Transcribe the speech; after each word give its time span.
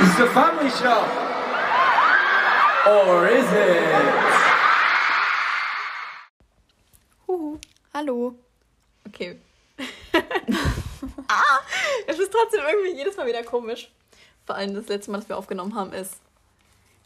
It's 0.00 0.20
a 0.20 0.26
family 0.28 0.70
show. 0.70 1.04
Or 2.86 3.26
is 3.26 3.52
it? 3.52 3.82
Huhu. 7.26 7.58
Hallo. 7.92 8.36
Okay. 9.08 9.40
ah, 11.28 11.42
es 12.06 12.16
ist 12.16 12.32
trotzdem 12.32 12.60
irgendwie 12.70 12.96
jedes 12.96 13.16
Mal 13.16 13.26
wieder 13.26 13.42
komisch. 13.42 13.90
Vor 14.46 14.54
allem 14.54 14.74
das 14.74 14.86
letzte 14.86 15.10
Mal, 15.10 15.18
das 15.18 15.28
wir 15.28 15.36
aufgenommen 15.36 15.74
haben, 15.74 15.92
ist 15.92 16.14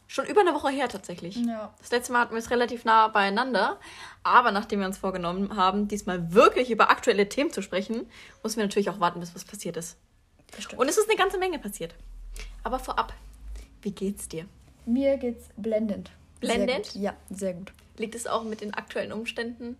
schon 0.05 0.27
über 0.27 0.41
eine 0.41 0.53
Woche 0.53 0.69
her 0.69 0.87
tatsächlich. 0.87 1.35
Ja. 1.37 1.73
Das 1.79 1.89
letzte 1.89 2.13
Mal 2.13 2.19
hatten 2.19 2.35
wir 2.35 2.39
es 2.39 2.51
relativ 2.51 2.85
nah 2.85 3.07
beieinander. 3.07 3.79
Aber 4.21 4.51
nachdem 4.51 4.81
wir 4.81 4.85
uns 4.85 4.99
vorgenommen 4.99 5.55
haben, 5.55 5.87
diesmal 5.87 6.31
wirklich 6.35 6.69
über 6.69 6.91
aktuelle 6.91 7.27
Themen 7.27 7.51
zu 7.51 7.63
sprechen, 7.63 8.07
mussten 8.43 8.59
wir 8.59 8.65
natürlich 8.65 8.91
auch 8.91 8.99
warten, 8.99 9.19
bis 9.19 9.33
was 9.33 9.45
passiert 9.45 9.77
ist. 9.77 9.97
Und 10.77 10.87
es 10.87 10.99
ist 10.99 11.09
eine 11.09 11.17
ganze 11.17 11.39
Menge 11.39 11.57
passiert. 11.57 11.95
Aber 12.63 12.79
vorab, 12.79 13.13
wie 13.81 13.91
geht's 13.91 14.27
dir? 14.27 14.45
Mir 14.85 15.17
geht's 15.17 15.49
blendend. 15.57 16.11
Blendend? 16.39 16.87
Sehr. 16.87 17.01
Ja, 17.01 17.15
sehr 17.29 17.53
gut. 17.53 17.73
Liegt 17.97 18.15
es 18.15 18.27
auch 18.27 18.43
mit 18.43 18.61
den 18.61 18.73
aktuellen 18.73 19.11
Umständen? 19.11 19.77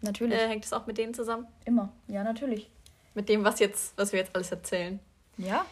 Natürlich. 0.00 0.38
Äh, 0.38 0.48
hängt 0.48 0.64
es 0.64 0.72
auch 0.72 0.86
mit 0.86 0.98
denen 0.98 1.14
zusammen? 1.14 1.46
Immer. 1.64 1.92
Ja, 2.08 2.24
natürlich. 2.24 2.68
Mit 3.14 3.28
dem, 3.28 3.44
was 3.44 3.60
jetzt, 3.60 3.92
was 3.96 4.12
wir 4.12 4.20
jetzt 4.20 4.34
alles 4.34 4.50
erzählen. 4.50 4.98
Ja. 5.38 5.64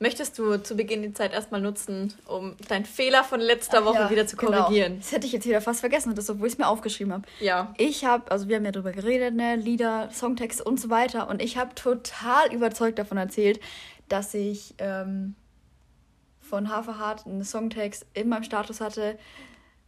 Möchtest 0.00 0.38
du 0.38 0.58
zu 0.58 0.76
Beginn 0.76 1.02
die 1.02 1.12
Zeit 1.12 1.32
erstmal 1.32 1.60
nutzen, 1.60 2.14
um 2.26 2.54
deinen 2.68 2.84
Fehler 2.84 3.24
von 3.24 3.40
letzter 3.40 3.78
Ach 3.80 3.86
Woche 3.86 3.98
ja, 3.98 4.10
wieder 4.10 4.26
zu 4.28 4.36
genau. 4.36 4.62
korrigieren? 4.62 4.98
Das 4.98 5.10
hätte 5.10 5.26
ich 5.26 5.32
jetzt 5.32 5.46
wieder 5.46 5.60
fast 5.60 5.80
vergessen, 5.80 6.14
das, 6.14 6.30
obwohl 6.30 6.46
ich 6.46 6.52
es 6.52 6.58
mir 6.58 6.68
aufgeschrieben 6.68 7.12
habe. 7.12 7.24
Ja. 7.40 7.74
Ich 7.78 8.04
habe, 8.04 8.30
also 8.30 8.48
wir 8.48 8.56
haben 8.56 8.64
ja 8.64 8.70
drüber 8.70 8.92
geredet, 8.92 9.34
ne, 9.34 9.56
Lieder, 9.56 10.08
Songtexte 10.12 10.62
und 10.62 10.78
so 10.78 10.88
weiter. 10.88 11.28
Und 11.28 11.42
ich 11.42 11.56
habe 11.56 11.74
total 11.74 12.52
überzeugt 12.54 12.98
davon 13.00 13.18
erzählt, 13.18 13.58
dass 14.08 14.34
ich 14.34 14.74
ähm, 14.78 15.34
von 16.48 16.68
Haferhart 16.70 17.26
einen 17.26 17.44
Songtext 17.44 18.06
in 18.14 18.28
meinem 18.28 18.42
Status 18.44 18.80
hatte. 18.80 19.18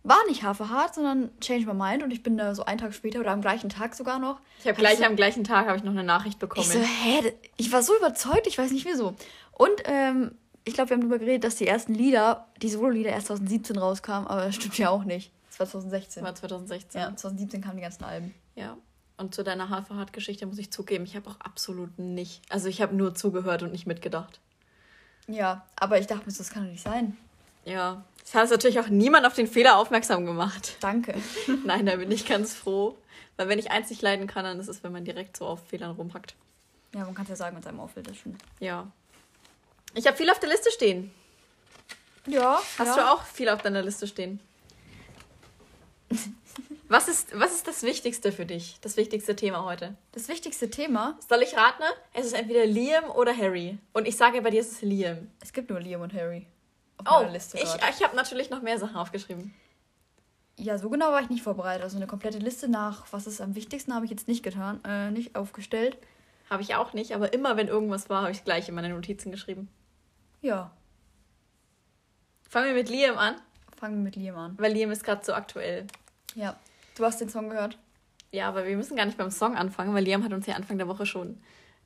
War 0.03 0.19
nicht 0.29 0.43
Haferhart, 0.45 0.95
sondern 0.95 1.31
Change 1.41 1.67
My 1.67 1.75
Mind. 1.75 2.03
Und 2.03 2.11
ich 2.11 2.23
bin 2.23 2.39
da 2.39 2.55
so 2.55 2.65
einen 2.65 2.79
Tag 2.79 2.95
später 2.95 3.21
oder 3.21 3.33
am 3.33 3.43
gleichen 3.43 3.69
Tag 3.69 3.95
sogar 3.95 4.19
noch. 4.19 4.41
Ich 4.59 4.65
habe 4.65 4.71
hab 4.73 4.79
gleich 4.79 4.99
so- 4.99 5.05
am 5.05 5.17
gleichen 5.17 5.45
Tag 5.45 5.67
habe 5.67 5.77
ich 5.77 5.85
noch 5.85 5.93
eine 5.93 6.05
Nachricht 6.05 6.39
bekommen. 6.39 6.67
Ich 6.67 6.73
so, 6.73 6.79
hä? 6.81 7.35
Ich 7.59 7.71
war 7.73 7.83
so 7.83 7.97
überzeugt, 7.97 8.47
ich 8.47 8.57
weiß 8.57 8.71
nicht 8.71 8.87
wieso. 8.87 9.15
Und 9.53 9.71
ähm, 9.85 10.33
ich 10.65 10.73
glaube, 10.75 10.91
wir 10.91 10.95
haben 10.95 11.03
darüber 11.03 11.19
geredet, 11.19 11.45
dass 11.45 11.57
die 11.57 11.67
ersten 11.67 11.95
Lieder, 11.95 12.47
die 12.63 12.69
Solo-Lieder 12.71 13.11
erst 13.11 13.27
2017 13.27 13.77
rauskamen, 13.79 14.27
aber 14.29 14.47
das 14.47 14.55
stimmt 14.55 14.79
ja 14.79 14.89
auch 14.91 15.05
nicht. 15.05 15.33
Das 15.51 15.59
war 15.61 15.67
2016. 15.67 16.23
war 16.25 16.35
2016. 16.35 17.01
Ja, 17.01 17.07
2017 17.09 17.61
kamen 17.61 17.77
die 17.77 17.83
ganzen 17.83 18.05
Alben. 18.05 18.35
Ja. 18.55 18.77
Und 19.19 19.35
zu 19.35 19.45
deiner 19.45 19.69
Haferhart-Geschichte 19.69 20.47
muss 20.47 20.57
ich 20.57 20.71
zugeben, 20.73 21.05
ich 21.05 21.15
habe 21.15 21.29
auch 21.29 21.39
absolut 21.41 21.99
nicht. 21.99 22.41
Also 22.49 22.69
ich 22.69 22.81
habe 22.81 22.95
nur 22.97 23.15
zugehört 23.15 23.63
und 23.63 23.73
nicht 23.73 23.87
mitgedacht. 23.87 24.41
Ja, 25.31 25.67
aber 25.77 25.99
ich 25.99 26.07
dachte 26.07 26.27
mir 26.27 26.33
so, 26.33 26.39
das 26.39 26.51
kann 26.51 26.65
doch 26.65 26.71
nicht 26.71 26.83
sein. 26.83 27.17
Ja. 27.65 28.05
Es 28.25 28.35
hat 28.35 28.51
natürlich 28.51 28.81
auch 28.81 28.89
niemand 28.89 29.27
auf 29.27 29.35
den 29.35 29.47
Fehler 29.47 29.77
aufmerksam 29.77 30.27
gemacht. 30.27 30.77
Danke. 30.81 31.15
Nein, 31.65 31.87
da 31.87 31.97
bin 31.97 32.11
ich 32.11 32.27
ganz 32.27 32.55
froh. 32.55 32.97
Weil 33.37 33.49
wenn 33.49 33.59
ich 33.59 33.71
eins 33.71 33.91
nicht 33.91 34.03
leiden 34.03 34.27
kann, 34.27 34.45
dann 34.45 34.61
ist 34.61 34.69
es, 34.69 34.83
wenn 34.85 34.93
man 34.93 35.05
direkt 35.05 35.37
so 35.37 35.47
auf 35.47 35.67
Fehlern 35.69 35.93
rumhackt. 35.93 36.35
Ja, 36.95 37.05
man 37.05 37.15
kann 37.15 37.23
es 37.25 37.31
ja 37.31 37.37
sagen, 37.37 37.57
wenn 37.57 37.63
es 37.63 37.67
einem 37.67 37.81
auffällt, 37.81 38.09
das 38.09 38.17
schon. 38.17 38.37
Ja. 38.59 38.87
Ich 39.95 40.07
habe 40.07 40.17
viel 40.17 40.31
auf 40.31 40.39
der 40.41 40.51
Liste 40.51 40.71
stehen. 40.71 41.11
Ja, 42.27 42.61
Hast 42.79 42.89
ja. 42.89 42.97
du 42.97 43.13
auch 43.13 43.23
viel 43.25 43.49
auf 43.49 43.63
deiner 43.63 43.83
Liste 43.83 44.07
stehen? 44.07 44.41
Was 46.93 47.07
ist, 47.07 47.39
was 47.39 47.53
ist 47.53 47.69
das 47.69 47.85
Wichtigste 47.85 48.33
für 48.33 48.45
dich? 48.45 48.79
Das 48.81 48.97
wichtigste 48.97 49.37
Thema 49.37 49.65
heute? 49.65 49.95
Das 50.11 50.27
wichtigste 50.29 50.71
Thema, 50.71 51.17
Soll 51.29 51.41
ich 51.43 51.57
raten? 51.57 51.85
Es 52.15 52.27
ist 52.27 52.33
entweder 52.33 52.67
Liam 52.67 53.05
oder 53.11 53.33
Harry. 53.37 53.79
Und 53.93 54.09
ich 54.09 54.17
sage, 54.17 54.43
bei 54.43 54.51
dir 54.51 54.61
ist 54.61 54.73
es 54.73 54.83
Liam. 54.83 55.31
es 55.41 55.53
gibt 55.53 55.71
nur 55.71 55.79
Liam 55.79 56.01
und 56.01 56.13
Harry. 56.13 56.49
Auf 57.05 57.07
Oh, 57.29 57.33
Liste 57.33 57.59
ich, 57.59 57.65
grad. 57.65 57.95
ich 57.97 58.03
habe 58.03 58.17
natürlich 58.17 58.51
noch 58.51 58.61
mehr 58.61 58.77
Sachen 58.77 58.97
aufgeschrieben. 58.97 59.55
Ja, 60.59 60.79
so 60.79 60.91
genau 60.91 61.13
war 61.13 61.23
ich 61.23 61.29
nicht 61.31 61.45
vorbereitet. 61.45 61.85
Also 61.85 61.97
eine 61.97 62.09
komplette 62.09 62.39
Liste 62.39 62.67
nach, 62.69 63.07
was 63.13 63.29
ist 63.29 63.41
am 63.41 63.55
wichtigsten, 63.55 63.95
habe 63.95 64.05
ich 64.05 64.11
jetzt 64.11 64.27
nicht 64.27 64.43
getan, 64.43 64.81
äh, 64.85 65.13
nicht 65.13 65.37
aufgestellt. 65.37 65.97
Habe 66.51 66.63
ich 66.63 66.75
auch 66.75 66.93
nicht, 66.93 67.15
aber 67.15 67.33
immer 67.33 67.57
wenn 67.57 67.69
irgendwas 67.69 68.11
war, 68.11 68.23
habe 68.23 68.33
ich 68.33 68.39
es 68.39 68.45
gleich 68.45 68.69
in 68.69 68.75
meine 68.75 68.89
Notizen 68.89 69.31
geschrieben. 69.31 69.69
Ja, 70.43 70.73
Fangen 72.49 72.67
wir 72.67 72.75
mit 72.75 72.89
Liam 72.89 73.17
an, 73.17 73.37
fangen 73.79 73.99
wir 73.99 74.03
mit 74.03 74.17
Liam 74.17 74.37
an. 74.37 74.59
weil 74.59 74.73
Liam 74.73 74.91
ist 74.91 75.05
gerade 75.05 75.25
so 75.25 75.33
aktuell. 75.35 75.87
Ja. 76.35 76.59
Du 76.97 77.05
hast 77.05 77.21
den 77.21 77.29
Song 77.29 77.49
gehört? 77.51 77.79
Ja, 78.33 78.49
aber 78.49 78.67
wir 78.67 78.77
müssen 78.77 78.97
gar 78.97 79.07
nicht 79.07 79.19
beim 79.19 79.31
Song 79.31 79.57
anfangen, 79.57 79.95
weil 79.95 80.05
Liam 80.05 80.23
hat 80.25 80.33
uns 80.33 80.47
ja 80.47 80.55
Anfang 80.55 80.79
der 80.79 80.87
Woche 80.89 81.07
schon 81.07 81.41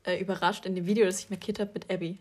äh, 0.05 0.19
überrascht 0.21 0.67
in 0.67 0.75
dem 0.75 0.87
Video, 0.87 1.05
das 1.07 1.21
ich 1.21 1.31
markiert 1.31 1.59
habe 1.59 1.71
mit 1.75 1.91
Abby. 1.91 2.19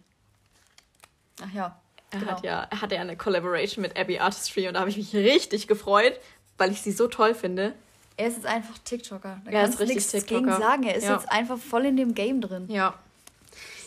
Ach 1.41 1.53
ja. 1.53 1.79
Er 2.11 2.19
genau. 2.19 2.31
hat 2.31 2.43
ja, 2.43 2.67
er 2.69 2.81
hatte 2.81 2.95
ja 2.95 3.01
eine 3.01 3.17
Collaboration 3.17 3.81
mit 3.81 3.97
Abby 3.97 4.19
Artistry 4.19 4.67
und 4.67 4.75
da 4.75 4.81
habe 4.81 4.89
ich 4.89 4.97
mich 4.97 5.13
richtig 5.15 5.67
gefreut, 5.67 6.19
weil 6.57 6.71
ich 6.71 6.81
sie 6.81 6.91
so 6.91 7.07
toll 7.07 7.33
finde. 7.33 7.73
Er 8.15 8.27
ist 8.27 8.35
jetzt 8.35 8.45
einfach 8.45 8.77
TikToker. 8.77 9.41
Da 9.43 9.51
Ja, 9.51 9.57
er 9.59 9.63
kannst 9.63 9.79
du 9.79 9.85
nichts 9.85 10.07
TikToker. 10.11 10.41
gegen 10.41 10.51
sagen. 10.51 10.83
Er 10.83 10.95
ist 10.95 11.05
Ja. 11.05 11.13
jetzt 11.15 11.31
einfach 11.31 11.57
voll 11.57 11.85
in 11.85 11.97
dem 11.97 12.13
Game 12.13 12.39
drin. 12.41 12.67
Ja. 12.69 12.93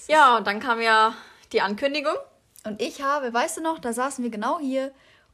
Ja, 0.08 0.36
und 0.36 0.46
dann 0.46 0.58
kam 0.60 0.80
ja 0.80 1.14
die 1.52 1.60
Ankündigung. 1.60 2.14
Und 2.64 2.82
ich 2.82 3.00
habe, 3.02 3.32
weißt 3.32 3.58
du 3.58 3.60
noch, 3.62 3.78
da 3.78 3.92
saßen 3.92 4.24
wir 4.24 4.30
genau 4.32 4.58
hier 4.58 4.90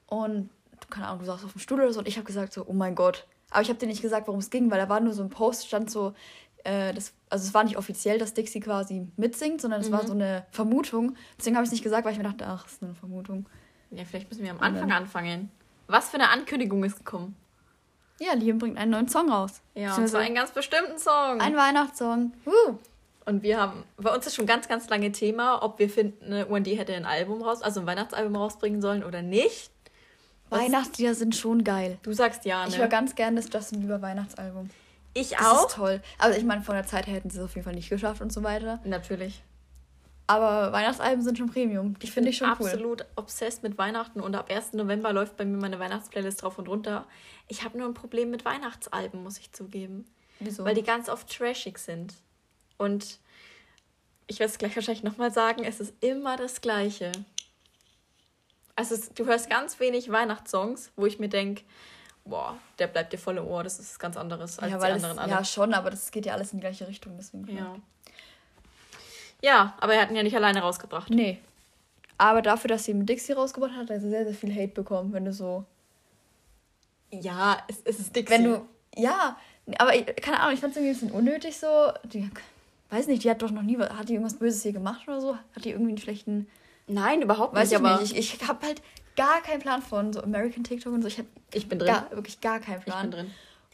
und, 0.07 0.51
keine 0.91 1.07
Ahnung, 1.09 1.21
du 1.21 1.25
saßt 1.27 1.45
auf 1.47 1.53
dem 1.53 1.61
Stuhl 1.61 1.81
oder 1.81 1.93
so 1.95 2.01
und 2.01 2.09
ich 2.09 2.17
habe 2.17 2.27
gesagt 2.27 2.53
so, 2.53 2.65
oh 2.67 2.75
mein 2.75 2.95
Gott. 2.95 3.25
Aber 3.53 3.63
ich 3.63 3.69
habe 3.69 3.79
dir 3.79 3.87
nicht 3.87 4.03
gesagt, 4.03 4.27
worum 4.27 4.41
es 4.41 4.51
ging, 4.51 4.71
weil 4.71 4.79
da 4.79 4.89
war 4.89 5.01
nur 5.01 5.13
so 5.13 5.23
ein 5.23 5.29
Post, 5.31 5.67
stand 5.67 5.91
so, 5.91 6.15
äh, 6.65 6.93
das, 6.95 7.13
also 7.29 7.47
es 7.47 7.55
war 7.55 7.65
nicht 7.65 7.77
offiziell, 7.77 8.19
dass 8.19 8.35
Dixie 8.35 8.61
quasi 8.61 9.07
mitsingt, 9.17 9.61
sondern 9.61 9.81
es 9.81 9.89
Mhm. 9.89 9.93
war 9.93 10.07
so 10.07 10.13
eine 10.13 10.47
Vermutung. 10.51 11.17
Deswegen 11.39 11.57
habe 11.57 11.65
ich 11.65 11.69
es 11.69 11.73
nicht 11.73 11.83
gesagt, 11.83 12.05
weil 12.05 12.13
ich 12.13 12.19
mir 12.19 12.25
dachte, 12.25 12.47
ach, 12.47 12.63
das 12.65 12.73
ist 12.75 12.83
nur 12.83 12.91
eine 12.91 12.99
Vermutung. 12.99 13.47
Ja, 13.91 14.05
vielleicht 14.05 14.31
müssen 14.31 14.45
wir 14.45 14.51
am 14.53 14.61
Anfang 14.61 14.91
anfangen. 14.93 15.51
Was 15.87 16.09
für 16.11 16.15
eine 16.17 16.31
Ankündigung 16.31 16.83
ist 16.85 16.99
gekommen? 16.99 17.37
Ja, 18.21 18.35
Liam 18.35 18.59
bringt 18.59 18.79
einen 18.79 18.93
neuen 18.93 19.09
Song 19.09 19.31
raus. 19.31 19.61
Ja, 19.75 19.97
und 19.97 20.07
zwar 20.09 20.21
einen 20.21 20.35
ganz 20.37 20.53
bestimmten 20.53 20.99
Song. 20.99 21.41
ein 21.41 21.57
Weihnachtssong. 21.57 22.33
Uh. 22.47 22.77
Und 23.27 23.43
wir 23.43 23.61
haben, 23.61 23.83
bei 23.97 24.15
uns 24.15 24.27
ist 24.27 24.35
schon 24.37 24.47
ganz, 24.47 24.69
ganz 24.69 24.89
lange 24.89 25.11
Thema, 25.13 25.63
ob 25.63 25.79
wir 25.79 25.89
finden, 25.91 26.25
eine 26.25 26.47
UND 26.47 26.67
hätte 26.69 26.95
ein 26.95 27.05
Album 27.05 27.43
raus, 27.43 27.63
also 27.63 27.81
ein 27.81 27.87
Weihnachtsalbum 27.87 28.35
rausbringen 28.37 28.81
sollen 28.81 29.03
oder 29.05 29.23
nicht. 29.23 29.72
Weihnachtslieder 30.53 31.15
sind 31.15 31.35
schon 31.35 31.65
geil. 31.65 31.99
Du 32.03 32.13
sagst 32.13 32.45
ja, 32.45 32.65
ne? 32.65 32.69
Ich 32.71 32.79
höre 32.79 32.89
ganz 32.89 33.15
gerne 33.15 33.41
das 33.41 33.51
Justin 33.53 33.81
Bieber 33.81 34.01
Weihnachtsalbum. 34.03 34.71
ich 35.15 35.31
Das 35.31 35.41
auch. 35.47 35.67
ist 35.69 35.77
toll. 35.77 36.01
Also 36.19 36.39
ich 36.39 36.45
meine, 36.45 36.63
von 36.63 36.75
der 36.75 36.87
Zeit 36.87 37.07
her 37.07 37.15
hätten 37.15 37.31
sie 37.31 37.39
es 37.39 37.45
auf 37.45 37.55
jeden 37.55 37.65
Fall 37.65 37.75
nicht 37.75 37.89
geschafft 37.91 38.21
und 38.21 38.33
so 38.33 38.43
weiter. 38.43 38.81
Natürlich. 38.85 39.43
Aber 40.27 40.73
Weihnachtsalben 40.73 41.23
sind 41.23 41.37
schon 41.37 41.51
Premium. 41.51 41.99
Die 41.99 42.07
finde 42.07 42.31
ich 42.31 42.39
schon 42.39 42.49
cool. 42.59 42.67
absolut 42.67 43.05
obsessed 43.17 43.63
mit 43.63 43.77
Weihnachten 43.77 44.21
und 44.21 44.35
ab 44.35 44.51
1. 44.51 44.73
November 44.75 45.13
läuft 45.13 45.37
bei 45.37 45.45
mir 45.45 45.59
meine 45.59 45.79
Weihnachtsplaylist 45.79 46.43
drauf 46.43 46.59
und 46.59 46.69
runter. 46.69 47.07
Ich 47.49 47.65
habe 47.65 47.77
nur 47.77 47.89
ein 47.89 47.95
Problem 47.95 48.31
mit 48.31 48.45
Weihnachtsalben, 48.45 49.23
muss 49.23 49.39
ich 49.39 49.53
zugeben. 49.53 50.07
Wieso? 50.39 50.65
Weil 50.65 50.75
die 50.75 50.83
ganz 50.85 51.09
oft 51.09 51.29
trashig 51.29 51.79
sind. 51.79 52.15
Und 52.79 53.19
ich 54.27 54.39
werde 54.39 54.53
es 54.53 54.59
gleich 54.59 54.75
wahrscheinlich 54.75 55.03
nochmal 55.05 55.33
sagen, 55.33 55.65
es 55.65 55.81
ist 55.81 55.93
immer 56.01 56.37
das 56.37 56.61
Gleiche. 56.61 57.13
Also 58.77 58.97
du 59.15 59.27
hörst 59.27 59.51
ganz 59.51 59.79
wenig 59.81 60.11
Weihnachtssongs, 60.11 60.93
wo 60.97 61.07
ich 61.07 61.19
mir 61.19 61.29
denke, 61.29 61.63
boah, 62.25 62.57
der 62.79 62.87
bleibt 62.87 63.13
dir 63.13 63.19
voll 63.19 63.39
im 63.39 63.47
Ohr, 63.47 63.63
das 63.63 63.79
ist 63.79 63.99
ganz 63.99 64.17
anderes 64.17 64.59
als 64.59 64.73
ja, 64.73 64.79
die 64.79 64.85
anderen 64.85 65.13
es, 65.13 65.19
alle. 65.19 65.31
ja, 65.31 65.45
schon, 65.45 65.75
aber 65.75 65.91
das 65.91 66.11
geht 66.11 66.27
ja 66.27 66.35
alles 66.35 66.53
in 66.53 66.59
die 66.59 66.63
gleiche 66.63 66.89
Richtung. 66.89 67.15
Deswegen. 67.17 67.57
ja. 67.57 67.77
ja, 69.43 69.75
aber 69.81 69.95
er 69.95 70.03
hat 70.03 70.11
ihn 70.11 70.17
ja 70.17 70.23
nicht 70.23 70.37
alleine 70.37 70.61
rausgebracht. 70.61 71.11
Nee. 71.11 71.39
Aber 72.19 72.41
dafür, 72.41 72.69
dass 72.69 72.85
sie 72.85 72.95
mit 72.95 73.09
Dixie 73.09 73.33
rausgebracht 73.33 73.73
hat, 73.73 73.81
hat 73.83 73.91
er 73.91 74.01
sehr, 74.01 74.25
sehr 74.25 74.35
viel 74.35 74.55
Hate 74.55 74.69
bekommen, 74.69 75.13
wenn 75.13 75.25
du 75.25 75.33
so. 75.33 75.65
Ja, 77.11 77.59
es, 77.69 77.83
es 77.85 77.99
ist 77.99 78.17
Dixie. 78.17 78.33
Wenn 78.33 78.45
du. 78.45 78.69
Ja, 78.97 79.37
aber 79.79 79.95
ich, 79.95 80.07
keine 80.17 80.41
Ahnung, 80.41 80.55
ich 80.55 80.61
fand 80.61 80.73
es 80.73 80.77
irgendwie 80.77 80.97
ein 80.97 81.01
bisschen 81.01 81.11
unnötig 81.11 81.59
so. 81.59 81.93
Die, 82.05 82.31
weiß 82.91 83.07
nicht, 83.09 83.25
die 83.25 83.31
hat 83.31 83.43
doch 83.43 83.51
noch 83.51 83.63
nie. 83.63 83.79
Hat 83.79 84.09
die 84.09 84.15
irgendwas 84.15 84.39
Böses 84.39 84.63
hier 84.63 84.73
gemacht 84.73 85.09
oder 85.09 85.21
so? 85.21 85.37
Hat 85.37 85.65
die 85.65 85.71
irgendwie 85.71 85.91
einen 85.91 85.99
schlechten. 85.99 86.49
Nein, 86.87 87.23
überhaupt 87.23 87.55
Weiß 87.55 87.71
nicht, 87.71 87.79
ich 87.81 87.85
aber 87.87 88.01
nicht. 88.01 88.17
Ich, 88.17 88.35
ich 88.35 88.49
habe 88.49 88.67
halt 88.67 88.83
gar 89.17 89.41
keinen 89.43 89.61
Plan 89.61 89.83
von 89.83 90.13
so 90.13 90.23
American 90.23 90.65
TikTok 90.65 90.93
und 90.93 91.03
so. 91.03 91.09
Ich 91.09 91.19
habe 91.19 91.29
ich 91.53 91.69
bin 91.69 91.79
drin. 91.79 91.89
gar, 91.89 92.11
wirklich 92.11 92.41
gar 92.41 92.61
keinen 92.61 92.79
ich 92.79 92.85
Plan. 92.85 93.11
bin 93.11 93.11
drin. 93.11 93.31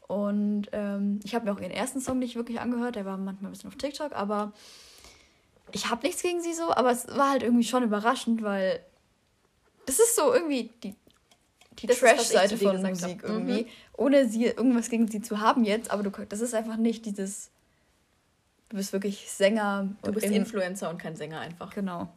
Und 0.07 0.69
ähm, 0.73 1.21
ich 1.23 1.35
habe 1.35 1.45
mir 1.45 1.53
auch 1.53 1.61
ihren 1.61 1.71
ersten 1.71 2.01
Song 2.01 2.19
nicht 2.19 2.35
wirklich 2.35 2.61
angehört. 2.61 2.97
Der 2.97 3.05
war 3.05 3.17
manchmal 3.19 3.51
ein 3.51 3.53
bisschen 3.53 3.69
auf 3.69 3.77
TikTok, 3.77 4.13
aber 4.13 4.53
ich 5.73 5.91
habe 5.91 6.07
nichts 6.07 6.23
gegen 6.23 6.41
sie 6.43 6.55
so. 6.55 6.73
Aber 6.73 6.91
es 6.91 7.07
war 7.09 7.31
halt 7.31 7.43
irgendwie 7.43 7.65
schon 7.65 7.83
überraschend, 7.83 8.43
weil 8.43 8.81
das 9.87 9.99
ist 9.99 10.17
so 10.17 10.33
irgendwie 10.33 10.71
die, 10.83 10.95
die 11.79 11.91
ich 11.91 11.99
Trash-Seite 11.99 12.57
von 12.57 12.83
Musik 12.83 13.23
hab. 13.23 13.29
Mhm. 13.29 13.49
irgendwie. 13.49 13.67
Ohne 13.97 14.29
sie 14.29 14.47
irgendwas 14.47 14.89
gegen 14.89 15.09
sie 15.09 15.21
zu 15.21 15.41
haben 15.41 15.65
jetzt. 15.65 15.91
Aber 15.91 16.03
du, 16.03 16.11
das 16.11 16.41
ist 16.41 16.55
einfach 16.55 16.77
nicht 16.77 17.05
dieses. 17.05 17.51
Du 18.71 18.77
bist 18.77 18.93
wirklich 18.93 19.31
Sänger. 19.31 19.89
Du 20.03 20.13
bist 20.13 20.27
Influencer 20.27 20.91
und 20.91 20.99
kein 20.99 21.17
Sänger 21.17 21.41
einfach. 21.41 21.75
Genau. 21.75 22.09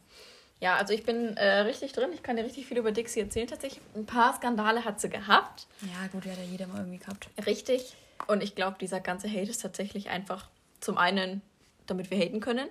Ja, 0.62 0.76
also 0.76 0.94
ich 0.94 1.02
bin 1.02 1.36
äh, 1.36 1.58
richtig 1.62 1.92
drin. 1.92 2.10
Ich 2.14 2.22
kann 2.22 2.36
dir 2.36 2.44
richtig 2.44 2.66
viel 2.66 2.78
über 2.78 2.92
Dixie 2.92 3.18
erzählen. 3.18 3.48
Tatsächlich 3.48 3.82
ein 3.96 4.06
paar 4.06 4.32
Skandale 4.36 4.84
hat 4.84 5.00
sie 5.00 5.10
gehabt. 5.10 5.66
Ja, 5.80 6.06
gut, 6.12 6.24
ja, 6.24 6.30
hat 6.30 6.38
ja 6.38 6.44
jeder 6.44 6.68
mal 6.68 6.78
irgendwie 6.78 6.98
gehabt. 6.98 7.28
Richtig. 7.44 7.96
Und 8.28 8.44
ich 8.44 8.54
glaube, 8.54 8.76
dieser 8.80 9.00
ganze 9.00 9.28
Hate 9.28 9.50
ist 9.50 9.60
tatsächlich 9.60 10.08
einfach 10.10 10.48
zum 10.78 10.98
einen, 10.98 11.42
damit 11.88 12.12
wir 12.12 12.18
haten 12.18 12.38
können. 12.38 12.68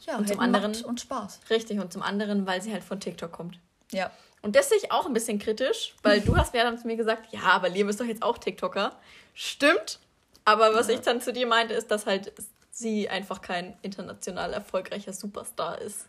Ja, 0.00 0.18
Und 0.18 0.28
zum 0.28 0.40
anderen- 0.40 0.84
und 0.84 1.00
Spaß. 1.00 1.40
Richtig. 1.48 1.78
Und 1.78 1.90
zum 1.90 2.02
anderen, 2.02 2.46
weil 2.46 2.60
sie 2.60 2.70
halt 2.70 2.84
von 2.84 3.00
TikTok 3.00 3.32
kommt. 3.32 3.58
Ja. 3.92 4.10
Und 4.42 4.54
das 4.54 4.68
sehe 4.68 4.76
ich 4.76 4.92
auch 4.92 5.06
ein 5.06 5.14
bisschen 5.14 5.38
kritisch, 5.38 5.94
weil 6.02 6.20
du 6.20 6.36
hast 6.36 6.52
mir 6.52 6.64
dann 6.64 6.76
zu 6.76 6.86
mir 6.86 6.96
gesagt, 6.96 7.32
ja, 7.32 7.44
aber 7.44 7.70
Liam 7.70 7.88
ist 7.88 7.98
doch 7.98 8.04
jetzt 8.04 8.22
auch 8.22 8.36
TikToker. 8.36 8.94
Stimmt. 9.32 10.00
Aber 10.44 10.74
was 10.74 10.90
ich 10.90 11.00
dann 11.00 11.22
zu 11.22 11.32
dir 11.32 11.46
meinte, 11.46 11.72
ist, 11.72 11.90
dass 11.90 12.04
halt 12.04 12.30
sie 12.70 13.08
einfach 13.08 13.40
kein 13.40 13.74
international 13.80 14.52
erfolgreicher 14.52 15.14
Superstar 15.14 15.80
ist. 15.80 16.08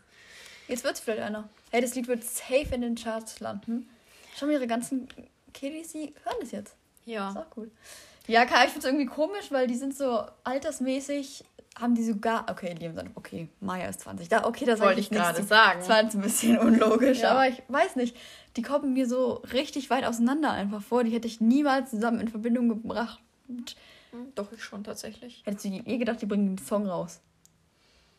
Jetzt 0.68 0.84
wird's 0.84 1.00
vielleicht 1.00 1.22
einer. 1.22 1.48
Hey, 1.70 1.80
das 1.80 1.94
Lied 1.94 2.08
wird 2.08 2.24
safe 2.24 2.68
in 2.74 2.80
den 2.80 2.94
Charts 2.94 3.40
landen. 3.40 3.88
Schau 4.36 4.46
mal, 4.46 4.52
ihre 4.52 4.66
ganzen 4.66 5.08
Kiddies, 5.52 5.92
die 5.92 6.14
hören 6.24 6.36
das 6.40 6.50
jetzt. 6.52 6.74
Ist 7.04 7.12
Ja. 7.12 7.30
auch 7.30 7.56
cool. 7.56 7.70
Ja, 8.26 8.46
Kai, 8.46 8.64
ich 8.66 8.70
find's 8.70 8.86
irgendwie 8.86 9.06
komisch, 9.06 9.50
weil 9.50 9.66
die 9.66 9.74
sind 9.74 9.94
so 9.96 10.24
altersmäßig, 10.44 11.44
haben 11.78 11.94
die 11.94 12.04
sogar. 12.04 12.46
Okay, 12.50 12.72
Liam 12.72 12.94
sagt, 12.94 13.10
okay, 13.16 13.48
Maya 13.60 13.88
ist 13.88 14.00
20. 14.00 14.28
Da, 14.28 14.46
okay, 14.46 14.64
das 14.64 14.80
Wollte 14.80 15.00
ich 15.00 15.10
gerade 15.10 15.42
sagen. 15.42 15.80
Das 15.80 15.88
war 15.90 16.02
jetzt 16.02 16.14
ein 16.14 16.22
bisschen 16.22 16.58
unlogisch, 16.58 17.18
Ja. 17.20 17.32
aber 17.32 17.48
ich 17.48 17.62
weiß 17.68 17.96
nicht. 17.96 18.16
Die 18.56 18.62
kommen 18.62 18.94
mir 18.94 19.06
so 19.06 19.42
richtig 19.52 19.90
weit 19.90 20.04
auseinander 20.04 20.52
einfach 20.52 20.80
vor. 20.82 21.04
Die 21.04 21.10
hätte 21.10 21.26
ich 21.28 21.40
niemals 21.40 21.90
zusammen 21.90 22.20
in 22.20 22.28
Verbindung 22.28 22.68
gebracht. 22.68 23.20
Hm, 23.48 23.64
Doch, 24.36 24.52
ich 24.52 24.62
schon 24.62 24.84
tatsächlich. 24.84 25.42
Hättest 25.44 25.64
du 25.64 25.68
je 25.68 25.98
gedacht, 25.98 26.22
die 26.22 26.26
bringen 26.26 26.46
einen 26.48 26.58
Song 26.58 26.86
raus? 26.86 27.20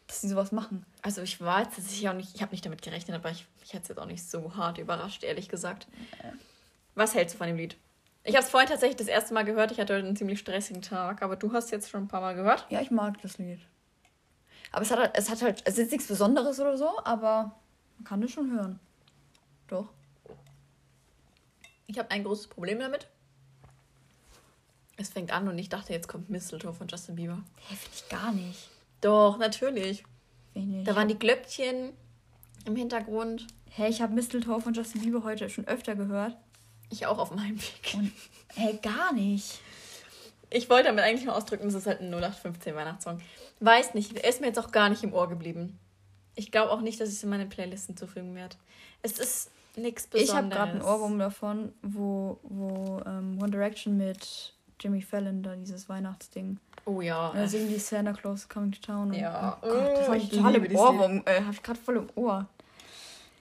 Dass 0.08 0.22
sie 0.22 0.30
sowas 0.30 0.52
machen. 0.52 0.86
Also 1.02 1.22
ich 1.22 1.42
war 1.42 1.64
jetzt 1.64 1.76
sicher 1.76 2.12
auch 2.12 2.16
nicht, 2.16 2.36
ich 2.36 2.42
habe 2.42 2.52
nicht 2.52 2.66
damit 2.66 2.82
gerechnet, 2.82 3.16
aber 3.16 3.32
ich, 3.32 3.48
ich 3.64 3.74
hätte 3.74 3.84
es 3.84 3.90
jetzt 3.90 4.00
auch 4.00 4.06
nicht 4.06 4.30
so 4.30 4.56
hart 4.56 4.78
überrascht, 4.78 5.24
ehrlich 5.24 5.50
gesagt. 5.50 5.88
Was 6.94 7.16
hältst 7.16 7.36
du 7.36 7.38
von 7.40 7.48
dem 7.48 7.58
Lied? 7.58 7.76
Ich 8.24 8.36
habe 8.36 8.44
es 8.44 8.50
vorhin 8.50 8.70
tatsächlich 8.70 8.98
das 8.98 9.08
erste 9.08 9.34
Mal 9.34 9.46
gehört. 9.46 9.72
Ich 9.72 9.80
hatte 9.80 9.94
heute 9.94 10.06
einen 10.06 10.16
ziemlich 10.16 10.40
stressigen 10.40 10.82
Tag, 10.82 11.22
aber 11.22 11.36
du 11.36 11.54
hast 11.54 11.72
jetzt 11.72 11.90
schon 11.90 12.04
ein 12.04 12.08
paar 12.08 12.22
Mal 12.22 12.34
gehört. 12.34 12.66
Ja, 12.70 12.82
ich 12.82 12.90
mag 12.92 13.22
das 13.22 13.38
Lied. 13.38 13.60
Aber 14.72 14.82
es 14.82 14.92
hat 14.92 15.00
halt, 15.00 15.12
es 15.14 15.30
hat 15.30 15.42
halt, 15.42 15.62
es 15.66 15.78
ist 15.78 15.92
nichts 15.92 16.08
Besonderes 16.08 16.60
oder 16.60 16.78
so, 16.78 17.00
aber 17.04 17.56
man 17.98 18.04
kann 18.04 18.24
es 18.24 18.32
schon 18.32 18.52
hören. 18.52 18.80
Doch. 19.68 19.90
Ich 21.88 22.00
habe 22.00 22.10
ein 22.12 22.24
großes 22.24 22.48
Problem 22.48 22.80
damit. 22.80 23.08
Es 24.98 25.10
fängt 25.10 25.32
an 25.32 25.48
und 25.48 25.58
ich 25.60 25.70
dachte, 25.70 25.94
jetzt 25.94 26.08
kommt 26.08 26.30
Mistletoe 26.30 26.74
von 26.74 26.88
Justin 26.88 27.16
Bieber. 27.16 27.44
Hä, 27.68 27.76
finde 27.76 27.96
ich 27.96 28.10
gar 28.10 28.32
nicht. 28.32 28.70
Doch, 29.02 29.38
natürlich. 29.38 30.04
Wenig. 30.54 30.86
Da 30.86 30.96
waren 30.96 31.08
die 31.08 31.20
Glöckchen 31.20 31.94
im 32.66 32.76
Hintergrund. 32.76 33.48
Hey, 33.70 33.90
ich 33.90 34.02
habe 34.02 34.14
Mistletoe 34.14 34.62
von 34.62 34.74
Justin 34.74 35.02
Bieber 35.02 35.24
heute 35.24 35.50
schon 35.50 35.68
öfter 35.68 35.96
gehört. 35.96 36.36
Ich 36.90 37.06
auch 37.06 37.18
auf 37.18 37.32
meinem 37.32 37.58
Weg. 37.58 37.94
Und 37.96 38.12
hey, 38.56 38.80
gar 38.82 39.14
nicht. 39.14 39.60
Ich 40.50 40.70
wollte 40.70 40.88
damit 40.88 41.04
eigentlich 41.04 41.26
nur 41.26 41.36
ausdrücken, 41.36 41.66
das 41.66 41.74
ist 41.74 41.88
halt 41.88 42.02
ein 42.02 42.14
0815 42.14 42.76
Weihnachtssong. 42.76 43.20
Weiß 43.60 43.94
nicht, 43.94 44.18
er 44.18 44.30
ist 44.30 44.42
mir 44.42 44.48
jetzt 44.48 44.60
auch 44.60 44.72
gar 44.72 44.90
nicht 44.90 45.04
im 45.04 45.14
Ohr 45.14 45.28
geblieben. 45.28 45.80
Ich 46.36 46.52
glaube 46.52 46.72
auch 46.72 46.82
nicht, 46.82 47.00
dass 47.00 47.10
ich 47.10 47.16
es 47.16 47.24
in 47.24 47.30
meine 47.30 47.46
Playlist 47.46 47.88
hinzufügen 47.88 48.36
werde. 48.36 48.56
Es 49.02 49.20
ist 49.20 49.52
nichts 49.76 50.08
Besonderes. 50.08 50.30
Ich 50.30 50.36
habe 50.36 50.50
gerade 50.50 50.72
einen 50.72 50.82
Ohrwurm 50.82 51.20
davon, 51.20 51.74
wo, 51.82 52.40
wo 52.44 53.02
ähm, 53.06 53.38
One 53.42 53.52
Direction 53.52 53.98
mit 53.98 54.54
Jimmy 54.80 55.02
Fallon 55.02 55.44
da 55.44 55.56
dieses 55.56 55.90
Weihnachtsding. 55.90 56.60
Oh 56.86 57.02
ja. 57.02 57.32
Da 57.34 57.48
singen 57.48 57.68
die 57.70 57.80
Santa 57.80 58.14
Claus 58.14 58.48
Coming 58.48 58.72
to 58.72 58.80
Town. 58.82 59.08
Und, 59.10 59.14
Ja. 59.16 59.58
Oh 59.62 59.68
Gott, 59.68 59.98
das 59.98 60.06
Oh, 60.06 60.10
war 60.10 60.16
ich 60.18 60.30
total 60.30 60.56
im 60.56 60.76
Ohrwurm. 60.76 61.24
Äh, 61.26 61.42
hab 61.44 61.54
ich 61.54 61.64
gerade 61.64 61.80
voll 61.80 61.98
im 61.98 62.08
Ohr. 62.16 62.48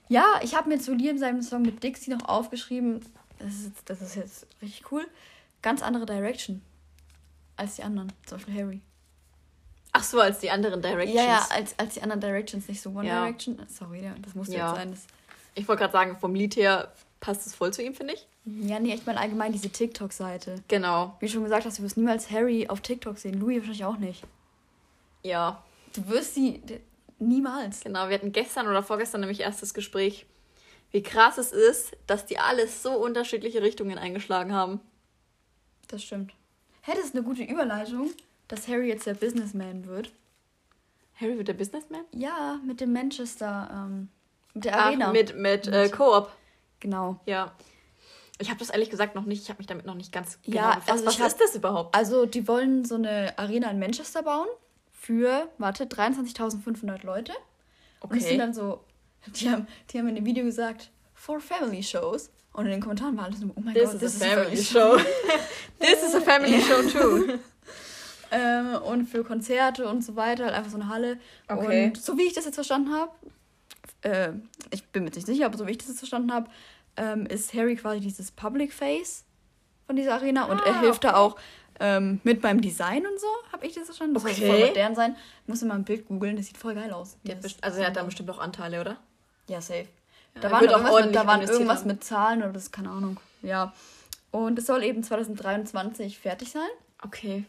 Ja, 0.09 0.25
ich 0.43 0.55
habe 0.55 0.69
mir 0.69 0.79
zu 0.79 0.95
Liam 0.95 1.19
seinem 1.19 1.43
Song 1.43 1.63
mit 1.63 1.83
Dixie 1.83 2.11
noch 2.11 2.27
aufgeschrieben. 2.29 3.01
Das 3.39 3.53
ist, 3.55 3.65
jetzt, 3.67 3.91
das 3.91 4.01
ist 4.03 4.15
jetzt 4.17 4.47
richtig 4.63 4.91
cool. 4.93 5.07
Ganz 5.63 5.83
andere 5.83 6.07
Direction 6.07 6.63
als 7.57 7.77
die 7.77 7.83
anderen. 7.83 8.13
Zum 8.27 8.39
Beispiel 8.39 8.55
Harry. 8.63 8.81
Ach 9.93 10.03
so, 10.03 10.21
als 10.21 10.41
die 10.41 10.51
anderen 10.51 10.83
Directions. 10.83 11.15
Ja, 11.17 11.25
ja, 11.25 11.47
als, 11.51 11.79
als 11.79 11.95
die 11.95 12.03
anderen 12.03 12.21
Directions, 12.21 12.67
nicht 12.69 12.81
so 12.81 12.91
One 12.91 13.07
Ja. 13.07 13.23
Direction. 13.25 13.59
Sorry, 13.69 14.11
das 14.23 14.35
musste 14.35 14.57
Ja. 14.57 14.69
jetzt 14.69 14.77
sein. 14.77 14.91
Das, 14.91 15.01
Ich 15.55 15.69
wollte 15.69 15.81
gerade 15.83 15.93
sagen, 15.93 16.17
vom 16.19 16.35
Lied 16.35 16.57
her 16.57 16.93
passt 17.21 17.47
es 17.47 17.55
voll 17.55 17.73
zu 17.73 17.83
ihm, 17.83 17.95
finde 17.95 18.15
ich. 18.15 18.27
Ja, 18.45 18.79
nee, 18.79 18.95
ich 18.95 19.07
meine 19.07 19.21
allgemein 19.21 19.53
diese 19.53 19.71
TikTok-Seite. 19.71 20.57
Genau. 20.69 21.17
Wie 21.21 21.27
du 21.27 21.33
schon 21.33 21.45
gesagt 21.45 21.65
hast, 21.65 21.79
du 21.79 21.83
wirst 21.83 21.97
niemals 21.97 22.31
Harry 22.31 22.69
auf 22.69 22.81
TikTok 22.81 23.19
sehen. 23.19 23.41
Louis 23.41 23.59
wahrscheinlich 23.59 23.85
auch 23.85 23.97
nicht. 23.99 24.23
Ja, 25.23 25.63
Du 25.95 26.07
wirst 26.09 26.35
sie 26.35 26.61
niemals. 27.19 27.81
genau. 27.81 28.09
Wir 28.09 28.17
hatten 28.17 28.33
gestern 28.33 28.67
oder 28.67 28.83
vorgestern 28.83 29.21
nämlich 29.21 29.41
erst 29.41 29.63
das 29.63 29.73
Gespräch, 29.75 30.27
wie 30.91 31.03
krass 31.03 31.39
es 31.39 31.53
ist, 31.53 31.97
dass 32.07 32.27
die 32.27 32.39
alles 32.39 32.83
so 32.83 32.93
unterschiedliche 32.93 33.63
Richtungen 33.63 33.97
eingeschlagen 33.97 34.53
haben. 34.53 34.81
Das 35.89 36.03
stimmt. 36.03 36.33
Hä, 36.83 36.93
das 36.97 37.07
ist 37.07 37.15
eine 37.15 37.25
gute 37.25 37.45
Überleitung, 37.45 38.11
dass 38.49 38.67
Harry 38.69 38.89
jetzt 38.89 39.07
der 39.07 39.15
Businessman 39.15 39.87
wird. 39.87 40.13
Harry 41.21 41.39
wird 41.39 41.49
der 41.49 41.55
Businessman? 41.55 42.05
Ja, 42.13 42.59
mit 42.67 42.81
dem 42.81 42.93
Manchester, 42.93 43.71
ähm, 43.73 44.09
mit 44.53 44.65
der 44.65 44.77
Ach, 44.79 44.87
Arena. 44.87 45.13
mit, 45.13 45.37
mit 45.39 45.69
äh, 45.69 45.89
Koop. 45.89 46.31
Genau. 46.81 47.21
Ja. 47.25 47.53
Ich 48.41 48.49
habe 48.51 48.59
das 48.59 48.71
ehrlich 48.71 48.91
gesagt 48.91 49.15
noch 49.15 49.25
nicht, 49.25 49.43
ich 49.43 49.49
habe 49.49 49.59
mich 49.59 49.67
damit 49.69 49.87
noch 49.87 49.95
nicht 49.95 50.13
ganz 50.13 50.39
genau 50.43 50.57
Ja, 50.57 50.69
befasst. 50.75 50.91
also 50.91 51.07
Was 51.07 51.21
hab- 51.21 51.27
ist 51.29 51.41
das 51.41 51.55
überhaupt? 51.55 51.95
Also, 51.95 52.27
die 52.27 52.49
wollen 52.49 52.85
so 52.85 52.97
eine 52.97 53.33
Arena 53.39 53.71
in 53.71 53.79
Manchester 53.79 54.23
bauen 54.25 54.49
für, 54.93 55.49
warte, 55.59 55.85
23.500 55.87 57.05
Leute. 57.07 57.33
Und 58.01 58.13
es 58.17 58.25
sind 58.25 58.33
Okay. 58.33 58.39
dann 58.39 58.53
so, 58.55 58.81
die 59.37 59.49
haben, 59.51 59.67
die 59.91 59.99
haben 59.99 60.09
in 60.09 60.17
dem 60.17 60.25
Video 60.27 60.45
gesagt, 60.45 60.91
for 61.15 61.41
family 61.41 61.83
shows. 61.83 62.31
Und 62.53 62.67
in 62.67 62.73
den 62.73 62.81
Kommentaren 62.81 63.17
war 63.17 63.25
alles 63.25 63.41
so, 63.41 63.47
oh 63.55 63.61
mein 63.61 63.75
This 63.75 63.93
Gott, 63.93 64.03
is 64.03 64.21
a 64.23 64.25
family 64.27 64.57
show. 64.57 64.97
This 65.79 66.03
is 66.07 66.15
a 66.15 66.21
family 66.21 66.61
show 66.61 66.83
too. 66.93 67.39
Ähm, 68.31 68.75
und 68.83 69.07
für 69.07 69.23
Konzerte 69.25 69.87
und 69.89 70.03
so 70.05 70.17
weiter, 70.17 70.45
halt 70.47 70.55
einfach 70.55 70.71
so 70.71 70.77
eine 70.77 70.89
Halle. 70.89 71.19
Okay. 71.49 71.87
Und 71.87 72.03
so 72.03 72.19
wie 72.19 72.23
ich 72.25 72.33
das 72.33 72.45
jetzt 72.47 72.57
verstanden 72.57 72.93
habe, 72.93 73.13
äh, 74.03 74.33
ich 74.71 74.85
bin 74.89 75.05
mir 75.05 75.11
nicht 75.11 75.27
sicher, 75.27 75.47
aber 75.47 75.57
so 75.57 75.67
wie 75.67 75.71
ich 75.73 75.79
das 75.79 75.89
jetzt 75.89 75.99
verstanden 75.99 76.33
habe, 76.33 76.49
ähm, 76.97 77.27
ist 77.27 77.55
Harry 77.55 77.77
quasi 77.77 78.01
dieses 78.01 78.31
Public 78.31 78.73
Face 78.73 79.25
von 79.87 79.97
dieser 79.97 80.15
Arena 80.15 80.45
und 80.47 80.61
er 80.65 80.77
Ah, 80.77 80.81
hilft 80.81 81.05
da 81.05 81.15
auch 81.17 81.37
ähm, 81.81 82.21
mit 82.23 82.41
beim 82.41 82.61
Design 82.61 83.05
und 83.07 83.19
so, 83.21 83.27
habe 83.53 83.67
ich 83.67 83.75
das 83.75 83.85
verstanden. 83.87 84.15
Das 84.15 84.23
soll 84.23 84.33
Okay. 84.33 84.47
voll 84.49 84.69
modern 84.69 84.95
sein. 84.95 85.17
Ich 85.43 85.49
muss 85.49 85.63
mal 85.63 85.75
ein 85.75 85.85
Bild 85.85 86.07
googeln, 86.07 86.37
das 86.37 86.47
sieht 86.47 86.57
voll 86.57 86.75
geil 86.75 86.93
aus. 86.93 87.17
Best- 87.25 87.63
also 87.65 87.81
er 87.81 87.89
hat 87.89 87.97
da 87.97 88.03
bestimmt 88.05 88.31
auch 88.31 88.39
Anteile, 88.39 88.81
oder? 88.81 88.97
Ja, 89.49 89.61
safe. 89.61 89.87
Ja, 90.37 90.41
da 90.41 90.51
waren 90.53 90.65
irgendwas, 90.65 91.05
mit, 91.05 91.15
da 91.15 91.27
waren 91.27 91.43
irgendwas 91.43 91.81
haben. 91.81 91.89
mit 91.89 92.05
Zahlen 92.05 92.43
oder 92.43 92.53
das, 92.53 92.71
keine 92.73 92.91
Ahnung. 92.91 93.19
Ja. 93.43 93.73
Und 94.31 94.59
es 94.59 94.67
soll 94.67 94.83
eben 94.85 95.03
2023 95.03 96.19
fertig 96.19 96.51
sein. 96.51 96.69
Okay. 97.03 97.45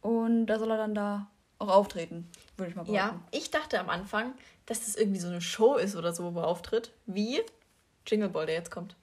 Und 0.00 0.46
da 0.46 0.58
soll 0.58 0.70
er 0.70 0.76
dann 0.76 0.94
da 0.94 1.26
auch 1.58 1.68
auftreten, 1.68 2.28
würde 2.56 2.70
ich 2.70 2.76
mal 2.76 2.82
behaupten. 2.82 2.94
Ja, 2.96 3.20
ich 3.30 3.50
dachte 3.50 3.78
am 3.78 3.88
Anfang, 3.88 4.32
dass 4.66 4.80
das 4.84 4.96
irgendwie 4.96 5.20
so 5.20 5.28
eine 5.28 5.40
Show 5.40 5.76
ist 5.76 5.94
oder 5.96 6.12
so, 6.12 6.34
wo 6.34 6.40
er 6.40 6.48
auftritt. 6.48 6.90
Wie 7.06 7.40
Jingle 8.06 8.28
Ball, 8.28 8.46
der 8.46 8.56
jetzt 8.56 8.70
kommt. 8.70 8.94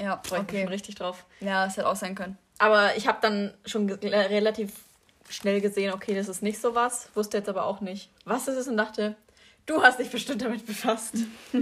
Ja, 0.00 0.20
Freue 0.24 0.40
ich 0.40 0.46
mich 0.46 0.52
schon 0.52 0.62
okay. 0.62 0.72
richtig 0.72 0.94
drauf. 0.96 1.24
Ja, 1.40 1.66
es 1.66 1.76
hätte 1.76 1.88
auch 1.88 1.96
sein 1.96 2.14
können. 2.14 2.38
Aber 2.58 2.96
ich 2.96 3.06
habe 3.06 3.18
dann 3.20 3.54
schon 3.64 3.88
relativ 3.90 4.72
schnell 5.28 5.60
gesehen, 5.60 5.92
okay, 5.92 6.14
das 6.14 6.28
ist 6.28 6.42
nicht 6.42 6.60
so 6.60 6.74
was. 6.74 7.08
Wusste 7.14 7.38
jetzt 7.38 7.48
aber 7.48 7.64
auch 7.64 7.80
nicht, 7.80 8.10
was 8.24 8.48
es 8.48 8.56
ist 8.56 8.68
und 8.68 8.76
dachte, 8.76 9.16
du 9.66 9.82
hast 9.82 9.98
dich 9.98 10.10
bestimmt 10.10 10.42
damit 10.42 10.66
befasst. 10.66 11.14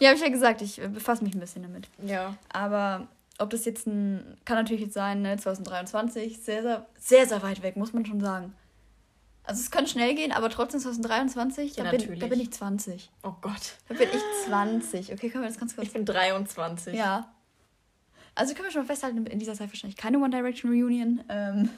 Ja, 0.00 0.10
habe 0.10 0.16
ich 0.16 0.22
ja 0.22 0.30
gesagt, 0.30 0.62
ich 0.62 0.80
äh, 0.80 0.88
befasse 0.88 1.24
mich 1.24 1.34
ein 1.34 1.40
bisschen 1.40 1.62
damit. 1.62 1.88
Ja. 2.04 2.36
Aber 2.52 3.08
ob 3.38 3.50
das 3.50 3.64
jetzt 3.64 3.86
ein, 3.86 4.36
kann 4.44 4.56
natürlich 4.56 4.82
jetzt 4.82 4.94
sein, 4.94 5.22
ne, 5.22 5.36
2023, 5.36 6.38
sehr, 6.38 6.62
sehr, 6.62 6.86
sehr, 6.98 7.26
sehr 7.26 7.42
weit 7.42 7.62
weg, 7.62 7.76
muss 7.76 7.92
man 7.92 8.06
schon 8.06 8.20
sagen. 8.20 8.54
Also 9.48 9.62
es 9.62 9.70
kann 9.70 9.86
schnell 9.86 10.14
gehen, 10.14 10.30
aber 10.32 10.50
trotzdem 10.50 10.78
2023, 10.78 11.76
Ja, 11.76 11.84
da, 11.84 11.90
bin, 11.90 12.00
natürlich. 12.00 12.20
da 12.20 12.26
bin 12.26 12.38
ich 12.40 12.52
20. 12.52 13.10
Oh 13.22 13.32
Gott. 13.40 13.76
Da 13.88 13.94
bin 13.94 14.08
ich 14.12 14.22
20. 14.46 15.10
Okay, 15.12 15.30
können 15.30 15.44
wir 15.44 15.48
das 15.48 15.58
ganz 15.58 15.74
kurz... 15.74 15.86
Ich 15.86 15.92
bin 15.94 16.04
23. 16.04 16.94
Ja. 16.94 17.32
Also 18.34 18.52
können 18.52 18.66
wir 18.66 18.72
schon 18.72 18.82
mal 18.82 18.86
festhalten, 18.86 19.24
in 19.26 19.38
dieser 19.38 19.54
Zeit 19.54 19.70
wahrscheinlich 19.70 19.96
keine 19.96 20.18
One 20.18 20.28
Direction 20.30 20.70
Reunion. 20.70 21.24
Ähm, 21.30 21.70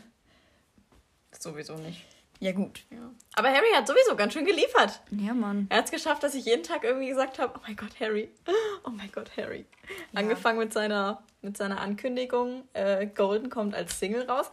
Sowieso 1.39 1.77
nicht. 1.77 2.05
ja, 2.41 2.51
gut. 2.53 2.81
Ja. 2.91 3.11
Aber 3.35 3.49
Harry 3.49 3.71
hat 3.75 3.87
sowieso 3.87 4.17
ganz 4.17 4.33
schön 4.33 4.45
geliefert. 4.45 5.01
Ja, 5.13 5.33
Mann. 5.33 5.67
Er 5.71 5.79
hat 5.79 5.85
es 5.85 5.91
geschafft, 5.93 6.25
dass 6.25 6.35
ich 6.35 6.45
jeden 6.47 6.65
Tag 6.65 6.83
irgendwie 6.83 7.09
gesagt 7.09 7.39
habe, 7.39 7.55
oh 7.57 7.61
mein 7.67 7.77
Gott, 7.77 7.99
Harry. 8.01 8.31
Oh 8.85 8.91
mein 8.91 9.13
Gott, 9.13 9.31
Harry. 9.37 9.65
Ja. 10.13 10.21
Angefangen 10.21 10.59
mit 10.59 10.73
seiner, 10.73 11.23
mit 11.43 11.57
seiner 11.57 11.81
Ankündigung, 11.81 12.65
äh, 12.73 13.07
Golden 13.07 13.49
kommt 13.49 13.75
als 13.75 13.99
Single 14.01 14.23
raus. 14.29 14.51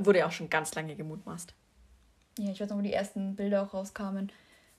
Wurde 0.00 0.20
ja 0.20 0.26
auch 0.26 0.32
schon 0.32 0.48
ganz 0.50 0.74
lange 0.74 0.96
gemutmaßt. 0.96 1.54
Ja, 2.38 2.50
ich 2.50 2.60
weiß 2.60 2.70
noch, 2.70 2.78
wo 2.78 2.82
die 2.82 2.92
ersten 2.92 3.36
Bilder 3.36 3.62
auch 3.62 3.74
rauskamen, 3.74 4.32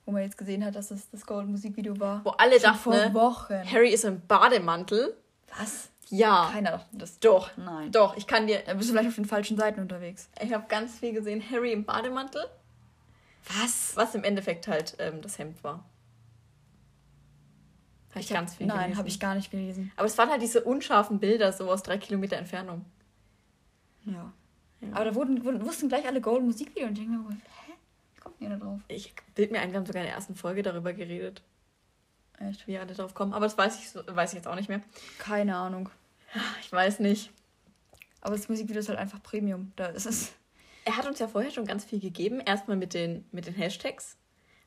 wo 0.06 0.12
man 0.12 0.24
jetzt 0.24 0.38
gesehen 0.38 0.66
hat, 0.66 0.76
dass 0.76 0.92
es 0.92 1.10
das 1.12 1.26
Gold 1.26 1.48
Musikvideo 1.48 2.00
war. 2.00 2.24
Wo 2.26 2.32
alle 2.32 2.54
Schon 2.54 2.64
dachten, 2.64 2.78
vor 2.80 2.96
ne, 2.96 3.14
Wochen. 3.14 3.72
Harry 3.72 3.90
ist 3.90 4.04
im 4.06 4.22
Bademantel. 4.28 5.16
Was? 5.58 5.90
Ja. 6.10 6.50
Keiner 6.52 6.72
dachte 6.72 6.98
das. 6.98 7.20
Doch. 7.20 7.56
Nein. 7.58 7.92
Doch, 7.92 8.18
ich 8.18 8.28
kann 8.28 8.48
dir. 8.48 8.62
Da 8.66 8.74
bist 8.74 8.90
du 8.90 8.94
vielleicht 8.94 9.10
auf 9.10 9.16
den 9.16 9.26
falschen 9.26 9.58
Seiten 9.58 9.80
unterwegs. 9.80 10.30
Ich 10.42 10.52
habe 10.54 10.66
ganz 10.68 11.00
viel 11.00 11.14
gesehen, 11.14 11.44
Harry 11.52 11.72
im 11.72 11.86
Bademantel, 11.86 12.44
Was? 13.62 13.94
was 13.96 14.14
im 14.16 14.24
Endeffekt 14.24 14.68
halt 14.68 14.96
ähm, 15.00 15.22
das 15.22 15.38
Hemd 15.40 15.64
war. 15.64 15.86
Habe 18.12 18.20
ich, 18.20 18.30
hab- 18.30 18.38
ganz 18.38 18.56
viel 18.56 18.68
Nein, 18.68 18.78
gelesen. 18.80 18.98
habe 19.00 19.08
ich 19.08 19.20
gar 19.20 19.34
nicht 19.36 19.50
gelesen. 19.50 19.92
Aber 19.96 20.06
es 20.06 20.18
waren 20.18 20.30
halt 20.30 20.42
diese 20.42 20.64
unscharfen 20.64 21.20
Bilder, 21.20 21.52
so 21.52 21.72
aus 21.72 21.82
drei 21.82 21.98
Kilometer 21.98 22.38
Entfernung. 22.38 22.86
Ja. 24.06 24.32
Ja. 24.90 24.96
Aber 24.96 25.06
da 25.06 25.16
wurden, 25.16 25.44
wurden, 25.44 25.66
wussten 25.66 25.90
gleich 25.90 26.06
alle 26.06 26.22
Golden 26.22 26.46
Musikvideo 26.46 26.88
und 26.88 26.94
ich 26.94 27.00
denke 27.06 27.18
mir, 27.18 27.30
hä? 27.30 27.74
Wie 28.16 28.20
kommt 28.20 28.42
ihr 28.42 28.50
da 28.50 28.58
drauf? 28.58 28.80
Ich 28.88 29.14
bild 29.36 29.52
mir 29.52 29.60
ein, 29.60 29.72
wir 29.72 29.80
haben 29.80 29.86
sogar 29.86 30.02
in 30.02 30.08
der 30.08 30.16
ersten 30.16 30.36
Folge 30.36 30.62
darüber 30.62 30.94
geredet. 30.94 31.42
Echt? 32.40 32.68
wie 32.68 32.78
alle 32.78 32.94
drauf 32.94 33.14
kommen. 33.14 33.34
Aber 33.34 33.46
das 33.46 33.58
weiß 33.58 33.80
ich, 33.80 34.16
weiß 34.16 34.32
ich 34.32 34.38
jetzt 34.38 34.48
auch 34.48 34.56
nicht 34.56 34.70
mehr. 34.70 34.82
Keine 35.20 35.56
Ahnung. 35.56 35.90
Ich 36.62 36.72
weiß 36.72 37.00
nicht. 37.00 37.32
Aber 38.22 38.36
das 38.36 38.50
Musikvideo 38.50 38.80
ist 38.80 38.90
halt 38.90 39.00
einfach 39.00 39.22
Premium. 39.22 39.72
Da 39.76 39.88
ist 39.88 40.06
es. 40.06 40.34
Er 40.86 40.98
hat 40.98 41.06
uns 41.06 41.20
ja 41.20 41.28
vorher 41.28 41.52
schon 41.52 41.66
ganz 41.66 41.86
viel 41.86 42.00
gegeben. 42.00 42.40
Erstmal 42.40 42.78
mit 42.78 42.94
den, 42.94 43.26
mit 43.32 43.46
den 43.46 43.54
Hashtags. 43.54 44.18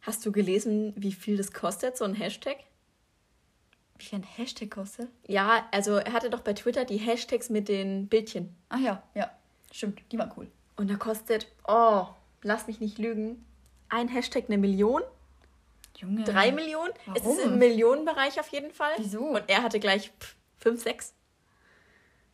Hast 0.03 0.25
du 0.25 0.31
gelesen, 0.31 0.93
wie 0.97 1.13
viel 1.13 1.37
das 1.37 1.53
kostet, 1.53 1.97
so 1.97 2.05
ein 2.05 2.15
Hashtag? 2.15 2.59
Wie 3.99 4.05
viel 4.05 4.21
ein 4.21 4.23
Hashtag 4.23 4.71
kostet? 4.71 5.09
Ja, 5.27 5.67
also 5.73 5.97
er 5.97 6.13
hatte 6.13 6.31
doch 6.31 6.41
bei 6.41 6.53
Twitter 6.53 6.85
die 6.85 6.99
Hashtags 6.99 7.51
mit 7.51 7.69
den 7.69 8.07
Bildchen. 8.07 8.55
Ach 8.69 8.79
ja, 8.79 9.03
ja. 9.15 9.31
Stimmt, 9.77 10.01
die 10.11 10.19
waren 10.19 10.33
cool. 10.39 10.51
Und 10.77 10.89
da 10.89 10.95
kostet, 10.97 11.47
oh, 11.69 12.07
lass 12.43 12.67
mich 12.67 12.81
nicht 12.81 12.97
lügen, 12.97 13.45
ein 13.91 14.09
Hashtag 14.09 14.45
eine 14.49 14.57
Million, 14.57 15.03
Junge. 15.99 16.25
drei 16.25 16.51
Millionen. 16.51 16.95
Es 17.15 17.27
ist 17.27 17.39
Warum? 17.39 17.53
im 17.53 17.59
Millionenbereich 17.59 18.41
auf 18.41 18.49
jeden 18.49 18.71
Fall. 18.71 18.95
Wieso? 18.97 19.21
Und 19.21 19.43
er 19.49 19.63
hatte 19.63 19.79
gleich 19.79 20.13
pff, 20.19 20.35
fünf, 20.57 20.83
sechs. 20.83 21.13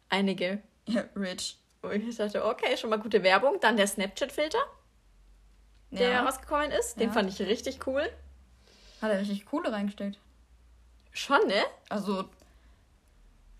Einige. 0.08 0.62
Ja, 0.87 1.02
rich. 1.16 1.58
Und 1.82 2.08
ich 2.08 2.16
dachte, 2.16 2.44
okay, 2.44 2.76
schon 2.76 2.90
mal 2.90 3.00
gute 3.00 3.25
Werbung. 3.25 3.58
Dann 3.61 3.76
der 3.76 3.88
Snapchat-Filter, 3.88 4.58
der 5.90 6.11
ja. 6.11 6.25
rausgekommen 6.25 6.70
ist. 6.70 6.94
Den 7.00 7.08
Ja. 7.08 7.12
fand 7.12 7.28
ich 7.28 7.40
richtig 7.40 7.84
cool. 7.88 8.02
Hat 9.00 9.11
er 9.11 9.18
richtig 9.18 9.46
Kohle 9.46 9.72
reingesteckt. 9.72 10.16
Schon, 11.11 11.44
ne? 11.49 11.64
Also, 11.88 12.28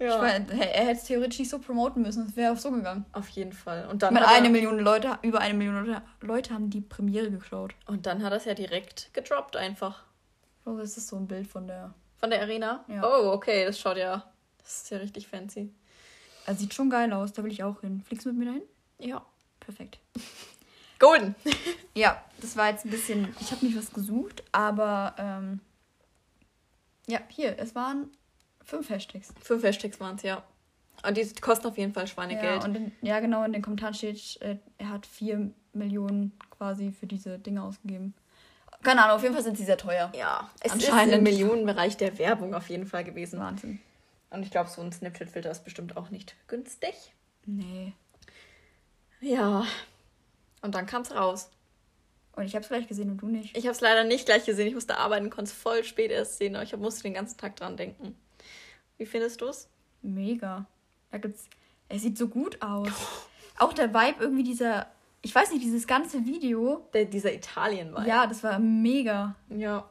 Ja. 0.03 0.17
ich 0.17 0.21
meine, 0.23 0.53
er 0.73 0.85
hätte 0.87 0.99
es 1.01 1.05
theoretisch 1.05 1.39
nicht 1.39 1.51
so 1.51 1.59
promoten 1.59 2.03
müssen. 2.03 2.27
Es 2.27 2.37
wäre 2.37 2.53
auch 2.53 2.59
so 2.59 2.71
gegangen. 2.71 3.05
Auf 3.13 3.29
jeden 3.31 3.53
Fall. 3.53 3.87
Und 3.87 3.95
Ich 3.95 3.99
dann, 4.01 4.15
meine, 4.15 4.27
hat 4.27 4.35
eine 4.37 4.51
Million 4.51 4.79
Leute, 4.79 5.19
über 5.23 5.41
eine 5.41 5.55
Million 5.55 5.85
Leute, 5.87 6.03
Leute 6.21 6.55
haben 6.55 6.71
die 6.71 6.81
Premiere 6.81 7.31
geschaut. 7.31 7.75
und 7.87 8.07
dann 8.07 8.23
hat 8.23 8.33
er 8.33 8.37
es 8.39 8.45
ja 8.45 8.55
direkt 8.55 9.13
gedroppt 9.15 9.57
einfach. 9.57 10.05
Oh, 10.65 10.77
das 10.77 10.97
ist 10.97 11.09
so 11.09 11.17
ein 11.17 11.27
Bild 11.27 11.47
von 11.47 11.67
der. 11.67 11.93
Von 12.19 12.31
der 12.31 12.41
Arena? 12.43 12.85
Ja. 12.89 13.03
Oh, 13.05 13.33
okay, 13.33 13.65
das 13.65 13.79
schaut 13.81 13.97
ja. 13.97 14.25
Das 14.59 14.83
ist 14.83 14.91
ja 14.91 14.99
richtig 14.99 15.27
fancy. 15.27 15.73
Also 16.47 16.61
sieht 16.61 16.73
schon 16.75 16.89
geil 16.91 17.13
aus, 17.13 17.33
da 17.33 17.43
will 17.43 17.51
ich 17.53 17.65
auch 17.65 17.81
hin. 17.81 18.03
Fliegst 18.07 18.25
du 18.27 18.31
mit 18.31 18.39
mir 18.39 18.45
dahin? 18.47 18.63
Ja. 18.99 19.25
Perfekt. 19.61 19.99
Golden. 20.99 21.35
Ja, 21.95 22.25
das 22.41 22.57
war 22.57 22.71
jetzt 22.71 22.87
ein 22.87 22.91
bisschen. 22.91 23.35
Ich 23.41 23.51
habe 23.53 23.67
nicht 23.67 23.77
was 23.77 23.93
gesucht, 23.93 24.43
aber 24.51 25.15
ähm, 25.19 25.61
ja, 27.07 27.19
hier, 27.29 27.59
es 27.59 27.75
waren 27.75 28.09
fünf 28.65 28.89
Hashtags. 28.91 29.33
Fünf 29.41 29.63
Hashtags 29.63 30.01
waren 30.01 30.17
es, 30.17 30.23
ja. 30.23 30.43
Und 31.07 31.17
die 31.17 31.33
kosten 31.41 31.67
auf 31.67 31.79
jeden 31.79 31.93
Fall 31.93 32.05
Ja, 32.05 32.07
Schweinegeld. 32.09 32.65
und 32.65 32.75
in, 32.77 32.93
ja, 33.01 33.19
genau, 33.21 33.45
in 33.45 33.53
den 33.53 33.63
Kommentaren 33.63 33.95
steht, 33.95 34.41
äh, 34.41 34.57
er 34.79 34.91
hat 34.91 35.07
vier 35.07 35.51
Millionen 35.73 36.33
quasi 36.51 36.93
für 36.93 37.07
diese 37.07 37.39
Dinge 37.39 37.63
ausgegeben. 37.63 38.15
Keine 38.83 39.03
Ahnung, 39.05 39.17
auf 39.17 39.23
jeden 39.23 39.35
Fall 39.35 39.43
sind 39.45 39.57
sie 39.57 39.65
sehr 39.65 39.79
teuer. 39.79 40.13
ja, 40.15 40.51
es 40.61 40.67
ist 40.75 40.87
Anscheinend. 40.89 41.15
im 41.15 41.23
Millionenbereich 41.23 41.97
der 41.97 42.19
Werbung 42.19 42.55
auf 42.55 42.69
jeden 42.69 42.87
Fall 42.87 43.05
gewesen. 43.05 43.39
Wahnsinn. 43.41 43.81
Und 44.31 44.43
ich 44.45 44.51
glaube, 44.51 44.71
so 44.71 44.81
ein 44.81 44.93
Snapchat-Filter 44.93 45.51
ist 45.51 45.65
bestimmt 45.65 45.97
auch 45.97 46.11
nicht 46.11 46.35
günstig. 46.49 46.95
Nee. 47.47 47.93
Ja. 49.21 49.65
Und 50.63 50.75
dann 50.75 50.87
kam 50.87 51.03
es 51.03 51.15
raus. 51.15 51.51
Und 52.35 52.45
ich 52.45 52.55
habe 52.55 52.63
es 52.63 52.69
gleich 52.69 52.89
gesehen 52.89 53.11
und 53.11 53.19
du 53.19 53.27
nicht. 53.29 53.57
Ich 53.57 53.65
habe 53.67 53.73
es 53.75 53.81
leider 53.81 54.05
nicht 54.05 54.25
gleich 54.27 54.45
gesehen. 54.47 54.67
Ich 54.67 54.75
musste 54.75 54.97
arbeiten, 54.97 55.29
konnte 55.31 55.51
es 55.51 55.53
voll 55.53 55.85
spät 55.85 56.11
erst 56.11 56.39
sehen. 56.39 56.55
Aber 56.57 56.65
ich 56.65 56.75
musste 56.77 57.03
den 57.03 57.15
ganzen 57.15 57.37
Tag 57.39 57.57
dran 57.57 57.77
denken. 57.77 58.17
Wie 59.03 59.07
findest 59.07 59.41
du 59.41 59.47
es? 59.47 59.69
Mega. 60.03 60.65
Da 61.11 61.19
gibt's. 61.19 61.49
Er 61.89 61.99
sieht 61.99 62.17
so 62.17 62.29
gut 62.29 62.63
aus. 62.63 62.89
Auch 63.59 63.73
der 63.73 63.93
Vibe 63.93 64.23
irgendwie 64.23 64.45
dieser. 64.45 64.87
Ich 65.23 65.35
weiß 65.35 65.51
nicht, 65.51 65.65
dieses 65.65 65.89
ganze 65.89 66.25
Video. 66.25 66.87
Der, 66.95 67.07
dieser 67.07 67.35
italien 67.35 67.93
war. 67.93 68.07
Ja, 68.07 68.29
das 68.29 68.45
war 68.45 68.61
mega. 68.61 69.35
Ja. 69.49 69.89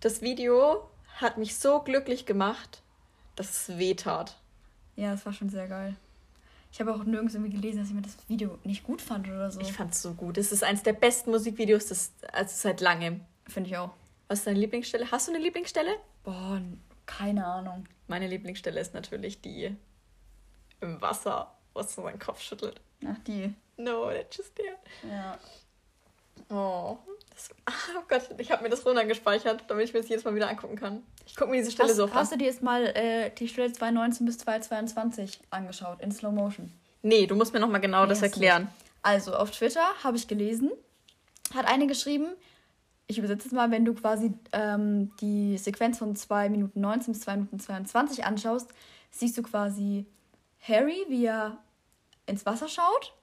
Das 0.00 0.22
Video 0.22 0.88
hat 1.16 1.36
mich 1.36 1.58
so 1.58 1.80
glücklich 1.80 2.24
gemacht, 2.24 2.80
dass 3.36 3.68
es 3.68 3.76
weh 3.76 3.92
tat. 3.92 4.38
Ja, 4.96 5.10
das 5.10 5.26
war 5.26 5.34
schon 5.34 5.50
sehr 5.50 5.68
geil. 5.68 5.94
Ich 6.72 6.80
habe 6.80 6.94
auch 6.94 7.04
nirgends 7.04 7.34
irgendwie 7.34 7.54
gelesen, 7.54 7.80
dass 7.80 7.88
jemand 7.88 8.06
das 8.06 8.16
Video 8.26 8.58
nicht 8.64 8.84
gut 8.84 9.02
fand 9.02 9.28
oder 9.28 9.50
so. 9.50 9.60
Ich 9.60 9.74
fand 9.74 9.92
es 9.92 10.00
so 10.00 10.14
gut. 10.14 10.38
Es 10.38 10.50
ist 10.50 10.64
eines 10.64 10.82
der 10.82 10.94
besten 10.94 11.30
Musikvideos 11.30 11.88
des, 11.88 12.14
also 12.32 12.54
seit 12.54 12.80
langem. 12.80 13.20
Finde 13.46 13.68
ich 13.68 13.76
auch. 13.76 13.90
Was 14.28 14.38
ist 14.38 14.46
deine 14.46 14.60
Lieblingsstelle? 14.60 15.10
Hast 15.10 15.28
du 15.28 15.32
eine 15.32 15.42
Lieblingsstelle? 15.42 15.94
Boah, 16.24 16.62
keine 17.04 17.44
Ahnung. 17.44 17.84
Meine 18.08 18.26
Lieblingsstelle 18.26 18.80
ist 18.80 18.94
natürlich 18.94 19.40
die 19.40 19.76
im 20.80 21.00
Wasser, 21.00 21.54
was 21.74 21.94
so 21.94 22.02
seinen 22.02 22.18
Kopf 22.18 22.40
schüttelt. 22.40 22.80
Ach, 23.06 23.18
die. 23.26 23.54
No, 23.76 24.10
that's 24.10 24.36
just 24.36 24.56
there. 24.56 24.76
Ja. 25.08 25.38
Oh, 26.50 26.98
das, 27.30 27.50
oh 27.96 28.02
Gott, 28.08 28.22
ich 28.38 28.50
habe 28.50 28.62
mir 28.62 28.70
das 28.70 28.84
runtergespeichert, 28.84 29.64
damit 29.68 29.84
ich 29.86 29.92
mir 29.92 30.00
das 30.00 30.08
jedes 30.08 30.24
Mal 30.24 30.34
wieder 30.34 30.48
angucken 30.48 30.76
kann. 30.76 31.02
Ich 31.26 31.36
gucke 31.36 31.50
mir 31.50 31.58
diese 31.58 31.70
Stelle 31.70 31.90
Hast, 31.90 31.96
so 31.96 32.04
oft 32.04 32.14
hast 32.14 32.32
an. 32.32 32.38
du 32.38 32.44
dir 32.44 32.50
jetzt 32.50 32.62
mal 32.62 32.86
äh, 32.86 33.30
die 33.30 33.48
Stelle 33.48 33.72
2019 33.72 34.26
bis 34.26 34.38
2022 34.38 35.40
angeschaut, 35.50 36.00
in 36.00 36.10
Slow 36.10 36.32
Motion? 36.32 36.72
Nee, 37.02 37.26
du 37.26 37.34
musst 37.36 37.52
mir 37.52 37.60
nochmal 37.60 37.80
genau 37.80 38.04
Nee, 38.04 38.08
das 38.08 38.22
erklären. 38.22 38.68
Also, 39.02 39.34
auf 39.34 39.50
Twitter 39.50 39.84
habe 40.02 40.16
ich 40.16 40.26
gelesen, 40.26 40.72
hat 41.54 41.66
eine 41.66 41.86
geschrieben, 41.86 42.28
ich 43.08 43.18
übersetze 43.18 43.48
es 43.48 43.52
mal, 43.52 43.70
wenn 43.70 43.84
du 43.84 43.94
quasi 43.94 44.32
ähm, 44.52 45.10
die 45.16 45.58
Sequenz 45.58 45.98
von 45.98 46.14
2 46.14 46.50
Minuten 46.50 46.80
19 46.80 47.14
bis 47.14 47.22
2 47.22 47.36
Minuten 47.36 47.58
22 47.58 48.24
anschaust, 48.24 48.70
siehst 49.10 49.36
du 49.36 49.42
quasi 49.42 50.06
Harry, 50.60 51.04
wie 51.08 51.24
er 51.24 51.58
ins 52.26 52.46
Wasser 52.46 52.68
schaut. 52.68 53.14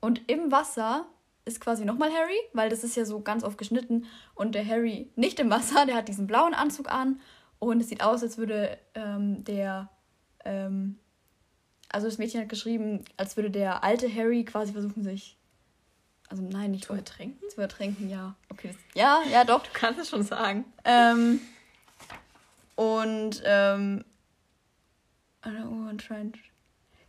Und 0.00 0.22
im 0.30 0.50
Wasser 0.50 1.06
ist 1.44 1.60
quasi 1.60 1.84
nochmal 1.84 2.10
Harry, 2.10 2.38
weil 2.54 2.70
das 2.70 2.82
ist 2.82 2.96
ja 2.96 3.04
so 3.04 3.20
ganz 3.20 3.44
oft 3.44 3.58
geschnitten. 3.58 4.06
Und 4.34 4.54
der 4.54 4.66
Harry 4.66 5.10
nicht 5.14 5.38
im 5.38 5.50
Wasser, 5.50 5.86
der 5.86 5.96
hat 5.96 6.08
diesen 6.08 6.26
blauen 6.26 6.54
Anzug 6.54 6.90
an. 6.90 7.20
Und 7.58 7.80
es 7.80 7.90
sieht 7.90 8.02
aus, 8.02 8.22
als 8.22 8.38
würde 8.38 8.78
ähm, 8.94 9.44
der 9.44 9.90
ähm, 10.44 10.98
also 11.94 12.08
das 12.08 12.18
Mädchen 12.18 12.40
hat 12.40 12.48
geschrieben, 12.48 13.04
als 13.16 13.36
würde 13.36 13.50
der 13.50 13.84
alte 13.84 14.12
Harry 14.12 14.44
quasi 14.44 14.72
versuchen, 14.72 15.04
sich. 15.04 15.36
Also 16.28 16.42
nein, 16.42 16.70
nicht 16.72 16.84
Zu 16.86 16.94
ertrinken? 16.94 17.38
zu 17.50 17.60
ertränken, 17.60 18.08
ja. 18.08 18.34
Okay, 18.50 18.68
das, 18.68 18.76
ja, 18.94 19.22
ja, 19.30 19.44
doch. 19.44 19.62
Du 19.62 19.70
kannst 19.72 20.00
es 20.00 20.08
schon 20.08 20.22
sagen. 20.22 20.64
Ähm, 20.84 21.40
und 22.76 23.42
ähm, 23.44 24.04
oh, 25.44 25.92
to- 25.96 26.38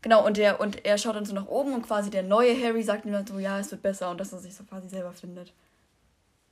genau, 0.02 0.26
und 0.26 0.38
der 0.38 0.60
und 0.60 0.86
er 0.86 0.98
schaut 0.98 1.16
dann 1.16 1.26
so 1.26 1.34
nach 1.34 1.48
oben 1.48 1.74
und 1.74 1.82
quasi 1.84 2.10
der 2.10 2.24
neue 2.24 2.56
Harry 2.62 2.84
sagt 2.84 3.06
ihm 3.06 3.14
dann 3.14 3.26
so, 3.26 3.40
ja, 3.40 3.60
es 3.60 3.72
wird 3.72 3.82
besser 3.82 4.12
und 4.12 4.20
dass 4.20 4.32
er 4.34 4.40
sich 4.40 4.54
so 4.54 4.64
quasi 4.64 4.90
selber 4.90 5.14
findet. 5.14 5.54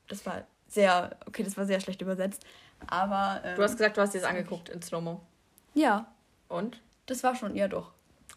Das 0.07 0.25
war 0.25 0.43
sehr, 0.67 1.15
okay, 1.27 1.43
das 1.43 1.55
war 1.57 1.65
sehr 1.65 1.79
schlecht 1.79 2.01
übersetzt. 2.01 2.43
Aber 2.87 3.41
ähm, 3.43 3.55
Du 3.55 3.63
hast 3.63 3.73
gesagt, 3.77 3.97
du 3.97 4.01
hast 4.01 4.13
dir 4.13 4.21
das 4.21 4.29
angeguckt 4.29 4.69
in 4.69 4.81
Slow-Mo. 4.81 5.21
ja, 5.73 6.07
Und? 6.49 6.81
das 7.05 7.21
war 7.23 7.35
schon, 7.35 7.55
ja 7.55 7.67
doch. 7.67 7.91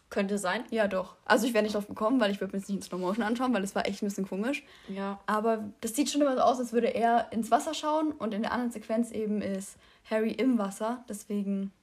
Könnte 0.09 0.37
sein. 0.37 0.63
Ja, 0.69 0.87
doch. 0.87 1.15
Also 1.25 1.45
ich 1.47 1.53
wäre 1.53 1.63
nicht 1.63 1.75
drauf 1.75 1.87
gekommen, 1.87 2.21
weil 2.21 2.31
ich 2.31 2.39
würde 2.39 2.53
mir 2.53 2.59
jetzt 2.59 2.69
nicht 2.69 2.77
in 2.77 2.81
Slow 2.81 2.97
Motion 3.01 3.23
anschauen, 3.25 3.53
weil 3.53 3.63
es 3.63 3.75
war 3.75 3.85
echt 3.85 4.01
ein 4.01 4.07
bisschen 4.07 4.27
komisch. 4.27 4.63
Ja. 4.87 5.19
Aber 5.25 5.65
das 5.81 5.95
sieht 5.95 6.09
schon 6.09 6.21
immer 6.21 6.35
so 6.35 6.41
aus, 6.41 6.59
als 6.59 6.71
würde 6.71 6.87
er 6.87 7.31
ins 7.31 7.51
Wasser 7.51 7.73
schauen 7.73 8.13
und 8.13 8.33
in 8.33 8.41
der 8.41 8.53
anderen 8.53 8.71
Sequenz 8.71 9.11
eben 9.11 9.41
ist 9.41 9.75
Harry 10.09 10.31
im 10.31 10.57
Wasser. 10.57 11.03
Deswegen. 11.09 11.73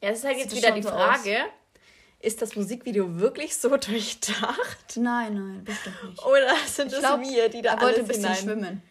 Ja, 0.00 0.10
es 0.10 0.18
ist 0.18 0.24
halt 0.24 0.38
jetzt 0.38 0.54
wieder 0.54 0.70
die 0.70 0.82
so 0.82 0.90
Frage, 0.90 1.38
ist 2.20 2.40
das 2.40 2.54
Musikvideo 2.54 3.18
wirklich 3.18 3.56
so 3.56 3.68
durchdacht? 3.76 4.96
Nein, 4.96 5.34
nein, 5.34 5.64
bestimmt 5.64 5.96
nicht. 6.04 6.24
Oder 6.24 6.54
sind 6.66 6.88
Ich 6.88 6.94
es 6.94 7.00
glaub, 7.00 7.20
wir, 7.20 7.48
die 7.48 7.62
da 7.62 7.74
er 7.74 7.80
wollte 7.80 7.86
alles 7.86 7.98
ein 7.98 8.06
bisschen 8.06 8.22
hinein... 8.22 8.36
schwimmen. 8.36 8.82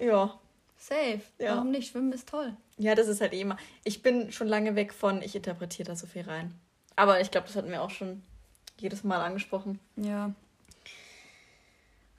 Ja. 0.00 0.38
Safe. 0.76 1.20
Ja. 1.38 1.54
Warum 1.54 1.70
nicht? 1.70 1.90
Schwimmen 1.92 2.12
ist 2.12 2.28
toll. 2.28 2.56
Ja, 2.78 2.96
das 2.96 3.06
ist 3.06 3.20
halt 3.20 3.32
eh 3.32 3.42
immer... 3.42 3.56
Ich 3.84 4.02
bin 4.02 4.32
schon 4.32 4.48
lange 4.48 4.74
weg 4.74 4.92
von, 4.92 5.22
ich 5.22 5.36
interpretiere 5.36 5.88
da 5.88 5.96
so 5.96 6.06
viel 6.08 6.22
rein. 6.22 6.58
Aber 6.96 7.20
ich 7.20 7.30
glaube, 7.30 7.46
das 7.46 7.56
hatten 7.56 7.70
wir 7.70 7.82
auch 7.82 7.90
schon 7.90 8.22
jedes 8.78 9.04
Mal 9.04 9.20
angesprochen. 9.20 9.78
Ja. 9.96 10.32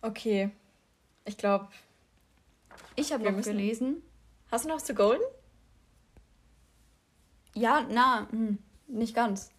Okay. 0.02 0.52
Ich 1.26 1.38
glaube... 1.38 1.68
Ich 2.96 3.12
habe 3.12 3.24
noch 3.24 3.32
müssen- 3.32 3.52
gelesen. 3.52 4.04
Hast 4.52 4.66
du 4.66 4.70
noch 4.70 4.76
was 4.76 4.86
zu 4.86 4.94
Golden? 4.94 5.24
Ja, 7.56 7.86
na, 7.90 8.28
hm, 8.32 8.58
nicht 8.88 9.16
ganz. 9.16 9.52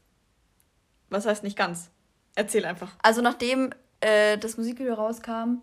Was 1.10 1.26
heißt 1.26 1.42
nicht 1.44 1.56
ganz? 1.56 1.90
Erzähl 2.34 2.64
einfach. 2.64 2.92
Also 3.02 3.20
nachdem 3.22 3.70
äh, 4.00 4.36
das 4.38 4.56
Musikvideo 4.56 4.94
rauskam, 4.94 5.62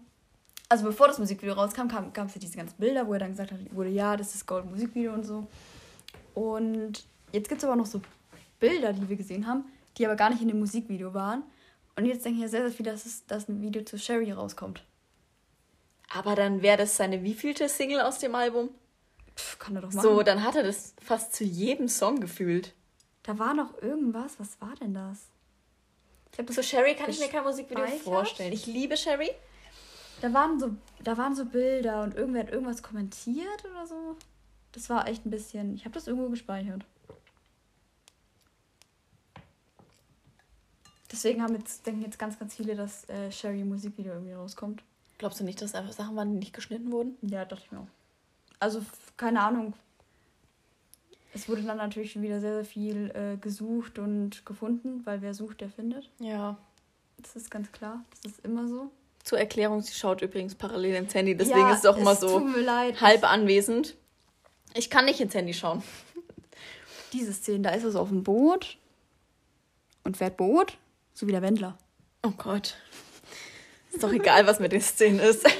also 0.69 0.85
bevor 0.85 1.07
das 1.07 1.19
Musikvideo 1.19 1.53
rauskam, 1.53 1.87
kam, 1.87 2.13
gab 2.13 2.27
es 2.27 2.35
ja 2.35 2.39
diese 2.39 2.55
ganzen 2.55 2.77
Bilder, 2.77 3.07
wo 3.07 3.13
er 3.13 3.19
dann 3.19 3.31
gesagt 3.31 3.51
hat, 3.51 3.59
wurde 3.75 3.89
ja, 3.89 4.15
das 4.15 4.33
ist 4.35 4.45
Gold 4.45 4.65
Musikvideo 4.65 5.13
und 5.13 5.25
so. 5.25 5.47
Und 6.33 7.05
jetzt 7.33 7.49
gibt 7.49 7.61
es 7.61 7.65
aber 7.67 7.75
noch 7.75 7.85
so 7.85 8.01
Bilder, 8.61 8.93
die 8.93 9.09
wir 9.09 9.17
gesehen 9.17 9.45
haben, 9.45 9.65
die 9.97 10.05
aber 10.05 10.15
gar 10.15 10.29
nicht 10.29 10.41
in 10.41 10.47
dem 10.47 10.59
Musikvideo 10.59 11.13
waren. 11.13 11.43
Und 11.97 12.05
jetzt 12.05 12.23
denke 12.23 12.37
ich 12.37 12.43
ja 12.43 12.47
sehr, 12.47 12.61
sehr 12.61 12.71
viel, 12.71 12.85
dass, 12.85 13.05
es, 13.05 13.25
dass 13.25 13.49
ein 13.49 13.61
Video 13.61 13.83
zu 13.83 13.99
Sherry 13.99 14.31
rauskommt. 14.31 14.85
Aber 16.13 16.35
dann 16.35 16.61
wäre 16.61 16.77
das 16.77 16.95
seine 16.95 17.23
wievielte 17.23 17.67
Single 17.67 18.01
aus 18.01 18.19
dem 18.19 18.35
Album? 18.35 18.69
Pff, 19.35 19.59
kann 19.59 19.75
er 19.75 19.81
doch 19.81 19.91
machen. 19.91 20.01
So, 20.01 20.23
dann 20.23 20.43
hat 20.43 20.55
er 20.55 20.63
das 20.63 20.93
fast 21.01 21.35
zu 21.35 21.43
jedem 21.43 21.89
Song 21.89 22.21
gefühlt. 22.21 22.73
Da 23.23 23.37
war 23.37 23.53
noch 23.53 23.81
irgendwas. 23.81 24.39
Was 24.39 24.59
war 24.61 24.75
denn 24.75 24.93
das? 24.93 25.27
Das 26.37 26.55
Zu 26.55 26.63
Sherry 26.63 26.95
kann 26.95 27.09
ich 27.09 27.19
mir 27.19 27.27
kein 27.27 27.43
Musikvideo 27.43 27.85
vorstellen. 28.03 28.53
Ich 28.53 28.65
liebe 28.65 28.95
Sherry. 28.95 29.29
Da 30.21 30.31
waren 30.33 30.59
so, 30.59 30.71
da 31.03 31.17
waren 31.17 31.35
so 31.35 31.45
Bilder 31.45 32.03
und 32.03 32.15
irgendwer 32.15 32.43
hat 32.43 32.51
irgendwas 32.51 32.83
kommentiert 32.83 33.65
oder 33.69 33.85
so. 33.85 34.15
Das 34.71 34.89
war 34.89 35.07
echt 35.07 35.25
ein 35.25 35.31
bisschen. 35.31 35.75
Ich 35.75 35.83
habe 35.83 35.93
das 35.93 36.07
irgendwo 36.07 36.29
gespeichert. 36.29 36.85
Deswegen 41.11 41.41
haben 41.43 41.55
jetzt, 41.55 41.85
denken 41.85 42.01
jetzt 42.03 42.17
ganz, 42.17 42.39
ganz 42.39 42.55
viele, 42.55 42.75
dass 42.75 43.07
äh, 43.09 43.31
Sherry 43.31 43.63
Musikvideo 43.63 44.13
irgendwie 44.13 44.33
rauskommt. 44.33 44.81
Glaubst 45.17 45.39
du 45.39 45.43
nicht, 45.43 45.61
dass 45.61 45.75
einfach 45.75 45.91
Sachen 45.93 46.15
waren, 46.15 46.31
die 46.31 46.39
nicht 46.39 46.53
geschnitten 46.53 46.91
wurden? 46.91 47.17
Ja, 47.21 47.45
dachte 47.45 47.63
ich 47.65 47.71
mir 47.71 47.79
auch. 47.79 47.87
Also, 48.59 48.81
keine 49.17 49.41
Ahnung. 49.41 49.73
Es 51.33 51.47
wurde 51.47 51.63
dann 51.63 51.77
natürlich 51.77 52.11
schon 52.11 52.21
wieder 52.21 52.39
sehr, 52.39 52.55
sehr 52.55 52.65
viel 52.65 53.11
äh, 53.15 53.37
gesucht 53.37 53.99
und 53.99 54.45
gefunden, 54.45 55.01
weil 55.05 55.21
wer 55.21 55.33
sucht, 55.33 55.61
der 55.61 55.69
findet. 55.69 56.09
Ja. 56.19 56.57
Das 57.17 57.35
ist 57.35 57.51
ganz 57.51 57.71
klar. 57.71 58.03
Das 58.23 58.31
ist 58.33 58.45
immer 58.45 58.67
so. 58.67 58.89
Zur 59.23 59.37
Erklärung, 59.39 59.81
sie 59.81 59.93
schaut 59.93 60.21
übrigens 60.21 60.55
parallel 60.55 60.95
ins 60.95 61.13
Handy, 61.13 61.37
deswegen 61.37 61.59
Ja, 61.59 61.71
ist 61.73 61.79
es 61.79 61.85
auch 61.85 61.97
immer 61.97 62.15
so 62.15 62.39
Tut 62.39 62.55
mir 62.55 62.61
leid. 62.63 62.99
halb 63.01 63.23
anwesend. 63.23 63.95
Ich 64.73 64.89
kann 64.89 65.05
nicht 65.05 65.19
ins 65.21 65.35
Handy 65.35 65.53
schauen. 65.53 65.83
Diese 67.13 67.31
Szene, 67.33 67.59
da 67.61 67.69
ist 67.71 67.83
es 67.83 67.95
auf 67.95 68.09
dem 68.09 68.23
Boot 68.23 68.77
und 70.03 70.17
fährt 70.17 70.37
Boot, 70.37 70.77
so 71.13 71.27
wie 71.27 71.31
der 71.31 71.41
Wendler. 71.41 71.77
Oh 72.23 72.31
Gott. 72.37 72.75
Ist 73.91 74.03
doch 74.03 74.11
egal, 74.11 74.45
was 74.47 74.59
mit 74.59 74.71
den 74.71 74.81
Szenen 74.81 75.19
ist. 75.19 75.45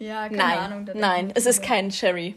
Ja, 0.00 0.24
keine 0.24 0.36
nein, 0.36 0.58
Ahnung. 0.58 0.90
nein, 0.94 1.32
es 1.34 1.46
ist 1.46 1.62
kein 1.62 1.90
Sherry. 1.90 2.34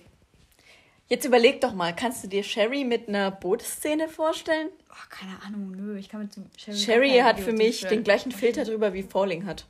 Jetzt 1.09 1.25
überleg 1.25 1.59
doch 1.59 1.73
mal, 1.73 1.93
kannst 1.93 2.23
du 2.23 2.27
dir 2.27 2.43
Sherry 2.43 2.83
mit 2.85 3.09
einer 3.09 3.31
Bootsszene 3.31 4.07
vorstellen? 4.07 4.69
Oh, 4.89 5.05
keine 5.09 5.41
Ahnung, 5.41 5.71
nö. 5.71 5.97
Ich 5.97 6.07
kann 6.07 6.21
mit 6.21 6.35
Sherry. 6.57 6.77
Sherry 6.77 7.17
hat 7.17 7.39
für 7.39 7.53
mich 7.53 7.81
den 7.81 8.03
gleichen 8.03 8.31
Filter 8.31 8.63
drüber 8.63 8.93
wie 8.93 9.03
Falling 9.03 9.45
hat. 9.45 9.65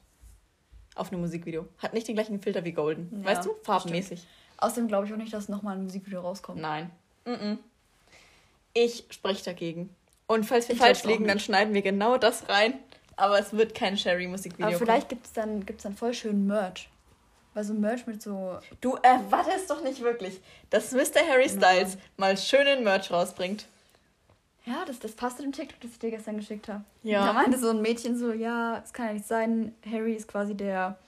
Auf 0.95 1.11
einem 1.11 1.21
Musikvideo. 1.21 1.65
Hat 1.77 1.93
nicht 1.93 2.07
den 2.07 2.15
gleichen 2.15 2.41
Filter 2.41 2.65
wie 2.65 2.71
Golden. 2.73 3.09
Ja, 3.19 3.25
weißt 3.25 3.45
du? 3.45 3.55
Farbenmäßig. 3.63 4.27
Außerdem 4.57 4.87
glaube 4.87 5.07
ich 5.07 5.13
auch 5.13 5.17
nicht, 5.17 5.33
dass 5.33 5.47
nochmal 5.47 5.77
ein 5.77 5.83
Musikvideo 5.83 6.21
rauskommt. 6.21 6.59
Nein. 6.59 6.91
Mm-mm. 7.25 7.57
Ich 8.73 9.05
spreche 9.11 9.45
dagegen. 9.45 9.89
Und 10.27 10.45
falls 10.45 10.67
wir 10.67 10.75
Ich 10.75 10.81
falsch 10.81 11.03
liegen, 11.03 11.25
dann 11.27 11.39
schneiden 11.39 11.73
wir 11.73 11.81
genau 11.81 12.17
das 12.17 12.47
rein. 12.49 12.73
Aber 13.15 13.39
es 13.39 13.53
wird 13.53 13.73
kein 13.73 13.97
Sherry-Musikvideo. 13.97 14.67
Aber 14.67 14.77
vielleicht 14.77 15.09
gibt 15.09 15.25
es 15.25 15.33
dann, 15.33 15.65
gibt's 15.65 15.83
dann 15.83 15.95
voll 15.95 16.13
schön 16.13 16.45
Merch. 16.45 16.89
Weil 17.53 17.63
so 17.63 17.73
Merch 17.73 18.05
mit 18.05 18.21
so. 18.21 18.59
Du 18.81 18.95
erwartest 19.01 19.69
doch 19.71 19.81
nicht 19.81 20.01
wirklich, 20.01 20.39
dass 20.69 20.91
Mr. 20.91 21.27
Harry 21.27 21.49
Styles 21.49 21.97
mal 22.15 22.37
schönen 22.37 22.83
Merch 22.83 23.09
rausbringt. 23.09 23.65
Ja, 24.65 24.83
das, 24.85 24.99
das 24.99 25.13
passt 25.13 25.37
zu 25.37 25.43
dem 25.43 25.53
TikTok, 25.53 25.79
das 25.79 25.91
ich 25.91 25.99
dir 25.99 26.11
gestern 26.11 26.35
geschickt 26.35 26.67
habe. 26.67 26.83
Ja. 27.01 27.25
Da 27.25 27.33
meinte 27.33 27.57
so 27.57 27.69
ein 27.69 27.81
Mädchen 27.81 28.17
so, 28.17 28.33
ja, 28.33 28.83
es 28.83 28.91
kann 28.91 29.07
ja 29.07 29.13
nicht 29.13 29.25
sein, 29.25 29.73
Harry 29.89 30.13
ist 30.13 30.27
quasi 30.27 30.55
der, 30.55 30.99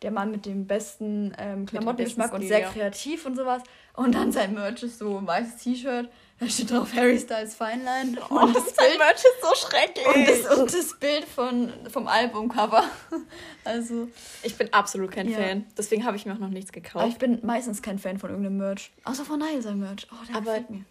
der 0.00 0.10
Mann 0.10 0.30
mit 0.30 0.46
dem 0.46 0.66
besten 0.66 1.34
ähm, 1.38 1.66
Klamottengeschmack 1.66 2.32
und 2.32 2.40
sehr 2.40 2.62
kreativ 2.62 3.26
und 3.26 3.36
sowas. 3.36 3.62
Und 3.94 4.14
dann 4.14 4.32
sein 4.32 4.54
Merch 4.54 4.82
ist 4.82 4.98
so 4.98 5.18
ein 5.18 5.26
weißes 5.26 5.62
T-Shirt, 5.62 6.08
da 6.42 6.48
steht 6.48 6.70
drauf 6.70 6.92
Harry 6.94 7.18
Styles 7.18 7.54
Fine 7.54 7.84
Line. 7.84 8.20
Und 8.28 8.54
das 8.56 8.74
Sein 8.74 8.86
Bild, 8.88 8.98
Merch 8.98 9.16
ist 9.16 9.40
so 9.40 9.66
schrecklich. 9.68 10.06
und 10.06 10.28
das, 10.28 10.58
und 10.58 10.74
das 10.74 10.98
Bild 10.98 11.24
von, 11.24 11.72
vom 11.90 12.08
Albumcover. 12.08 12.84
Also, 13.64 14.08
ich 14.42 14.56
bin 14.56 14.72
absolut 14.72 15.12
kein 15.12 15.28
Ja. 15.30 15.38
Fan. 15.38 15.64
Deswegen 15.78 16.04
habe 16.04 16.16
ich 16.16 16.26
mir 16.26 16.32
auch 16.34 16.38
noch 16.38 16.48
nichts 16.48 16.72
aber 16.72 16.80
gekauft. 16.80 17.06
ich 17.10 17.16
bin 17.18 17.38
meistens 17.44 17.80
kein 17.80 18.00
Fan 18.00 18.18
von 18.18 18.30
irgendeinem 18.30 18.56
Merch. 18.58 18.90
Außer 19.04 19.24
von 19.24 19.38
Nile 19.38 19.62
sein 19.62 19.78
Merch. 19.78 20.08
Oh, 20.10 20.16
der 20.28 20.34
Aber 20.34 20.44
gefällt 20.46 20.70
mir. 20.70 20.84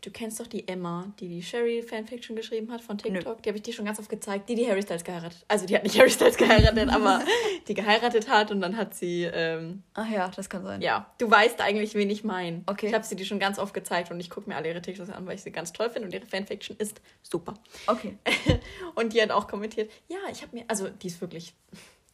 Du 0.00 0.10
kennst 0.10 0.38
doch 0.40 0.46
die 0.46 0.68
Emma, 0.68 1.12
die 1.18 1.28
die 1.28 1.42
Sherry 1.42 1.82
Fanfiction 1.82 2.36
geschrieben 2.36 2.70
hat 2.72 2.80
von 2.80 2.98
TikTok. 2.98 3.42
Die 3.42 3.48
habe 3.48 3.56
ich 3.58 3.62
dir 3.62 3.72
schon 3.74 3.84
ganz 3.84 3.98
oft 3.98 4.08
gezeigt. 4.08 4.48
Die, 4.48 4.54
die 4.54 4.68
Harry 4.68 4.82
Styles 4.82 5.04
geheiratet. 5.04 5.44
Also 5.48 5.66
die 5.66 5.74
hat 5.74 5.82
nicht 5.82 5.98
Harry 5.98 6.10
Styles 6.10 6.36
geheiratet, 6.36 6.88
aber 6.88 7.22
die 7.68 7.74
geheiratet 7.74 8.28
hat 8.28 8.50
und 8.50 8.60
dann 8.60 8.76
hat 8.76 8.94
sie 8.94 9.24
ähm, 9.24 9.82
Ach 9.94 10.08
ja, 10.10 10.28
das 10.28 10.48
kann 10.48 10.62
sein. 10.64 10.80
Ja, 10.80 11.12
du 11.18 11.30
weißt 11.30 11.60
eigentlich, 11.60 11.94
wen 11.94 12.10
ich 12.10 12.24
meine. 12.24 12.62
Okay. 12.66 12.86
Ich 12.88 12.94
habe 12.94 13.04
sie 13.04 13.16
dir 13.16 13.24
schon 13.24 13.38
ganz 13.38 13.58
oft 13.58 13.74
gezeigt 13.74 14.10
und 14.10 14.20
ich 14.20 14.30
gucke 14.30 14.48
mir 14.48 14.56
alle 14.56 14.68
ihre 14.68 14.82
TikToks 14.82 15.10
an, 15.10 15.26
weil 15.26 15.34
ich 15.34 15.42
sie 15.42 15.50
ganz 15.50 15.72
toll 15.72 15.90
finde 15.90 16.06
und 16.06 16.14
ihre 16.14 16.26
Fanfiction 16.26 16.76
ist 16.78 17.00
super. 17.22 17.54
Okay. 17.86 18.16
Und 18.94 19.12
die 19.12 19.22
hat 19.22 19.30
auch 19.30 19.46
kommentiert, 19.48 19.90
ja, 20.08 20.18
ich 20.30 20.42
habe 20.42 20.56
mir, 20.56 20.64
also 20.68 20.88
die 20.88 21.06
ist 21.06 21.20
wirklich, 21.20 21.54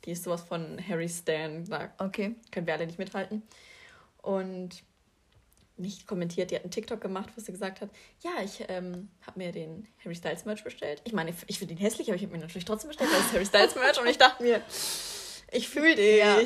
die 0.05 0.11
ist 0.13 0.25
sowas 0.25 0.43
von 0.43 0.79
Harry 0.87 1.09
Stan, 1.09 1.65
da 1.65 1.93
Okay. 1.99 2.35
können 2.51 2.67
wir 2.67 2.75
alle 2.75 2.87
nicht 2.87 2.99
mithalten. 2.99 3.43
Und 4.23 4.83
nicht 5.77 6.07
kommentiert, 6.07 6.51
die 6.51 6.55
hat 6.57 6.63
einen 6.63 6.71
TikTok 6.71 7.01
gemacht, 7.01 7.31
wo 7.35 7.41
sie 7.41 7.51
gesagt 7.53 7.81
hat, 7.81 7.91
ja, 8.21 8.31
ich 8.45 8.65
ähm, 8.69 9.09
habe 9.27 9.39
mir 9.39 9.51
den 9.53 9.87
Harry 10.05 10.15
Styles 10.15 10.45
Merch 10.45 10.63
bestellt. 10.63 11.03
Ich 11.05 11.13
meine, 11.13 11.35
ich 11.47 11.59
finde 11.59 11.75
ihn 11.75 11.79
hässlich, 11.81 12.09
aber 12.09 12.17
ich 12.17 12.23
habe 12.23 12.33
mir 12.33 12.39
natürlich 12.41 12.65
trotzdem 12.65 12.89
bestellt, 12.89 13.11
weil 13.13 13.21
es 13.21 13.33
Harry 13.33 13.47
Styles 13.47 13.75
Merch 13.75 14.01
und 14.01 14.07
ich 14.07 14.19
dachte 14.19 14.43
mir, 14.43 14.61
ich 15.51 15.69
fühle 15.69 15.97
dich. 15.97 16.19
Ja. 16.19 16.39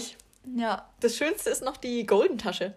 Ja. 0.56 0.88
Das 1.00 1.16
Schönste 1.16 1.50
ist 1.50 1.62
noch 1.62 1.76
die 1.76 2.06
Golden 2.06 2.38
Tasche. 2.38 2.74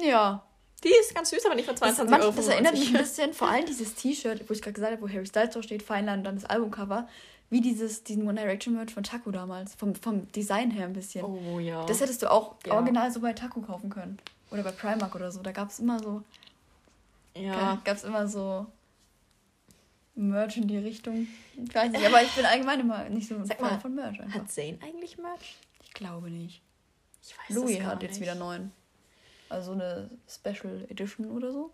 Ja. 0.00 0.46
Die 0.84 0.88
ist 1.00 1.14
ganz 1.14 1.30
süß, 1.30 1.46
aber 1.46 1.54
nicht 1.54 1.64
für 1.66 1.72
Das, 1.72 1.80
22 1.80 2.10
manch, 2.10 2.24
Euro. 2.24 2.34
das 2.36 2.48
erinnert 2.48 2.72
mich 2.74 2.88
ein 2.88 2.94
bisschen, 3.00 3.32
vor 3.32 3.48
allem 3.48 3.64
dieses 3.66 3.94
T-Shirt, 3.94 4.48
wo 4.48 4.52
ich 4.52 4.60
gerade 4.60 4.72
gesagt 4.74 4.92
habe, 4.92 5.02
wo 5.02 5.08
Harry 5.08 5.26
Styles 5.26 5.50
drauf 5.54 5.62
steht, 5.62 5.82
Feinland 5.82 6.18
und 6.18 6.24
dann 6.24 6.34
das 6.34 6.44
Albumcover, 6.44 7.08
wie 7.50 7.60
dieses, 7.60 8.02
diesen 8.02 8.26
One 8.28 8.40
Direction 8.40 8.74
Merch 8.74 8.92
von 8.92 9.04
Taco 9.04 9.30
damals. 9.30 9.74
Vom, 9.76 9.94
vom 9.94 10.30
Design 10.32 10.70
her 10.70 10.86
ein 10.86 10.92
bisschen. 10.92 11.24
Oh 11.24 11.60
ja. 11.60 11.84
Das 11.86 12.00
hättest 12.00 12.22
du 12.22 12.30
auch 12.30 12.56
Ja. 12.66 12.74
original 12.74 13.10
so 13.12 13.20
bei 13.20 13.32
Taco 13.32 13.60
kaufen 13.60 13.90
können. 13.90 14.18
Oder 14.52 14.62
bei 14.62 14.72
Primark 14.72 15.14
oder 15.14 15.32
so. 15.32 15.42
Da 15.42 15.52
gab 15.52 15.70
es 15.70 15.78
immer 15.80 15.98
so, 15.98 16.22
ja. 17.34 17.80
gab 17.84 17.96
es 17.96 18.04
immer 18.04 18.28
so 18.28 18.66
Merch 20.14 20.58
in 20.58 20.68
die 20.68 20.78
Richtung. 20.78 21.26
Ich 21.54 21.74
weiß 21.74 21.90
nicht, 21.90 22.04
aber 22.06 22.22
ich 22.22 22.34
bin 22.34 22.44
allgemein 22.44 22.80
immer 22.80 23.08
nicht 23.08 23.28
so 23.28 23.36
ein 23.36 23.46
Sag 23.46 23.58
Fan 23.58 23.70
mal, 23.70 23.80
von 23.80 23.94
Merch. 23.94 24.20
Einfach. 24.20 24.40
Hat 24.40 24.50
Zane 24.50 24.78
eigentlich 24.82 25.16
Merch? 25.16 25.56
Ich 25.82 25.92
glaube 25.92 26.30
nicht. 26.30 26.62
Ich 27.22 27.34
weiß 27.38 27.56
Louis 27.56 27.80
hat 27.82 28.02
jetzt 28.02 28.12
nicht. 28.12 28.22
wieder 28.22 28.34
neun. 28.34 28.72
Also 29.48 29.72
eine 29.72 30.10
Special 30.28 30.86
Edition 30.88 31.30
oder 31.30 31.52
so. 31.52 31.72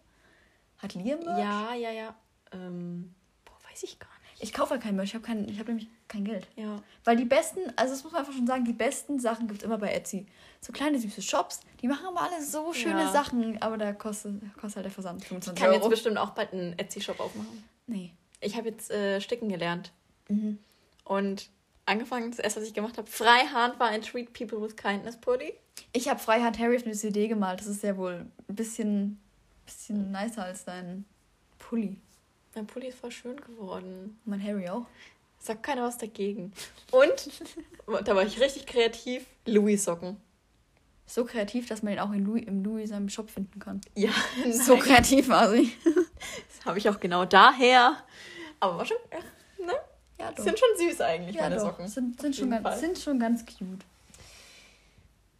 Hat 0.78 0.94
Liam 0.94 1.20
Merch? 1.20 1.38
Ja, 1.38 1.74
ja, 1.74 1.90
ja. 1.90 2.14
Ähm, 2.52 3.12
boah, 3.44 3.56
weiß 3.70 3.82
ich 3.82 3.98
gar 3.98 4.08
nicht. 4.30 4.42
Ich 4.42 4.52
kaufe 4.52 4.70
halt 4.70 4.82
kein 4.82 4.94
Merch, 4.94 5.08
ich 5.08 5.14
habe 5.14 5.28
hab 5.28 5.66
nämlich 5.66 5.88
kein 6.08 6.24
Geld. 6.24 6.46
Ja. 6.56 6.82
Weil 7.04 7.16
die 7.16 7.24
besten, 7.24 7.60
also 7.76 7.92
das 7.94 8.02
muss 8.02 8.12
man 8.12 8.20
einfach 8.22 8.32
schon 8.32 8.46
sagen, 8.46 8.64
die 8.64 8.72
besten 8.72 9.20
Sachen 9.20 9.46
gibt 9.46 9.60
es 9.60 9.64
immer 9.64 9.78
bei 9.78 9.92
Etsy. 9.92 10.26
So 10.60 10.72
kleine 10.72 10.98
süße 10.98 11.22
Shops, 11.22 11.60
die 11.80 11.88
machen 11.88 12.06
aber 12.06 12.22
alle 12.22 12.42
so 12.42 12.72
schöne 12.72 13.02
Ja. 13.02 13.12
Sachen, 13.12 13.60
aber 13.62 13.76
da 13.78 13.92
kostet, 13.92 14.40
kostet 14.54 14.76
halt 14.76 14.84
der 14.86 14.92
Versand 14.92 15.22
Ich 15.22 15.28
25 15.28 15.62
kann 15.62 15.72
jetzt 15.72 15.82
Euro. 15.82 15.90
bestimmt 15.90 16.18
auch 16.18 16.30
bald 16.30 16.52
einen 16.52 16.78
Etsy-Shop 16.78 17.20
aufmachen. 17.20 17.64
Nee. 17.86 18.12
Ich 18.40 18.56
habe 18.56 18.68
jetzt 18.68 18.90
äh, 18.90 19.20
Sticken 19.20 19.48
gelernt. 19.48 19.92
Mhm. 20.28 20.58
Und 21.04 21.48
angefangen, 21.86 22.30
das 22.30 22.38
erste, 22.40 22.60
was 22.60 22.68
ich 22.68 22.74
gemacht 22.74 22.98
habe, 22.98 23.08
Freihand 23.08 23.78
war 23.78 23.88
ein 23.88 24.02
Treat 24.02 24.32
People 24.32 24.60
with 24.60 24.76
Kindness 24.76 25.16
Pulli. 25.16 25.54
Ich 25.92 26.08
habe 26.08 26.18
Freihand 26.20 26.58
Harry 26.58 26.76
auf 26.76 26.84
eine 26.84 26.94
CD 26.94 27.28
gemalt. 27.28 27.60
Das 27.60 27.66
ist 27.66 27.82
ja 27.82 27.96
wohl 27.96 28.26
ein 28.48 28.54
bisschen, 28.54 29.20
bisschen 29.64 30.10
nicer 30.10 30.44
als 30.44 30.64
dein 30.64 31.04
Pulli. 31.58 31.96
Mein 32.54 32.66
Pulli 32.66 32.88
ist 32.88 32.98
voll 32.98 33.10
schön 33.12 33.36
geworden. 33.40 34.18
Mein 34.24 34.42
Harry 34.42 34.68
auch. 34.68 34.86
Sagt 35.48 35.62
keiner 35.62 35.84
was 35.84 35.96
dagegen. 35.96 36.52
Und, 36.90 38.06
da 38.06 38.14
war 38.14 38.22
ich 38.22 38.38
richtig 38.38 38.66
kreativ, 38.66 39.24
Louis-Socken. 39.46 40.18
So 41.06 41.24
kreativ, 41.24 41.66
dass 41.66 41.82
man 41.82 41.94
ihn 41.94 42.00
auch 42.00 42.12
in 42.12 42.22
Louis, 42.26 42.44
im 42.46 42.62
Louis 42.62 42.90
seinem 42.90 43.08
Shop 43.08 43.30
finden 43.30 43.58
kann. 43.58 43.80
Ja, 43.94 44.10
So 44.52 44.74
nein. 44.74 44.82
kreativ 44.82 45.30
war 45.30 45.48
sie. 45.48 45.72
Das 45.86 46.66
habe 46.66 46.76
ich 46.76 46.86
auch 46.90 47.00
genau 47.00 47.24
daher. 47.24 47.96
Aber 48.60 48.76
war 48.76 48.84
schon, 48.84 48.98
ne? 49.64 49.72
Ja, 50.20 50.32
doch. 50.32 50.44
Sind 50.44 50.58
schon 50.58 50.68
süß 50.76 51.00
eigentlich, 51.00 51.36
ja, 51.36 51.44
meine 51.44 51.54
doch. 51.56 51.62
Socken. 51.62 51.88
Sind, 51.88 52.20
sind, 52.20 52.36
schon 52.36 52.50
ganz, 52.50 52.62
Fall. 52.64 52.78
sind 52.78 52.98
schon 52.98 53.18
ganz 53.18 53.46
cute. 53.46 53.86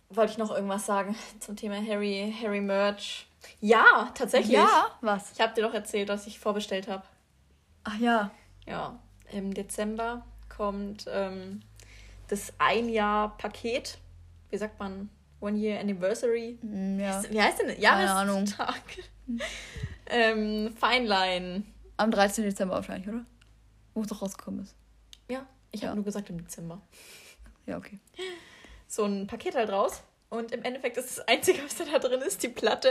Wollte 0.08 0.32
ich 0.32 0.38
noch 0.38 0.50
irgendwas 0.50 0.86
sagen 0.86 1.16
zum 1.40 1.54
Thema 1.54 1.76
Harry, 1.86 2.34
Harry 2.42 2.62
Merch? 2.62 3.26
Ja, 3.60 4.10
tatsächlich. 4.14 4.56
Ja, 4.56 4.86
was? 5.02 5.32
Ich 5.32 5.40
habe 5.42 5.52
dir 5.52 5.60
doch 5.64 5.74
erzählt, 5.74 6.08
dass 6.08 6.26
ich 6.26 6.38
vorbestellt 6.40 6.88
habe. 6.88 7.02
Ach 7.84 7.98
ja. 7.98 8.30
Ja, 8.66 8.98
im 9.32 9.54
Dezember 9.54 10.24
kommt 10.48 11.06
ähm, 11.10 11.60
das 12.28 12.52
Ein-Jahr-Paket. 12.58 13.98
Wie 14.50 14.56
sagt 14.58 14.78
man? 14.78 15.08
One-Year 15.40 15.78
Anniversary. 15.80 16.58
Mm, 16.62 16.98
ja. 16.98 17.22
Wie 17.30 17.40
heißt 17.40 17.60
denn? 17.60 17.80
Keine 17.80 18.10
Ahnung. 18.12 18.44
Jahrestag. 18.46 18.82
ähm, 20.06 20.74
Feinlein. 20.76 21.64
Am 21.96 22.10
13. 22.10 22.44
Dezember 22.44 22.74
wahrscheinlich, 22.74 23.08
oder? 23.08 23.24
Wo 23.94 24.02
es 24.02 24.08
doch 24.08 24.20
rausgekommen 24.22 24.62
ist. 24.62 24.74
Ja, 25.28 25.46
ich 25.70 25.80
Ja. 25.82 25.88
habe 25.88 25.96
nur 25.96 26.04
gesagt 26.04 26.30
im 26.30 26.38
Dezember. 26.38 26.80
Ja, 27.66 27.76
okay. 27.76 27.98
so 28.86 29.04
ein 29.04 29.26
Paket 29.26 29.54
halt 29.54 29.70
raus. 29.70 30.02
Und 30.30 30.52
im 30.52 30.62
Endeffekt 30.62 30.96
ist 30.96 31.18
das 31.18 31.28
Einzige, 31.28 31.62
was 31.64 31.76
da 31.76 31.98
drin 31.98 32.20
ist, 32.20 32.42
die 32.42 32.48
Platte 32.48 32.90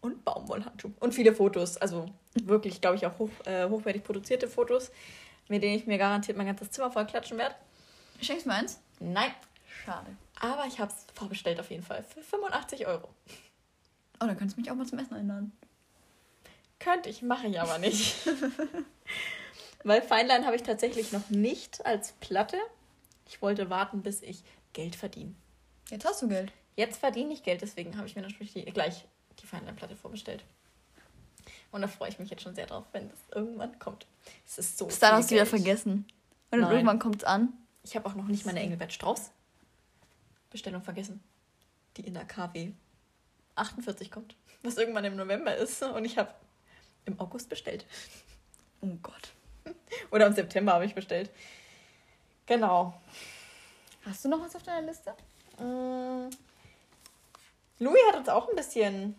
und 0.00 0.24
Baumwollhandschuh. 0.24 0.92
Und 1.00 1.14
viele 1.14 1.34
Fotos. 1.34 1.76
Also 1.76 2.06
wirklich, 2.34 2.80
glaube 2.80 2.96
ich, 2.96 3.06
auch 3.06 3.18
hoch, 3.18 3.30
äh, 3.44 3.68
hochwertig 3.68 4.02
produzierte 4.04 4.48
Fotos, 4.48 4.90
mit 5.48 5.62
denen 5.62 5.76
ich 5.76 5.86
mir 5.86 5.98
garantiert 5.98 6.36
mein 6.36 6.46
ganzes 6.46 6.70
Zimmer 6.70 6.90
voll 6.90 7.06
klatschen 7.06 7.38
werde. 7.38 7.54
Schenkst 8.20 8.46
du 8.46 8.50
mir 8.50 8.56
eins? 8.56 8.80
Nein. 8.98 9.32
Schade. 9.84 10.16
Aber 10.40 10.66
ich 10.66 10.78
habe 10.78 10.92
es 10.92 11.06
vorbestellt 11.14 11.60
auf 11.60 11.70
jeden 11.70 11.82
Fall. 11.82 12.02
Für 12.02 12.22
85 12.22 12.86
Euro. 12.86 13.08
Oh, 14.22 14.26
dann 14.26 14.36
könntest 14.36 14.56
du 14.56 14.60
mich 14.60 14.70
auch 14.70 14.74
mal 14.74 14.86
zum 14.86 14.98
Essen 14.98 15.14
einladen. 15.14 15.52
Könnte 16.78 17.08
ich, 17.08 17.22
mache 17.22 17.46
ich 17.46 17.60
aber 17.60 17.78
nicht. 17.78 18.16
Weil 19.84 20.02
Feinlein 20.02 20.44
habe 20.46 20.56
ich 20.56 20.62
tatsächlich 20.62 21.12
noch 21.12 21.28
nicht 21.30 21.84
als 21.86 22.12
Platte. 22.12 22.58
Ich 23.26 23.40
wollte 23.40 23.70
warten, 23.70 24.02
bis 24.02 24.22
ich 24.22 24.42
Geld 24.72 24.96
verdiene. 24.96 25.34
Jetzt 25.90 26.04
hast 26.04 26.22
du 26.22 26.28
Geld. 26.28 26.52
Jetzt 26.76 26.98
verdiene 26.98 27.32
ich 27.32 27.42
Geld, 27.42 27.62
deswegen 27.62 27.96
habe 27.96 28.06
ich 28.06 28.16
mir 28.16 28.22
natürlich 28.22 28.52
die, 28.52 28.64
gleich 28.64 29.06
die 29.42 29.46
Feinleinplatte 29.46 29.96
vorbestellt. 29.96 30.44
Und 31.72 31.82
da 31.82 31.88
freue 31.88 32.08
ich 32.08 32.18
mich 32.18 32.30
jetzt 32.30 32.42
schon 32.42 32.54
sehr 32.54 32.66
drauf, 32.66 32.84
wenn 32.92 33.08
das 33.08 33.18
irgendwann 33.34 33.78
kommt. 33.78 34.06
Es 34.46 34.58
ist 34.58 34.78
so 34.78 34.86
Bis 34.86 34.98
dann 34.98 35.14
hast 35.14 35.30
du 35.30 35.34
wieder 35.34 35.46
vergessen. 35.46 36.06
Und 36.50 36.60
Nein. 36.60 36.72
irgendwann 36.72 36.98
kommt's 36.98 37.24
an. 37.24 37.52
Ich 37.84 37.94
habe 37.96 38.08
auch 38.08 38.14
noch 38.14 38.26
nicht 38.26 38.44
meine 38.44 38.60
Engelbert 38.60 38.92
Strauß 38.92 39.30
Bestellung 40.50 40.82
vergessen, 40.82 41.22
die 41.96 42.06
in 42.06 42.14
der 42.14 42.24
KW 42.24 42.72
48 43.54 44.10
kommt, 44.10 44.34
was 44.62 44.76
irgendwann 44.76 45.04
im 45.04 45.16
November 45.16 45.54
ist 45.54 45.82
und 45.82 46.04
ich 46.04 46.18
habe 46.18 46.34
im 47.04 47.18
August 47.20 47.48
bestellt 47.48 47.86
Oh 48.82 48.96
Gott. 49.02 49.32
oder 50.10 50.26
im 50.26 50.32
September 50.34 50.72
habe 50.72 50.86
ich 50.86 50.94
bestellt. 50.94 51.30
Genau. 52.46 52.94
Hast 54.04 54.24
du 54.24 54.28
noch 54.28 54.40
was 54.40 54.56
auf 54.56 54.62
deiner 54.62 54.86
Liste? 54.86 55.14
Mm. 55.58 56.30
Louis 57.78 58.00
hat 58.08 58.18
uns 58.18 58.28
auch 58.28 58.48
ein 58.48 58.56
bisschen 58.56 59.14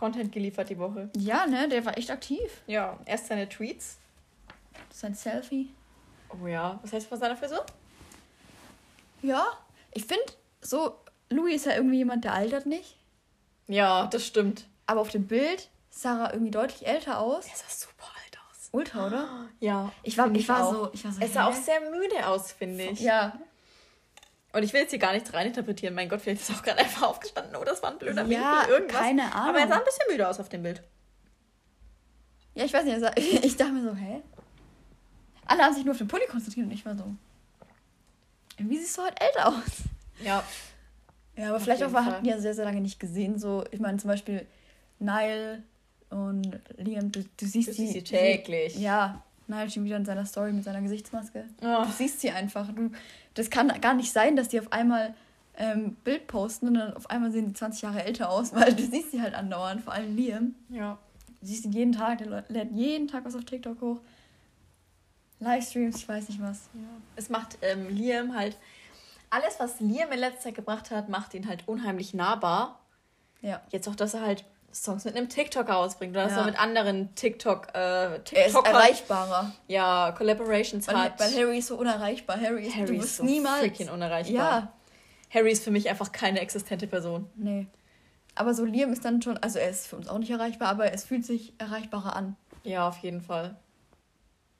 Content 0.00 0.32
geliefert 0.32 0.70
die 0.70 0.78
Woche. 0.78 1.10
Ja, 1.14 1.46
ne, 1.46 1.68
der 1.68 1.84
war 1.84 1.98
echt 1.98 2.10
aktiv. 2.10 2.62
Ja, 2.66 2.98
erst 3.04 3.26
seine 3.26 3.46
Tweets. 3.50 3.98
Sein 4.88 5.14
Selfie. 5.14 5.74
Oh 6.30 6.46
ja, 6.46 6.80
was 6.80 6.94
heißt 6.94 7.06
von 7.06 7.18
seiner 7.18 7.36
Frisur? 7.36 7.66
Ja, 9.20 9.46
ich 9.92 10.06
finde, 10.06 10.24
so, 10.62 10.96
Louis 11.28 11.56
ist 11.56 11.66
ja 11.66 11.74
irgendwie 11.74 11.98
jemand, 11.98 12.24
der 12.24 12.32
altert 12.32 12.64
nicht. 12.64 12.96
Ja, 13.68 14.06
das 14.06 14.26
stimmt. 14.26 14.66
Aber 14.86 15.02
auf 15.02 15.10
dem 15.10 15.26
Bild 15.26 15.68
sah 15.90 16.24
er 16.24 16.32
irgendwie 16.32 16.50
deutlich 16.50 16.86
älter 16.86 17.18
aus. 17.18 17.46
Er 17.46 17.56
sah 17.56 17.68
super 17.68 18.06
alt 18.24 18.38
aus. 18.48 18.70
Ultra, 18.72 19.06
oder? 19.06 19.48
Ja. 19.58 19.92
Ich 20.02 20.16
war, 20.16 20.24
find 20.24 20.38
ich 20.38 20.48
war 20.48 20.66
auch. 20.66 20.72
so, 20.72 20.90
ich 20.94 21.04
war 21.04 21.12
so. 21.12 21.20
Er 21.20 21.28
sah 21.28 21.44
hä? 21.44 21.50
auch 21.50 21.62
sehr 21.62 21.80
müde 21.90 22.26
aus, 22.26 22.52
finde 22.52 22.84
ich. 22.84 23.00
Ja, 23.00 23.38
Und 24.52 24.62
ich 24.64 24.72
will 24.72 24.80
jetzt 24.80 24.90
hier 24.90 24.98
gar 24.98 25.12
nichts 25.12 25.32
reininterpretieren. 25.32 25.94
Mein 25.94 26.08
Gott, 26.08 26.20
vielleicht 26.20 26.42
ist 26.42 26.50
er 26.50 26.56
auch 26.56 26.62
gerade 26.62 26.78
einfach 26.80 27.02
aufgestanden. 27.02 27.54
Oh, 27.56 27.64
das 27.64 27.82
war 27.82 27.92
ein 27.92 27.98
blöder 27.98 28.22
Winkel. 28.22 28.42
ja, 28.42 28.66
irgendwas. 28.68 29.00
keine 29.00 29.32
Ahnung. 29.32 29.48
Aber 29.50 29.60
er 29.60 29.68
sah 29.68 29.76
ein 29.78 29.84
bisschen 29.84 30.04
müde 30.10 30.28
aus 30.28 30.40
auf 30.40 30.48
dem 30.48 30.62
Bild. 30.62 30.82
Ja, 32.54 32.64
ich 32.64 32.72
weiß 32.72 32.84
nicht, 32.84 32.98
sah, 33.00 33.12
ich 33.16 33.56
dachte 33.56 33.72
mir 33.72 33.82
so, 33.82 33.94
hä? 33.94 34.22
Alle 35.46 35.62
haben 35.62 35.74
sich 35.74 35.84
nur 35.84 35.92
auf 35.92 35.98
den 35.98 36.08
Pulli 36.08 36.26
konzentriert 36.26 36.66
und 36.66 36.72
ich 36.72 36.84
war 36.84 36.96
so. 36.96 37.04
Irgendwie 38.58 38.78
siehst 38.78 38.98
du 38.98 39.02
heute 39.02 39.20
älter 39.20 39.48
aus. 39.48 39.54
Ja. 40.22 40.42
Ja, 41.36 41.48
aber 41.48 41.56
Auf 41.56 41.62
vielleicht 41.62 41.82
auch, 41.82 41.90
Fall. 41.90 42.04
hatten 42.04 42.26
ja 42.26 42.38
sehr, 42.38 42.54
sehr 42.54 42.64
lange 42.64 42.80
nicht 42.80 43.00
gesehen. 43.00 43.38
So, 43.38 43.64
ich 43.70 43.80
meine, 43.80 43.98
zum 43.98 44.08
Beispiel 44.08 44.46
Nile 44.98 45.62
und 46.10 46.60
Liam, 46.76 47.10
du, 47.10 47.22
du 47.22 47.46
siehst 47.46 47.68
Du 47.68 47.72
siehst 47.72 47.92
sie 47.94 48.02
täglich. 48.02 48.76
Ja, 48.76 49.22
Nile 49.46 49.70
schon 49.70 49.84
wieder 49.84 49.96
in 49.96 50.04
seiner 50.04 50.26
Story 50.26 50.52
mit 50.52 50.64
seiner 50.64 50.82
Gesichtsmaske. 50.82 51.46
Oh. 51.62 51.84
Du 51.84 51.92
siehst 51.96 52.20
sie 52.20 52.30
einfach. 52.30 52.68
Du, 52.74 52.90
das 53.34 53.50
kann 53.50 53.68
gar 53.80 53.94
nicht 53.94 54.12
sein, 54.12 54.36
dass 54.36 54.48
die 54.48 54.60
auf 54.60 54.72
einmal 54.72 55.14
ähm, 55.56 55.94
Bild 56.04 56.26
posten 56.26 56.68
und 56.68 56.74
dann 56.74 56.94
auf 56.94 57.08
einmal 57.10 57.30
sehen 57.32 57.46
die 57.46 57.52
20 57.52 57.82
Jahre 57.82 58.04
älter 58.04 58.30
aus, 58.30 58.54
weil 58.54 58.74
du 58.74 58.82
siehst 58.84 59.10
sie 59.12 59.20
halt 59.22 59.34
andauernd, 59.34 59.82
vor 59.82 59.92
allem 59.92 60.16
Liam. 60.16 60.54
Ja. 60.68 60.98
Du 61.40 61.46
siehst 61.46 61.64
ihn 61.64 61.72
jeden 61.72 61.92
Tag, 61.92 62.18
der 62.18 62.26
lä- 62.28 62.44
lädt 62.52 62.72
jeden 62.72 63.08
Tag 63.08 63.24
was 63.24 63.34
auf 63.34 63.44
TikTok 63.44 63.80
hoch. 63.80 64.00
Livestreams, 65.38 65.96
ich 65.96 66.08
weiß 66.08 66.28
nicht 66.28 66.40
was. 66.42 66.68
Es 67.16 67.30
macht 67.30 67.56
ähm, 67.62 67.88
Liam 67.88 68.34
halt. 68.34 68.58
Alles, 69.30 69.58
was 69.58 69.80
Liam 69.80 70.10
in 70.12 70.18
letzter 70.18 70.40
Zeit 70.40 70.54
gebracht 70.54 70.90
hat, 70.90 71.08
macht 71.08 71.32
ihn 71.34 71.48
halt 71.48 71.66
unheimlich 71.66 72.12
nahbar. 72.14 72.80
Ja. 73.40 73.62
Jetzt 73.70 73.88
auch, 73.88 73.94
dass 73.94 74.12
er 74.14 74.20
halt 74.22 74.44
Songs 74.72 75.04
mit 75.04 75.16
einem 75.16 75.28
TikToker 75.28 75.76
ausbringt 75.76 76.12
oder 76.16 76.28
Ja. 76.28 76.38
er 76.38 76.44
mit 76.44 76.58
anderen 76.58 77.14
TikTok, 77.14 77.68
äh, 77.74 77.78
Er 77.78 78.16
ist 78.16 78.24
TikTokern, 78.26 78.74
erreichbarer. 78.74 79.52
ja, 79.66 80.12
Collaborations 80.16 80.86
Weil, 80.88 80.96
hat. 80.96 81.20
weil 81.20 81.34
Harry 81.34 81.58
ist 81.58 81.66
so 81.68 81.76
unerreichbar. 81.76 82.40
Harry 82.40 82.66
ist, 82.66 82.76
Harry 82.76 82.86
du 82.86 82.92
ist 82.94 83.02
wirst 83.02 83.16
so 83.18 83.24
niemals. 83.24 83.60
freaking 83.60 83.88
unerreichbar. 83.90 84.34
Ja, 84.34 84.72
Harry 85.32 85.50
ist 85.52 85.64
für 85.64 85.70
mich 85.70 85.88
einfach 85.88 86.12
keine 86.12 86.40
existente 86.40 86.86
Person. 86.86 87.28
nee. 87.36 87.66
Aber 88.36 88.54
so 88.54 88.64
Liam 88.64 88.92
ist 88.92 89.04
dann 89.04 89.20
schon, 89.20 89.36
also 89.38 89.58
er 89.58 89.68
ist 89.70 89.88
für 89.88 89.96
uns 89.96 90.06
auch 90.08 90.16
nicht 90.18 90.30
erreichbar, 90.30 90.68
aber 90.68 90.92
es 90.94 91.04
fühlt 91.04 91.26
sich 91.26 91.52
erreichbarer 91.58 92.14
an. 92.14 92.36
Ja, 92.62 92.86
auf 92.88 92.98
jeden 92.98 93.20
Fall. 93.20 93.56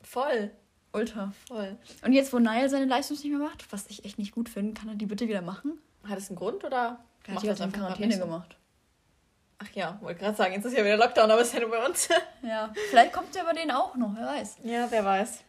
Voll, 0.03 0.51
Ultra. 0.92 1.33
voll. 1.46 1.77
Und 2.05 2.12
jetzt, 2.12 2.33
wo 2.33 2.38
Niall 2.40 2.68
seine 2.68 2.87
Leistung 2.87 3.16
nicht 3.16 3.31
mehr 3.31 3.38
macht, 3.38 3.73
was 3.73 3.87
ich 3.87 4.05
echt 4.05 4.18
nicht 4.18 4.33
gut 4.35 4.49
finde, 4.49 4.75
kann 4.79 4.88
er 4.88 4.96
die 4.96 5.07
bitte 5.07 5.29
wieder 5.29 5.40
machen? 5.40 5.79
Hat 6.07 6.18
es 6.18 6.29
einen 6.29 6.37
Grund 6.37 6.64
oder 6.64 6.99
Er 7.27 7.35
hat 7.35 7.42
die 7.42 7.46
das 7.46 7.61
halt 7.61 7.73
in 7.73 7.81
Quarantäne 7.81 8.14
so? 8.16 8.20
gemacht. 8.25 8.57
Ach 9.62 9.70
ja, 9.75 9.99
wollte 10.01 10.20
gerade 10.20 10.37
sagen, 10.37 10.55
jetzt 10.55 10.64
ist 10.64 10.73
ja 10.77 10.83
wieder 10.85 10.96
Lockdown, 10.96 11.31
aber 11.31 11.42
ist 11.42 11.53
ja 11.53 11.61
nur 11.61 11.70
bei 11.70 11.85
uns. 11.85 12.09
Ja, 12.42 12.73
vielleicht 12.88 13.12
kommt 13.12 13.37
er 13.37 13.44
bei 13.44 13.53
denen 13.53 13.70
auch 13.70 13.94
noch, 13.94 14.12
wer 14.16 14.27
weiß. 14.27 14.57
ja, 14.64 14.87
wer 14.90 15.05
weiß. 15.05 15.40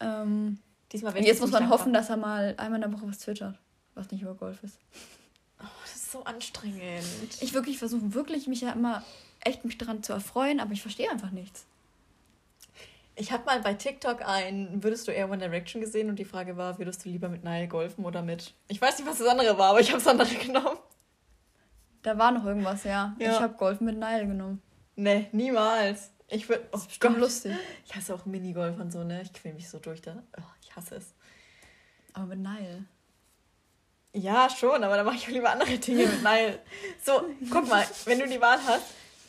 Ähm, 0.00 0.58
Diesmal 0.90 1.16
jetzt 1.24 1.40
muss 1.40 1.52
man 1.52 1.68
hoffen, 1.70 1.92
dass 1.92 2.10
er 2.10 2.16
mal 2.16 2.54
einmal 2.58 2.82
in 2.82 2.90
der 2.90 2.92
Woche 2.92 3.08
was 3.08 3.20
twittert, 3.20 3.56
was 3.94 4.10
nicht 4.10 4.22
über 4.22 4.34
Golf 4.34 4.62
ist. 4.64 4.78
Oh, 5.60 5.64
das 5.82 5.94
ist 5.94 6.10
so 6.10 6.24
anstrengend. 6.24 7.04
Ich 7.40 7.54
wirklich 7.54 7.78
versuche 7.78 8.12
wirklich 8.12 8.48
mich 8.48 8.60
ja 8.62 8.72
immer 8.72 9.04
echt 9.44 9.64
mich 9.64 9.78
daran 9.78 10.02
zu 10.02 10.12
erfreuen, 10.12 10.58
aber 10.58 10.72
ich 10.72 10.82
verstehe 10.82 11.08
einfach 11.10 11.30
nichts. 11.30 11.64
Ich 13.14 13.30
habe 13.30 13.44
mal 13.44 13.60
bei 13.60 13.74
TikTok 13.74 14.26
ein, 14.26 14.82
würdest 14.82 15.06
du 15.06 15.12
eher 15.12 15.28
One 15.28 15.38
Direction 15.38 15.80
gesehen 15.80 16.08
und 16.08 16.18
die 16.18 16.24
Frage 16.24 16.56
war, 16.56 16.78
würdest 16.78 17.04
du 17.04 17.10
lieber 17.10 17.28
mit 17.28 17.44
Nile 17.44 17.68
golfen 17.68 18.04
oder 18.04 18.22
mit. 18.22 18.54
Ich 18.68 18.80
weiß 18.80 18.98
nicht, 18.98 19.08
was 19.08 19.18
das 19.18 19.28
andere 19.28 19.56
war, 19.58 19.70
aber 19.70 19.80
ich 19.80 19.90
habe 19.90 19.98
das 20.02 20.08
andere 20.08 20.34
genommen. 20.34 20.78
Da 22.02 22.18
war 22.18 22.32
noch 22.32 22.44
irgendwas, 22.44 22.84
ja. 22.84 23.14
Ja. 23.18 23.32
Ich 23.32 23.40
habe 23.40 23.54
Golf 23.54 23.80
mit 23.80 23.96
Nile 23.98 24.26
genommen. 24.26 24.60
Nee, 24.96 25.28
niemals. 25.32 26.10
Ich 26.28 26.48
würde. 26.48 26.64
Oh 26.72 26.78
Bestimmt 26.78 27.18
lustig. 27.18 27.52
Ich 27.86 27.94
hasse 27.94 28.14
auch 28.14 28.24
Minigolf 28.26 28.78
und 28.78 28.90
so, 28.92 29.04
ne? 29.04 29.22
Ich 29.22 29.32
quäl 29.32 29.52
mich 29.54 29.68
so 29.68 29.78
durch 29.78 30.00
da. 30.02 30.22
Oh, 30.38 30.42
ich 30.62 30.74
hasse 30.74 30.96
es. 30.96 31.14
Aber 32.14 32.26
mit 32.26 32.38
Nile. 32.40 32.84
Ja, 34.14 34.48
schon, 34.50 34.82
aber 34.84 34.96
da 34.96 35.04
mache 35.04 35.16
ich 35.16 35.24
auch 35.24 35.30
lieber 35.30 35.50
andere 35.50 35.78
Dinge 35.78 36.06
mit 36.06 36.22
Nile. 36.22 36.58
So, 37.02 37.22
guck 37.50 37.68
mal, 37.68 37.84
wenn 38.04 38.18
du 38.18 38.26
die 38.26 38.40
Wahl 38.40 38.58
hast, 38.66 38.82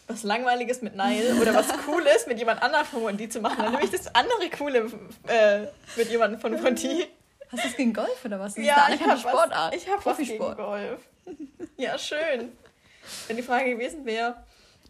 was 0.08 0.24
Langweiliges 0.24 0.82
mit 0.82 0.96
Nile 0.96 1.36
oder 1.40 1.54
was 1.54 1.68
Cooles 1.86 2.28
mit 2.28 2.38
jemand 2.40 2.62
anderem 2.62 2.86
von 2.86 3.16
die 3.16 3.30
zu 3.30 3.40
machen, 3.40 3.60
dann 3.64 3.72
nehme 3.72 3.84
ich 3.86 3.92
das 3.92 4.14
andere 4.14 4.50
Coole 4.50 4.92
äh, 5.28 5.68
mit 5.96 6.10
jemandem 6.10 6.40
von 6.42 6.58
Fonti. 6.58 7.06
Hast 7.50 7.64
du 7.64 7.68
es 7.70 7.78
gegen 7.78 7.94
Golf 7.94 8.26
oder 8.26 8.40
was? 8.40 8.56
Das 8.56 8.66
Ja, 8.66 8.88
ist 8.88 8.96
ich 8.96 9.02
eine 9.02 9.12
habe 9.12 9.12
anerkannte 9.12 9.30
Sportart. 9.30 9.74
was, 9.74 9.82
ich 9.84 9.90
hab 9.90 10.06
was 10.06 10.18
gegen 10.18 10.38
Profisport. 10.38 10.58
Golf. 10.58 11.00
Ja, 11.78 11.98
schön. 11.98 12.52
Wenn 13.28 13.38
die 13.38 13.44
Frage 13.44 13.72
gewesen 13.72 14.06
wäre, 14.06 14.44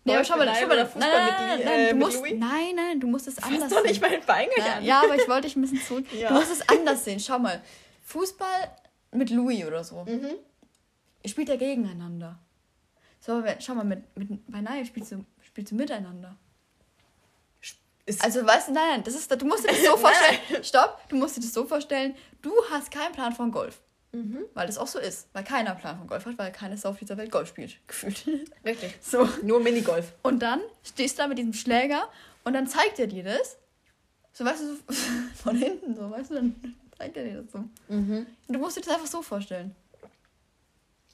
Nee, 0.06 0.16
aber 0.16 0.26
schau 0.26 0.36
mal, 0.36 0.46
mit 0.46 0.56
schau 0.58 0.68
mal. 0.68 0.86
Fußball 0.86 1.00
nein, 1.10 1.26
mit, 1.26 1.34
nein, 1.40 1.58
die, 1.60 1.64
nein, 1.64 1.80
äh, 1.80 1.88
du 1.90 1.96
mit 1.96 2.06
musst, 2.06 2.18
Louis, 2.20 2.34
nein, 2.36 2.76
nein, 2.76 3.00
du 3.00 3.08
musst 3.08 3.28
es 3.28 3.42
anders 3.42 3.70
doch 3.70 3.84
nicht 3.84 4.02
sehen. 4.02 4.12
mein 4.12 4.26
Bein 4.26 4.50
an. 4.62 4.84
ja, 4.84 5.02
aber 5.02 5.16
ich 5.16 5.28
wollte 5.30 5.48
dich 5.48 5.56
ein 5.56 5.62
bisschen 5.62 5.82
zurück. 5.82 6.06
Ja. 6.12 6.28
Du 6.30 6.34
musst 6.36 6.52
es 6.52 6.68
anders 6.68 7.06
sehen. 7.06 7.20
Schau 7.22 7.40
mal. 7.40 7.62
Fußball 8.04 8.76
mit 9.12 9.30
Louis 9.30 9.66
oder 9.66 9.84
so. 9.84 10.04
Mhm. 10.04 10.32
Ihr 11.22 11.30
spielt 11.30 11.48
ja 11.48 11.56
gegeneinander. 11.56 12.38
So, 13.22 13.42
schau 13.60 13.76
mal, 13.76 13.86
mit, 13.86 14.18
mit, 14.18 14.52
bei 14.52 14.60
Nile 14.60 14.86
spielst 14.86 15.14
du, 15.14 15.24
spielst 15.42 15.72
du 15.72 15.76
miteinander. 15.76 16.36
Ist, 18.06 18.22
Also, 18.22 18.46
weißt 18.46 18.68
du, 18.68 18.74
nein, 18.74 18.84
nein, 18.90 19.04
das 19.06 19.16
ist, 19.16 19.32
du 19.32 19.46
musst 19.46 19.64
dir 19.64 19.70
das 19.70 19.86
so 19.86 19.96
vorstellen. 19.98 20.64
Stopp, 20.64 21.00
du 21.08 21.16
musst 21.16 21.38
dir 21.38 21.42
das 21.42 21.54
so 21.54 21.66
vorstellen. 21.66 22.14
Du 22.42 22.52
hast 22.70 22.92
keinen 22.92 23.14
Plan 23.14 23.34
von 23.34 23.50
Golf. 23.52 23.80
Mhm. 24.14 24.46
Weil 24.54 24.68
das 24.68 24.78
auch 24.78 24.88
so 24.88 25.00
ist. 25.00 25.28
Weil 25.34 25.44
keiner 25.44 25.76
Plan 25.76 25.98
von 25.98 26.08
Golf 26.08 26.26
hat, 26.26 26.38
weil 26.38 26.52
keine 26.52 26.78
Sau 26.78 26.90
auf 26.90 27.00
dieser 27.00 27.18
Welt 27.18 27.32
Golf 27.32 27.50
spielt. 27.50 27.78
Gefühlt. 27.88 28.26
Richtig. 28.66 28.96
So. 29.02 29.28
Nur 29.44 29.60
Minigolf. 29.60 30.14
Und 30.24 30.40
dann 30.40 30.62
stehst 30.84 31.18
du 31.18 31.24
da 31.24 31.28
mit 31.28 31.38
diesem 31.38 31.54
Schläger 31.54 32.10
und 32.44 32.54
dann 32.54 32.68
zeigt 32.68 33.00
er 33.00 33.08
dir 33.08 33.24
das. 33.24 33.58
So, 34.32 34.46
weißt 34.46 34.62
du, 34.62 34.76
so 34.76 34.94
von 35.36 35.56
hinten, 35.56 35.96
so, 35.96 36.10
weißt 36.10 36.32
du, 36.32 36.36
dann 36.36 36.56
zeigt 36.98 37.18
er 37.18 37.24
dir 37.24 37.42
das 37.42 37.52
so. 37.52 37.60
Mhm. 37.88 38.26
Und 38.48 38.54
du 38.54 38.60
musst 38.60 38.78
dir 38.78 38.82
das 38.82 38.94
einfach 38.94 39.08
so 39.08 39.22
vorstellen. 39.22 39.76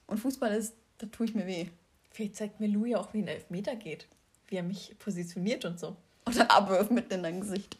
Und 0.07 0.17
Fußball 0.17 0.53
ist, 0.53 0.73
da 0.97 1.07
tue 1.07 1.27
ich 1.27 1.35
mir 1.35 1.45
weh. 1.45 1.67
Vielleicht 2.11 2.35
zeigt 2.35 2.59
mir 2.59 2.67
Louis 2.67 2.95
auch, 2.95 3.13
wie 3.13 3.19
ein 3.19 3.27
Elfmeter 3.27 3.75
geht. 3.75 4.07
Wie 4.47 4.55
er 4.55 4.63
mich 4.63 4.95
positioniert 4.99 5.65
und 5.65 5.79
so. 5.79 5.95
Und 6.25 6.37
dann 6.37 6.47
abwürfen 6.47 6.95
mitten 6.95 7.13
in 7.13 7.23
dein 7.23 7.41
Gesicht. 7.41 7.77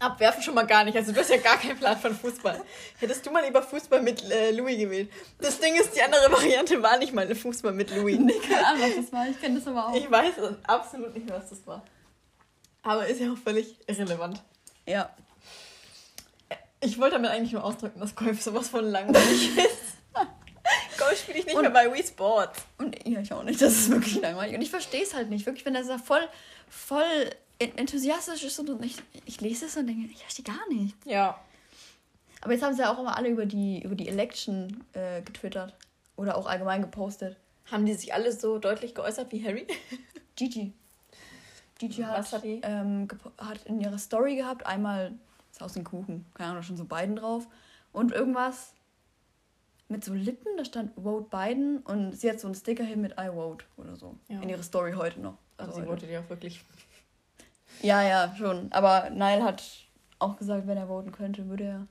Abwerfen 0.00 0.42
schon 0.42 0.54
mal 0.54 0.66
gar 0.66 0.84
nicht. 0.84 0.96
Also 0.96 1.12
du 1.12 1.18
hast 1.20 1.30
ja 1.30 1.38
gar 1.38 1.56
keinen 1.58 1.76
Plan 1.78 1.98
von 1.98 2.14
Fußball. 2.14 2.62
Hättest 3.00 3.26
du 3.26 3.30
mal 3.30 3.44
lieber 3.44 3.62
Fußball 3.62 4.00
mit 4.02 4.22
äh, 4.30 4.52
Louis 4.52 4.78
gewählt. 4.78 5.10
Das 5.40 5.58
Ding 5.58 5.74
ist, 5.74 5.94
die 5.96 6.02
andere 6.02 6.30
Variante 6.30 6.80
war 6.82 6.98
nicht 6.98 7.12
mal 7.12 7.32
Fußball 7.34 7.72
mit 7.72 7.90
Louis. 7.94 8.18
Nee, 8.18 8.34
keine 8.48 8.66
Ahnung, 8.66 8.82
was 8.82 8.96
das 8.96 9.12
war. 9.12 9.26
Ich 9.28 9.40
kenne 9.40 9.58
das 9.58 9.66
aber 9.66 9.88
auch. 9.88 9.94
Ich 9.94 10.08
weiß 10.10 10.34
absolut 10.66 11.14
nicht 11.14 11.26
mehr, 11.28 11.36
was 11.40 11.50
das 11.50 11.66
war. 11.66 11.84
Aber 12.82 13.06
ist 13.06 13.20
ja 13.20 13.32
auch 13.32 13.36
völlig 13.38 13.76
irrelevant. 13.88 14.42
Ja. 14.86 15.10
Ich 16.80 16.98
wollte 17.00 17.16
damit 17.16 17.30
eigentlich 17.30 17.52
nur 17.52 17.64
ausdrücken, 17.64 17.98
dass 18.00 18.14
Golf 18.14 18.40
sowas 18.40 18.68
von 18.68 18.84
langweilig 18.84 19.56
ist. 19.58 19.98
Golf 20.98 21.18
spiele 21.20 21.38
ich 21.40 21.46
nicht 21.46 21.56
Und- 21.56 21.62
mehr 21.62 21.70
bei 21.70 21.92
Wii 21.92 22.04
Sports. 22.06 22.60
Und 22.78 22.96
ja, 23.06 23.20
ich 23.20 23.32
auch 23.32 23.42
nicht. 23.42 23.60
Das 23.60 23.72
ist 23.72 23.90
wirklich 23.90 24.20
langweilig. 24.20 24.54
Und 24.54 24.62
ich 24.62 24.70
verstehe 24.70 25.02
es 25.02 25.12
halt 25.14 25.28
nicht. 25.30 25.44
Wirklich, 25.44 25.64
wenn 25.66 25.74
er 25.74 25.82
da 25.84 25.98
voll, 25.98 26.26
voll 26.68 27.30
enthusiastisch 27.58 28.44
ist 28.44 28.58
und 28.60 28.84
ich, 28.84 28.96
ich 29.24 29.40
lese 29.40 29.66
es 29.66 29.76
und 29.76 29.86
denke, 29.86 30.08
ich 30.10 30.20
verstehe 30.20 30.44
gar 30.44 30.68
nicht. 30.68 30.94
Ja. 31.04 31.40
Aber 32.40 32.52
jetzt 32.52 32.62
haben 32.62 32.74
sie 32.74 32.82
ja 32.82 32.92
auch 32.94 32.98
immer 32.98 33.16
alle 33.16 33.28
über 33.28 33.46
die, 33.46 33.82
über 33.82 33.94
die 33.94 34.08
Election 34.08 34.84
äh, 34.92 35.22
getwittert. 35.22 35.74
Oder 36.16 36.36
auch 36.36 36.46
allgemein 36.46 36.82
gepostet. 36.82 37.36
Haben 37.70 37.86
die 37.86 37.94
sich 37.94 38.14
alle 38.14 38.32
so 38.32 38.58
deutlich 38.58 38.94
geäußert 38.94 39.32
wie 39.32 39.44
Harry? 39.44 39.66
Gigi. 40.36 40.72
Gigi 41.78 42.02
hat, 42.02 42.32
hat? 42.32 42.42
Ähm, 42.44 43.08
hat 43.38 43.64
in 43.66 43.80
ihrer 43.80 43.98
Story 43.98 44.36
gehabt, 44.36 44.66
einmal 44.66 45.12
ist 45.52 45.62
aus 45.62 45.74
den 45.74 45.84
Kuchen, 45.84 46.24
keine 46.34 46.50
Ahnung, 46.50 46.62
schon 46.62 46.76
so 46.76 46.84
beiden 46.84 47.16
drauf. 47.16 47.46
Und 47.92 48.12
irgendwas, 48.12 48.72
mit 49.88 50.04
so 50.04 50.12
Lippen, 50.12 50.56
da 50.56 50.64
stand 50.64 50.94
Vote 50.94 51.28
Biden 51.30 51.78
und 51.78 52.12
sie 52.12 52.30
hat 52.30 52.40
so 52.40 52.46
einen 52.46 52.54
Sticker 52.54 52.84
hin 52.84 53.00
mit 53.00 53.12
I 53.12 53.28
vote 53.32 53.64
oder 53.76 53.96
so. 53.96 54.16
Ja. 54.28 54.40
In 54.40 54.48
ihrer 54.48 54.62
Story 54.62 54.92
heute 54.92 55.20
noch. 55.20 55.38
Also 55.56 55.72
Also 55.72 55.82
sie 55.82 55.88
wollte 55.88 56.06
die 56.06 56.18
auch 56.18 56.28
wirklich. 56.28 56.62
Ja, 57.82 58.02
ja, 58.02 58.34
schon. 58.36 58.72
Aber 58.72 59.10
Nile 59.10 59.42
hat 59.42 59.62
auch 60.18 60.36
gesagt, 60.36 60.66
wenn 60.66 60.76
er 60.76 60.88
voten 60.88 61.12
könnte, 61.12 61.48
würde 61.48 61.64
er. 61.64 61.86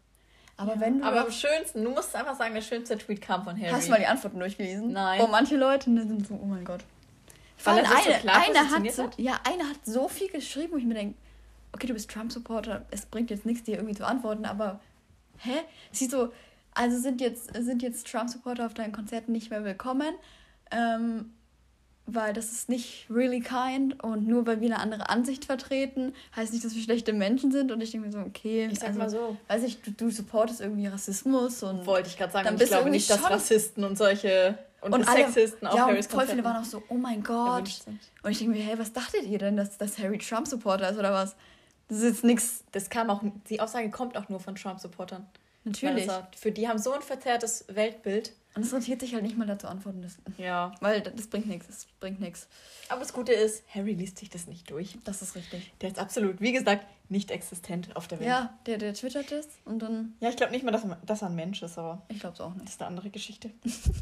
Aber 0.57 0.79
wenn 0.79 0.99
du. 0.99 1.05
Aber 1.05 1.21
am 1.21 1.31
schönsten, 1.31 1.83
du 1.83 1.91
musst 1.91 2.15
einfach 2.15 2.35
sagen, 2.35 2.53
der 2.53 2.61
schönste 2.61 2.97
Tweet 2.97 3.21
kam 3.21 3.43
von 3.43 3.55
Harry. 3.55 3.69
hast 3.71 3.87
du 3.87 3.91
mal 3.91 3.99
die 3.99 4.07
Antworten 4.07 4.39
durchgelesen? 4.39 4.91
Nein. 4.91 5.21
Oh, 5.21 5.27
manche 5.27 5.55
Leute 5.55 5.91
ne, 5.91 6.07
sind 6.07 6.27
so, 6.27 6.33
oh 6.41 6.45
mein 6.45 6.65
Gott. 6.65 6.83
Vor 7.57 7.73
allem 7.73 7.85
sich 7.85 7.97
so 8.03 8.11
eine, 8.11 8.33
eine 8.33 8.71
hat 8.71 8.91
so, 8.91 9.03
hat? 9.03 9.19
ja, 9.19 9.39
eine 9.43 9.63
hat 9.63 9.85
so 9.85 10.07
viel 10.07 10.29
geschrieben, 10.29 10.73
wo 10.73 10.77
ich 10.77 10.85
mir 10.85 10.93
denke, 10.93 11.15
okay, 11.73 11.87
du 11.87 11.93
bist 11.93 12.09
Trump-Supporter, 12.09 12.85
es 12.91 13.05
bringt 13.05 13.29
jetzt 13.29 13.45
nichts, 13.45 13.63
dir 13.63 13.75
irgendwie 13.75 13.95
zu 13.95 14.05
antworten, 14.05 14.45
aber 14.45 14.79
hä? 15.37 15.59
Sie 15.91 16.05
so, 16.05 16.31
also 16.73 16.99
sind 16.99 17.19
jetzt, 17.21 17.53
sind 17.55 17.81
jetzt 17.81 18.07
Trump-Supporter 18.07 18.65
auf 18.65 18.73
deinen 18.73 18.91
Konzerten 18.91 19.31
nicht 19.31 19.49
mehr 19.49 19.63
willkommen, 19.63 20.13
ähm, 20.71 21.33
weil 22.07 22.33
das 22.33 22.51
ist 22.53 22.69
nicht 22.69 23.05
really 23.09 23.41
kind 23.41 24.01
und 24.01 24.27
nur 24.27 24.47
weil 24.47 24.61
wir 24.61 24.67
eine 24.67 24.79
andere 24.79 25.09
Ansicht 25.09 25.45
vertreten, 25.45 26.13
heißt 26.35 26.53
nicht, 26.53 26.63
dass 26.63 26.73
wir 26.73 26.81
schlechte 26.81 27.11
Menschen 27.11 27.51
sind 27.51 27.71
und 27.71 27.81
ich 27.81 27.91
denke 27.91 28.07
mir 28.07 28.13
so, 28.13 28.19
okay, 28.19 28.69
Ich 28.71 28.79
sag 28.79 28.89
also, 28.89 28.99
mal 28.99 29.09
so. 29.09 29.37
weiß 29.49 29.63
ich, 29.63 29.81
du, 29.81 29.91
du 29.91 30.09
supportest 30.09 30.61
irgendwie 30.61 30.87
Rassismus 30.87 31.61
und 31.63 31.85
Wollte 31.85 32.07
ich 32.07 32.17
gerade 32.17 32.31
sagen, 32.31 32.45
Dann 32.45 32.53
und 32.53 32.61
ich 32.61 32.61
bist 32.61 32.71
du 32.71 32.77
glaube 32.77 32.89
nicht, 32.89 33.09
dass 33.09 33.29
Rassisten 33.29 33.83
und 33.83 33.97
solche 33.97 34.57
und, 34.79 34.93
und 34.93 35.07
alle, 35.07 35.25
Sexisten 35.25 35.67
auf 35.67 35.75
ja, 35.75 35.83
und 35.83 35.91
Harrys 35.91 36.07
voll 36.07 36.27
viele 36.27 36.43
waren 36.43 36.57
auch 36.57 36.65
so, 36.65 36.81
oh 36.87 36.95
mein 36.95 37.23
Gott. 37.23 37.69
Und 38.23 38.31
ich 38.31 38.39
denke 38.39 38.53
mir, 38.57 38.63
hey, 38.63 38.79
was 38.79 38.93
dachtet 38.93 39.23
ihr 39.23 39.39
denn, 39.39 39.57
dass, 39.57 39.77
dass 39.77 39.97
Harry 39.97 40.17
Trump-Supporter 40.17 40.89
ist 40.89 40.97
oder 40.97 41.11
was? 41.11 41.35
Das 41.89 41.99
ist 41.99 42.03
jetzt 42.03 42.23
nichts. 42.23 42.63
Das 42.71 42.89
kam 42.89 43.09
auch, 43.09 43.21
die 43.49 43.59
Aussage 43.59 43.89
kommt 43.89 44.17
auch 44.17 44.29
nur 44.29 44.39
von 44.39 44.55
Trump-Supportern. 44.55 45.25
Natürlich. 45.67 46.05
Das 46.07 46.17
auch- 46.19 46.25
Für 46.35 46.51
die 46.51 46.67
haben 46.67 46.79
so 46.79 46.91
ein 46.93 47.01
verzerrtes 47.01 47.65
Weltbild. 47.69 48.33
Und 48.55 48.63
es 48.63 48.73
rentiert 48.73 49.01
sich 49.01 49.13
halt 49.13 49.21
nicht 49.21 49.37
mal 49.37 49.45
dazu 49.45 49.67
antworten. 49.67 50.01
Das, 50.01 50.17
Ja. 50.39 50.73
weil 50.81 51.01
das, 51.01 51.13
das 51.15 51.27
bringt 51.27 51.45
nichts. 51.47 51.67
Das 51.67 51.85
bringt 51.99 52.19
nichts. 52.19 52.47
Aber 52.89 53.01
das 53.01 53.13
Gute 53.13 53.31
ist, 53.31 53.63
Harry 53.73 53.93
liest 53.93 54.17
sich 54.17 54.31
das 54.31 54.47
nicht 54.47 54.71
durch. 54.71 54.97
Das 55.03 55.21
ist 55.21 55.35
richtig. 55.35 55.71
Der 55.81 55.89
ist 55.89 55.99
absolut, 55.99 56.41
wie 56.41 56.53
gesagt, 56.53 56.83
nicht 57.09 57.29
existent 57.29 57.95
auf 57.95 58.07
der 58.07 58.19
Welt. 58.19 58.27
Ja, 58.29 58.57
der, 58.65 58.79
der 58.79 58.95
twittert 58.95 59.31
das 59.31 59.47
und 59.65 59.79
dann, 59.83 60.15
Ja, 60.21 60.29
ich 60.29 60.37
glaube 60.37 60.53
nicht 60.53 60.63
mal, 60.65 60.71
dass, 60.71 60.81
dass 61.05 61.21
er 61.21 61.27
ein 61.29 61.35
Mensch 61.35 61.61
ist, 61.61 61.77
aber 61.77 62.01
ich 62.07 62.19
glaube 62.19 62.33
es 62.33 62.41
auch 62.41 62.49
das 62.53 62.61
nicht. 62.63 62.69
ist 62.69 62.81
eine 62.81 62.87
andere 62.87 63.09
Geschichte. 63.11 63.51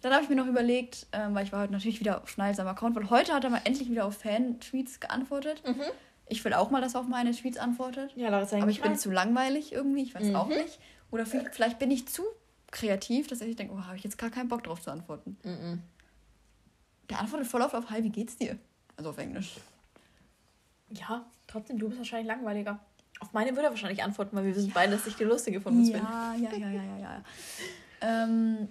Dann 0.00 0.12
habe 0.12 0.22
ich 0.22 0.28
mir 0.28 0.36
noch 0.36 0.46
überlegt, 0.46 1.06
ähm, 1.12 1.34
weil 1.34 1.44
ich 1.44 1.52
war 1.52 1.60
heute 1.62 1.72
natürlich 1.72 1.98
wieder 1.98 2.22
auf 2.22 2.28
Schneils 2.28 2.56
seinem 2.58 2.68
Account, 2.68 2.94
weil 2.94 3.10
heute 3.10 3.32
hat 3.34 3.42
er 3.42 3.50
mal 3.50 3.60
endlich 3.64 3.90
wieder 3.90 4.06
auf 4.06 4.16
Fan-Tweets 4.18 5.00
geantwortet. 5.00 5.60
Mhm. 5.66 5.82
Ich 6.28 6.44
will 6.44 6.52
auch 6.54 6.70
mal, 6.70 6.80
dass 6.80 6.94
er 6.94 7.00
auf 7.00 7.06
meine 7.06 7.32
Tweets 7.32 7.56
antwortet. 7.58 8.12
Ja, 8.16 8.28
Larissa, 8.28 8.58
Aber 8.58 8.68
ich 8.70 8.80
bin 8.82 8.96
zu 8.96 9.10
langweilig 9.10 9.72
irgendwie, 9.72 10.02
ich 10.02 10.14
weiß 10.14 10.24
Mhm. 10.28 10.36
auch 10.36 10.48
nicht. 10.48 10.78
Oder 11.10 11.24
vielleicht, 11.26 11.54
vielleicht 11.54 11.78
bin 11.78 11.90
ich 11.90 12.06
zu 12.06 12.22
kreativ, 12.70 13.28
dass 13.28 13.40
ich 13.40 13.56
denke, 13.56 13.74
oh, 13.74 13.82
habe 13.84 13.96
ich 13.96 14.04
jetzt 14.04 14.18
gar 14.18 14.28
keinen 14.30 14.48
Bock 14.48 14.62
drauf 14.64 14.80
zu 14.82 14.90
antworten. 14.90 15.38
Mhm. 15.42 15.82
Der 17.08 17.18
antwortet 17.20 17.48
voll 17.48 17.62
oft 17.62 17.74
auf 17.74 17.88
Hi, 17.90 18.02
wie 18.04 18.10
geht's 18.10 18.36
dir? 18.36 18.58
Also 18.96 19.10
auf 19.10 19.18
Englisch. 19.18 19.54
Ja, 20.90 21.24
trotzdem, 21.46 21.78
du 21.78 21.86
bist 21.88 21.98
wahrscheinlich 21.98 22.28
langweiliger. 22.28 22.78
Auf 23.20 23.32
meine 23.32 23.50
würde 23.52 23.64
er 23.64 23.70
wahrscheinlich 23.70 24.02
antworten, 24.02 24.36
weil 24.36 24.44
wir 24.44 24.54
wissen 24.54 24.70
beide, 24.74 24.92
dass 24.92 25.06
ich 25.06 25.16
die 25.16 25.24
Lustige 25.24 25.60
von 25.60 25.76
uns 25.76 25.90
bin. 25.90 26.02
Ja, 26.02 26.34
ja, 26.34 26.52
ja, 26.52 26.70
ja, 26.70 26.82
ja, 26.82 26.98
ja. 26.98 27.22
ähm, 28.02 28.68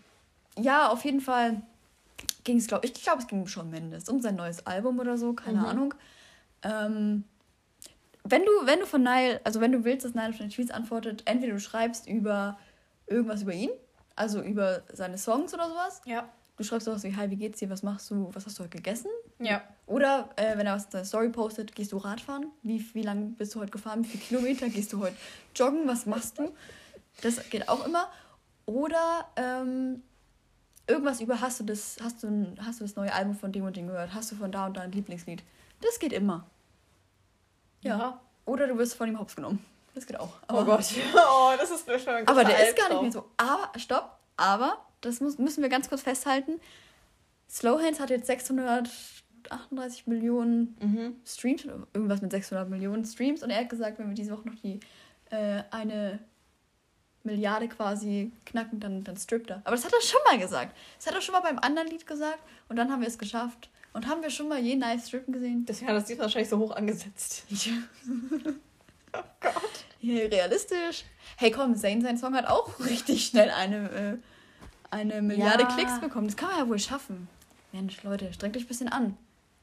ja, 0.57 0.89
auf 0.89 1.03
jeden 1.05 1.21
Fall 1.21 1.61
ging 2.43 2.57
es, 2.57 2.67
glaube 2.67 2.85
ich, 2.85 2.93
ich 2.95 3.03
glaube, 3.03 3.21
es 3.21 3.27
ging 3.27 3.41
um 3.41 3.47
Shawn 3.47 3.69
Mendes, 3.69 4.07
um 4.09 4.21
sein 4.21 4.35
neues 4.35 4.65
Album 4.65 4.99
oder 4.99 5.17
so, 5.17 5.33
keine 5.33 5.59
Mhm. 5.59 5.65
Ahnung. 5.65 5.93
Ähm, 6.63 7.23
wenn 8.29 8.43
du, 8.43 8.51
wenn 8.65 8.79
du 8.79 8.85
von 8.85 9.03
Nile, 9.03 9.41
also 9.43 9.61
wenn 9.61 9.71
du 9.71 9.83
willst, 9.83 10.05
dass 10.05 10.13
Nile 10.13 10.29
auf 10.29 10.37
deine 10.37 10.49
Tweets 10.49 10.71
antwortet, 10.71 11.23
entweder 11.25 11.53
du 11.53 11.59
schreibst 11.59 12.07
über 12.07 12.57
irgendwas 13.07 13.41
über 13.41 13.53
ihn, 13.53 13.69
also 14.15 14.41
über 14.41 14.83
seine 14.93 15.17
Songs 15.17 15.53
oder 15.53 15.69
sowas. 15.69 16.01
Ja. 16.05 16.29
Du 16.57 16.63
schreibst 16.63 16.85
sowas 16.85 17.03
wie, 17.03 17.15
hi, 17.15 17.29
wie 17.29 17.35
geht's 17.35 17.59
dir, 17.59 17.69
was 17.69 17.83
machst 17.83 18.09
du, 18.09 18.29
was 18.33 18.45
hast 18.45 18.57
du 18.57 18.63
heute 18.63 18.77
gegessen? 18.77 19.11
Ja. 19.39 19.61
Oder 19.85 20.29
äh, 20.35 20.57
wenn 20.57 20.65
er 20.65 20.75
was 20.75 20.85
in 20.93 21.05
Story 21.05 21.29
postet, 21.29 21.75
gehst 21.75 21.91
du 21.91 21.97
Radfahren? 21.97 22.51
Wie, 22.63 22.83
wie 22.93 23.03
lang 23.03 23.35
bist 23.35 23.53
du 23.53 23.59
heute 23.59 23.71
gefahren? 23.71 24.03
Wie 24.03 24.07
viele 24.07 24.23
Kilometer 24.23 24.69
gehst 24.69 24.91
du 24.91 24.99
heute 24.99 25.15
joggen? 25.55 25.87
Was 25.87 26.05
machst 26.07 26.39
du? 26.39 26.51
Das 27.21 27.49
geht 27.49 27.69
auch 27.69 27.85
immer. 27.85 28.09
Oder 28.65 29.25
ähm, 29.35 30.01
irgendwas 30.87 31.21
über, 31.21 31.39
hast 31.39 31.59
du, 31.59 31.63
das, 31.63 31.97
hast, 32.03 32.23
du, 32.23 32.55
hast 32.59 32.79
du 32.79 32.85
das 32.85 32.95
neue 32.95 33.13
Album 33.13 33.35
von 33.35 33.51
dem 33.51 33.63
und 33.63 33.77
dem 33.77 33.87
gehört? 33.87 34.13
Hast 34.13 34.31
du 34.31 34.35
von 34.35 34.51
da 34.51 34.65
und 34.65 34.77
da 34.77 34.81
ein 34.81 34.91
Lieblingslied? 34.91 35.43
Das 35.81 35.99
geht 35.99 36.11
immer. 36.11 36.49
Ja. 37.87 38.19
Oder 38.45 38.67
du 38.67 38.77
wirst 38.77 38.95
von 38.95 39.07
ihm 39.09 39.19
hops 39.19 39.35
genommen. 39.35 39.63
Das 39.95 40.05
geht 40.05 40.19
auch. 40.19 40.29
Oh 40.51 40.63
Gott. 40.63 40.85
Oh, 41.15 41.51
das 41.57 41.71
ist 41.71 41.87
mir 41.87 41.97
schon 41.99 42.13
ein 42.13 42.27
Aber 42.27 42.43
der 42.43 42.67
ist 42.67 42.75
gar 42.77 42.89
nicht 42.89 43.01
mehr 43.01 43.11
so. 43.11 43.25
Aber, 43.37 43.71
stopp, 43.79 44.17
aber, 44.37 44.85
das 45.01 45.19
muss, 45.21 45.37
müssen 45.37 45.61
wir 45.63 45.69
ganz 45.69 45.89
kurz 45.89 46.01
festhalten. 46.01 46.59
Slowhands 47.49 47.99
hat 47.99 48.09
jetzt 48.09 48.27
638 48.27 50.07
Millionen 50.07 50.75
Mhm. 50.79 51.15
Streams, 51.25 51.65
irgendwas 51.93 52.21
mit 52.21 52.31
600 52.31 52.69
Millionen 52.69 53.05
Streams. 53.05 53.43
Und 53.43 53.49
er 53.49 53.61
hat 53.61 53.69
gesagt, 53.69 53.99
wenn 53.99 54.07
wir 54.07 54.15
diese 54.15 54.31
Woche 54.31 54.47
noch 54.47 54.55
die 54.55 54.79
äh, 55.29 55.63
eine 55.71 56.19
Milliarde 57.23 57.67
quasi 57.67 58.31
knacken, 58.45 58.79
dann, 58.79 59.03
dann 59.03 59.17
strippt 59.17 59.49
er. 59.49 59.61
Aber 59.65 59.75
das 59.75 59.83
hat 59.85 59.93
er 59.93 60.01
schon 60.01 60.19
mal 60.29 60.37
gesagt. 60.39 60.75
Das 60.97 61.07
hat 61.07 61.15
er 61.15 61.21
schon 61.21 61.33
mal 61.33 61.41
beim 61.41 61.59
anderen 61.59 61.87
Lied 61.89 62.05
gesagt. 62.07 62.39
Und 62.69 62.75
dann 62.77 62.91
haben 62.91 63.01
wir 63.01 63.07
es 63.07 63.17
geschafft. 63.17 63.69
Und 63.97 64.07
haben 64.07 64.21
wir 64.21 64.29
schon 64.29 64.47
mal 64.47 64.59
je 64.59 64.75
nice 64.75 65.07
strippen 65.07 65.33
gesehen? 65.33 65.65
Deswegen 65.65 65.89
hat 65.89 65.97
das 65.97 66.07
Lied 66.07 66.19
wahrscheinlich 66.19 66.49
so 66.49 66.59
hoch 66.59 66.71
angesetzt. 66.75 67.45
oh 69.13 69.19
Gott. 69.39 69.53
Ja, 70.01 70.25
realistisch. 70.27 71.03
Hey 71.37 71.49
komm, 71.49 71.75
Zayn, 71.75 72.01
sein 72.03 72.17
Song 72.19 72.35
hat 72.35 72.45
auch 72.45 72.79
richtig 72.79 73.25
schnell 73.25 73.49
eine, 73.49 73.89
äh, 73.89 74.17
eine 74.91 75.23
Milliarde 75.23 75.63
Ja. 75.63 75.69
Klicks 75.75 75.99
bekommen. 75.99 76.27
Das 76.27 76.37
kann 76.37 76.49
man 76.49 76.59
ja 76.59 76.69
wohl 76.69 76.77
schaffen. 76.77 77.27
Mensch, 77.71 78.03
Leute, 78.03 78.31
strengt 78.33 78.55
euch 78.55 78.63
ein 78.65 78.67
bisschen 78.67 78.87
an. 78.89 79.17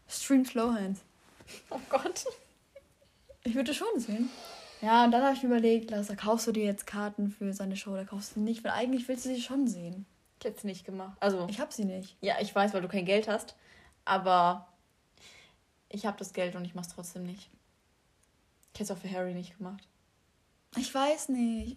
Stream 0.08 0.44
Slowhands. 0.44 1.00
Oh 1.70 1.78
Gott. 1.88 2.24
Ich 3.44 3.54
würde 3.54 3.72
schon 3.72 3.86
sehen. 4.00 4.30
Ja, 4.82 5.04
und 5.04 5.12
dann 5.12 5.22
habe 5.22 5.34
ich 5.34 5.42
mir 5.42 5.48
überlegt, 5.50 5.90
Larissa, 5.92 6.16
kaufst 6.16 6.46
du 6.48 6.52
dir 6.52 6.64
jetzt 6.64 6.86
Karten 6.88 7.30
für 7.30 7.52
seine 7.52 7.76
Show 7.76 7.92
oder 7.92 8.04
kaufst 8.04 8.34
du 8.34 8.40
nicht? 8.40 8.64
Weil 8.64 8.72
eigentlich 8.72 9.06
willst 9.08 9.24
du 9.26 9.28
sie 9.34 9.40
schon 9.40 9.68
sehen. 9.68 10.06
Ich 10.40 10.44
hätte 10.44 10.58
es 10.58 10.64
nicht 10.64 10.84
gemacht. 10.84 11.16
Also, 11.20 11.46
Ich 11.48 11.60
habe 11.60 11.72
sie 11.72 11.84
nicht. 11.84 12.16
ja, 12.20 12.34
ich 12.40 12.52
weiß, 12.54 12.74
weil 12.74 12.82
du 12.82 12.88
kein 12.88 13.04
Geld 13.06 13.28
hast. 13.28 13.54
Aber 14.04 14.68
ich 15.88 16.06
habe 16.06 16.18
das 16.18 16.32
Geld 16.32 16.56
und 16.56 16.64
ich 16.64 16.74
mach's 16.74 16.88
trotzdem 16.88 17.24
nicht. 17.24 17.50
Ich 18.72 18.80
hätte 18.80 18.84
es 18.84 18.90
auch 18.90 19.00
für 19.00 19.10
Harry 19.10 19.34
nicht 19.34 19.56
gemacht. 19.56 19.86
Ich 20.76 20.92
weiß 20.94 21.28
nicht. 21.28 21.76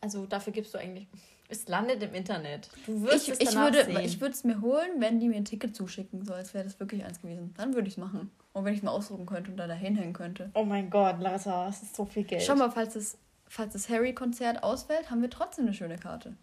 Also 0.00 0.26
dafür 0.26 0.52
gibst 0.52 0.72
du 0.74 0.78
eigentlich. 0.78 1.06
Es 1.50 1.66
landet 1.68 2.02
im 2.02 2.12
Internet. 2.14 2.68
Du 2.86 3.02
wirst 3.02 3.28
Ich, 3.28 3.34
es 3.34 3.40
ich 3.40 3.56
würde 3.56 3.84
sehen. 3.84 4.00
ich 4.00 4.20
würde 4.20 4.34
es 4.34 4.44
mir 4.44 4.60
holen, 4.60 5.00
wenn 5.00 5.18
die 5.18 5.28
mir 5.28 5.36
ein 5.36 5.44
Ticket 5.46 5.74
zuschicken, 5.74 6.24
so 6.24 6.34
als 6.34 6.52
wäre 6.52 6.64
das 6.64 6.78
wirklich 6.78 7.04
eins 7.04 7.20
gewesen. 7.22 7.54
Dann 7.56 7.74
würde 7.74 7.88
ich 7.88 7.94
es 7.94 7.98
machen. 7.98 8.30
Und 8.52 8.64
wenn 8.64 8.72
ich 8.74 8.80
es 8.80 8.84
mal 8.84 8.90
ausdrucken 8.90 9.26
könnte 9.26 9.50
und 9.50 9.56
da 9.56 9.66
dahin 9.66 9.96
hängen 9.96 10.12
könnte. 10.12 10.50
oh 10.54 10.64
mein 10.64 10.90
Gott, 10.90 11.20
Larissa, 11.20 11.66
das 11.66 11.82
ist 11.82 11.94
so 11.96 12.04
viel 12.04 12.24
Geld. 12.24 12.42
Schau 12.42 12.54
mal, 12.54 12.70
falls 12.70 12.94
das, 12.94 13.16
falls 13.46 13.72
das 13.72 13.88
Harry-Konzert 13.88 14.62
ausfällt, 14.62 15.10
haben 15.10 15.22
wir 15.22 15.30
trotzdem 15.30 15.64
eine 15.66 15.74
schöne 15.74 15.96
Karte. 15.96 16.36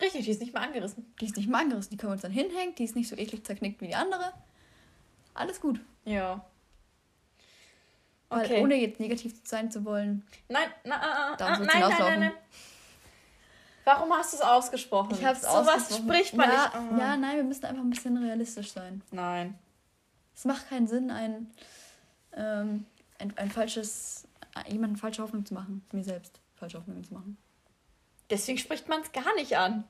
Richtig, 0.00 0.24
die 0.24 0.30
ist 0.30 0.40
nicht 0.40 0.52
mal 0.52 0.60
angerissen. 0.62 1.12
Die 1.20 1.26
ist 1.26 1.36
nicht 1.36 1.48
mal 1.48 1.62
angerissen, 1.62 1.90
die 1.90 1.96
können 1.96 2.10
wir 2.10 2.14
uns 2.14 2.22
dann 2.22 2.32
hinhängen, 2.32 2.74
die 2.74 2.84
ist 2.84 2.96
nicht 2.96 3.08
so 3.08 3.16
eklig 3.16 3.44
zerknickt 3.46 3.80
wie 3.80 3.88
die 3.88 3.94
andere. 3.94 4.32
Alles 5.34 5.60
gut. 5.60 5.80
Ja. 6.04 6.44
Weil 8.28 8.44
Okay. 8.44 8.62
ohne 8.62 8.74
jetzt 8.74 8.98
negativ 9.00 9.34
sein 9.44 9.70
zu 9.70 9.84
wollen, 9.84 10.26
Nein, 10.48 10.68
na, 10.84 11.36
wird's 11.38 11.58
nein, 11.60 11.66
nein, 11.66 11.92
nein, 11.98 12.20
nein. 12.20 12.32
Warum 13.84 14.12
hast 14.12 14.32
du 14.32 14.38
es 14.38 14.42
ausgesprochen? 14.42 15.12
Ich 15.12 15.24
habe 15.24 15.36
es 15.36 15.42
so 15.42 15.48
was 15.48 15.68
ausgesprochen. 15.68 16.08
spricht 16.08 16.34
man 16.34 16.50
ja, 16.50 16.64
nicht. 16.64 16.74
Ah. 16.74 16.98
Ja, 16.98 17.16
nein, 17.16 17.36
wir 17.36 17.44
müssen 17.44 17.64
einfach 17.66 17.82
ein 17.84 17.90
bisschen 17.90 18.16
realistisch 18.16 18.72
sein. 18.72 19.00
Nein. 19.12 19.56
Es 20.34 20.44
macht 20.44 20.68
keinen 20.68 20.88
Sinn, 20.88 21.10
ein, 21.12 21.52
ähm, 22.32 22.84
ein, 23.20 23.32
ein 23.38 23.50
falsches, 23.50 24.26
jemanden 24.66 24.96
falsche 24.96 25.22
Hoffnung 25.22 25.46
zu 25.46 25.54
machen. 25.54 25.86
Mir 25.92 26.02
selbst 26.02 26.40
falsche 26.56 26.78
Hoffnungen 26.78 27.04
zu 27.04 27.14
machen. 27.14 27.38
Deswegen 28.30 28.58
spricht 28.58 28.88
man 28.88 29.02
es 29.02 29.12
gar 29.12 29.34
nicht 29.36 29.56
an. 29.56 29.84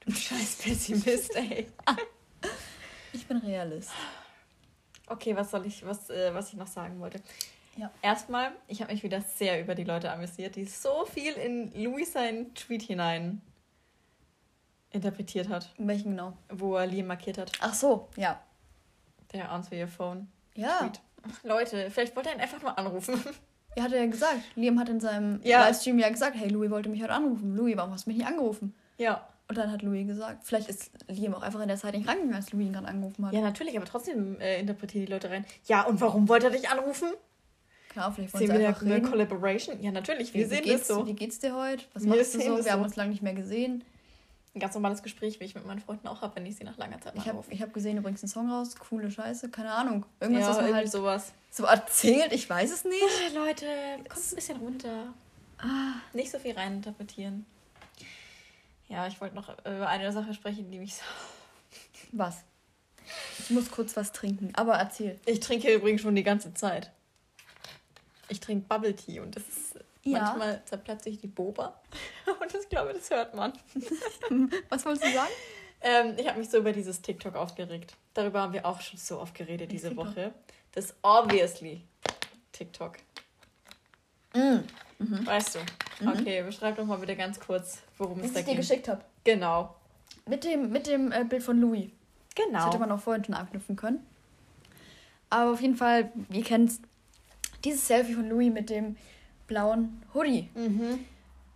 Du 0.00 0.12
scheiß 0.14 0.56
Pessimist, 0.56 1.34
ey. 1.36 1.66
Ich 3.12 3.26
bin 3.26 3.38
Realist. 3.38 3.90
Okay, 5.06 5.36
was 5.36 5.50
soll 5.50 5.66
ich, 5.66 5.84
was, 5.84 6.08
äh, 6.10 6.32
was 6.34 6.48
ich 6.48 6.54
noch 6.54 6.66
sagen 6.66 6.98
wollte? 7.00 7.20
Ja. 7.76 7.90
Erstmal, 8.02 8.52
ich 8.68 8.80
habe 8.80 8.92
mich 8.92 9.02
wieder 9.02 9.20
sehr 9.20 9.60
über 9.60 9.74
die 9.74 9.84
Leute 9.84 10.10
amüsiert, 10.10 10.56
die 10.56 10.64
so 10.64 11.04
viel 11.06 11.32
in 11.34 11.72
Louis 11.82 12.12
seinen 12.12 12.54
Tweet 12.54 12.82
hinein 12.82 13.40
interpretiert 14.90 15.48
hat, 15.48 15.72
Welchen 15.78 16.10
genau? 16.10 16.34
wo 16.50 16.76
er 16.76 16.86
Liam 16.86 17.08
markiert 17.08 17.36
hat. 17.38 17.52
Ach 17.60 17.74
so, 17.74 18.08
ja. 18.16 18.40
Der 19.32 19.50
Answer 19.50 19.76
Your 19.76 19.88
Phone 19.88 20.28
Ja, 20.54 20.78
Tweet. 20.78 21.00
Leute, 21.42 21.90
vielleicht 21.90 22.14
wollte 22.14 22.28
er 22.30 22.36
ihn 22.36 22.40
einfach 22.40 22.62
nur 22.62 22.78
anrufen. 22.78 23.20
Er 23.76 23.82
hat 23.84 23.92
ja 23.92 24.06
gesagt. 24.06 24.40
Liam 24.56 24.78
hat 24.78 24.88
in 24.88 25.00
seinem 25.00 25.40
Ja. 25.42 25.66
Livestream 25.66 25.98
ja 25.98 26.08
gesagt, 26.08 26.36
hey, 26.36 26.48
Louis 26.48 26.70
wollte 26.70 26.88
mich 26.88 27.02
heute 27.02 27.12
anrufen. 27.12 27.56
Louis, 27.56 27.76
warum 27.76 27.92
hast 27.92 28.06
du 28.06 28.10
mich 28.10 28.18
nicht 28.18 28.26
angerufen? 28.26 28.74
ja. 28.98 29.26
Und 29.46 29.58
dann 29.58 29.70
hat 29.70 29.82
Louis 29.82 30.06
gesagt, 30.06 30.42
vielleicht 30.42 30.70
ist 30.70 30.90
Liam 31.06 31.34
auch 31.34 31.42
einfach 31.42 31.60
in 31.60 31.68
der 31.68 31.76
Zeit 31.76 31.94
nicht 31.94 32.08
rangegangen, 32.08 32.34
als 32.34 32.50
Louis 32.52 32.64
ihn 32.64 32.72
gerade 32.72 32.88
angerufen 32.88 33.26
hat. 33.26 33.34
Ja, 33.34 33.42
natürlich, 33.42 33.76
aber 33.76 33.84
trotzdem 33.84 34.40
äh, 34.40 34.58
interpretieren 34.58 35.04
die 35.04 35.12
Leute 35.12 35.28
rein. 35.28 35.44
Ja, 35.66 35.82
und 35.82 36.00
warum 36.00 36.30
wollte 36.30 36.46
er 36.46 36.52
dich 36.52 36.70
anrufen? 36.70 37.08
Klar, 37.90 38.10
vielleicht 38.10 38.34
sie 38.38 38.48
wir 38.48 38.68
einfach 38.68 38.80
eine 38.80 38.94
reden. 38.94 39.06
Collaboration? 39.10 39.82
Ja, 39.82 39.90
natürlich, 39.92 40.32
wir 40.32 40.40
Wie, 40.40 40.44
wie, 40.50 40.54
sehen 40.54 40.64
geht's, 40.64 40.86
das 40.88 40.96
so. 40.96 41.06
wie 41.06 41.12
geht's 41.12 41.40
dir 41.40 41.54
heute? 41.54 41.84
Was 41.92 42.04
Wir 42.04 42.16
machst 42.16 42.34
du 42.34 42.40
so? 42.40 42.64
Wir 42.64 42.72
haben 42.72 42.80
so. 42.80 42.84
uns 42.86 42.96
lange 42.96 43.10
nicht 43.10 43.22
mehr 43.22 43.34
gesehen. 43.34 43.84
Ein 44.54 44.60
ganz 44.60 44.74
normales 44.74 45.02
Gespräch, 45.02 45.40
wie 45.40 45.44
ich 45.44 45.54
mit 45.56 45.66
meinen 45.66 45.80
Freunden 45.80 46.06
auch 46.06 46.22
habe, 46.22 46.36
wenn 46.36 46.46
ich 46.46 46.54
sie 46.56 46.62
nach 46.64 46.76
langer 46.76 47.00
Zeit 47.00 47.14
Ich 47.16 47.22
habe 47.22 47.30
anrufe. 47.30 47.52
ich 47.52 47.60
hab 47.60 47.74
gesehen, 47.74 47.98
übrigens 47.98 48.22
einen 48.22 48.30
Song 48.30 48.50
raus. 48.50 48.76
Coole 48.76 49.10
Scheiße, 49.10 49.48
keine 49.50 49.72
Ahnung. 49.72 50.06
Irgendwas, 50.20 50.42
ja, 50.44 50.48
was 50.50 50.56
man 50.60 50.74
halt 50.74 50.90
sowas. 50.90 51.32
so 51.50 51.64
erzählt, 51.64 52.32
ich 52.32 52.48
weiß 52.48 52.70
es 52.72 52.84
nicht. 52.84 53.02
Äh, 53.30 53.34
Leute, 53.34 53.66
kommt 54.08 54.24
ein 54.32 54.34
bisschen 54.36 54.56
runter. 54.58 55.12
Ah, 55.58 55.94
Nicht 56.12 56.30
so 56.30 56.38
viel 56.38 56.54
reininterpretieren. 56.54 57.46
Ja, 58.88 59.06
ich 59.08 59.20
wollte 59.20 59.34
noch 59.34 59.48
über 59.66 59.88
eine 59.88 60.12
Sache 60.12 60.34
sprechen, 60.34 60.70
die 60.70 60.78
mich 60.78 60.94
so. 60.94 61.02
was? 62.12 62.44
Ich 63.40 63.50
muss 63.50 63.70
kurz 63.70 63.96
was 63.96 64.12
trinken, 64.12 64.50
aber 64.54 64.74
erzähl. 64.74 65.18
Ich 65.26 65.40
trinke 65.40 65.72
übrigens 65.74 66.00
schon 66.02 66.14
die 66.14 66.22
ganze 66.22 66.54
Zeit. 66.54 66.92
Ich 68.28 68.40
trinke 68.40 68.66
Bubble 68.68 68.94
Tea 68.94 69.20
und 69.20 69.34
das 69.36 69.42
ist. 69.48 69.83
Ja. 70.04 70.20
Manchmal 70.20 70.62
zerplatze 70.64 71.08
ich 71.08 71.18
die 71.18 71.26
Boba. 71.26 71.80
Und 72.40 72.54
ich 72.54 72.68
glaube, 72.68 72.92
das 72.92 73.08
hört 73.10 73.34
man. 73.34 73.52
Was 74.68 74.84
wolltest 74.84 75.04
du 75.06 75.12
sagen? 75.12 75.30
Ähm, 75.80 76.14
ich 76.18 76.26
habe 76.28 76.38
mich 76.38 76.48
so 76.50 76.58
über 76.58 76.72
dieses 76.72 77.00
TikTok 77.02 77.34
aufgeregt. 77.34 77.94
Darüber 78.14 78.40
haben 78.42 78.52
wir 78.52 78.64
auch 78.66 78.80
schon 78.80 78.98
so 78.98 79.18
oft 79.20 79.34
geredet 79.34 79.72
diese 79.72 79.88
TikTok? 79.88 80.06
Woche. 80.08 80.34
Das 80.72 80.86
ist 80.86 80.96
obviously 81.02 81.82
TikTok. 82.52 82.96
Mhm. 84.34 84.64
Weißt 84.98 85.54
du? 85.56 85.58
Okay, 86.08 86.42
beschreib 86.42 86.76
doch 86.76 86.84
mal 86.86 86.98
bitte 86.98 87.16
ganz 87.16 87.38
kurz, 87.40 87.82
worum 87.98 88.18
es 88.20 88.26
Was 88.26 88.32
da 88.34 88.38
ich 88.40 88.44
dir 88.46 88.50
geht. 88.52 88.60
geschickt 88.60 88.88
habe. 88.88 89.04
Genau. 89.24 89.74
Mit 90.26 90.44
dem, 90.44 90.70
mit 90.70 90.86
dem 90.86 91.12
äh, 91.12 91.24
Bild 91.24 91.42
von 91.42 91.58
Louis. 91.60 91.90
Das 92.34 92.46
Genau. 92.46 92.66
hätte 92.66 92.78
man 92.78 92.90
auch 92.90 93.00
vorhin 93.00 93.24
schon 93.24 93.34
anknüpfen 93.34 93.76
können. 93.76 94.04
Aber 95.30 95.52
auf 95.52 95.60
jeden 95.60 95.76
Fall, 95.76 96.10
ihr 96.30 96.42
kennt 96.44 96.72
dieses 97.64 97.86
Selfie 97.86 98.14
von 98.14 98.28
Louis 98.28 98.52
mit 98.52 98.70
dem 98.70 98.96
blauen 99.46 100.02
Hoodie. 100.14 100.48
Mhm. 100.54 101.04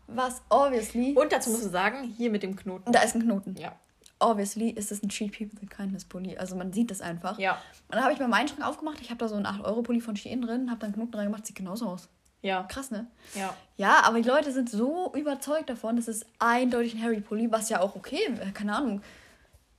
Was 0.07 0.40
obviously. 0.48 1.14
Und 1.14 1.33
dazu 1.33 1.51
musst 1.51 1.64
du 1.64 1.68
sagen, 1.68 2.14
hier 2.16 2.31
mit 2.31 2.42
dem 2.42 2.57
Knoten. 2.57 2.90
da 2.92 3.01
ist 3.03 3.14
ein 3.14 3.22
Knoten. 3.22 3.57
Ja. 3.57 3.72
Obviously 4.20 4.70
ist 4.70 4.90
es 4.90 5.03
ein 5.03 5.11
Cheat 5.11 5.37
People 5.37 5.68
Kindness 5.68 6.05
Pulli. 6.05 6.37
Also 6.37 6.57
man 6.57 6.72
sieht 6.72 6.90
das 6.90 7.01
einfach. 7.01 7.38
Ja. 7.38 7.53
Und 7.88 7.94
dann 7.94 8.03
habe 8.03 8.12
ich 8.12 8.18
mal 8.18 8.27
meinen 8.27 8.48
Schrank 8.48 8.66
aufgemacht. 8.66 9.01
Ich 9.01 9.11
habe 9.11 9.18
da 9.18 9.29
so 9.29 9.37
einen 9.37 9.46
8-Euro-Pulli 9.46 10.01
von 10.01 10.16
Shein 10.16 10.40
drin, 10.42 10.70
habe 10.70 10.81
da 10.81 10.87
einen 10.87 10.94
Knoten 10.94 11.14
reingemacht. 11.14 11.46
Sieht 11.46 11.57
genauso 11.57 11.87
aus. 11.87 12.09
Ja. 12.42 12.62
Krass, 12.64 12.90
ne? 12.90 13.07
Ja. 13.35 13.55
Ja, 13.77 14.01
aber 14.05 14.20
die 14.20 14.29
Leute 14.29 14.51
sind 14.53 14.70
so 14.70 15.12
überzeugt 15.14 15.70
davon, 15.70 15.96
das 15.96 16.09
ist 16.09 16.24
eindeutig 16.38 16.94
ein 16.94 17.03
Harry-Pulli, 17.03 17.51
was 17.53 17.68
ja 17.68 17.81
auch 17.81 17.94
okay, 17.96 18.18
keine 18.55 18.74
Ahnung. 18.77 19.03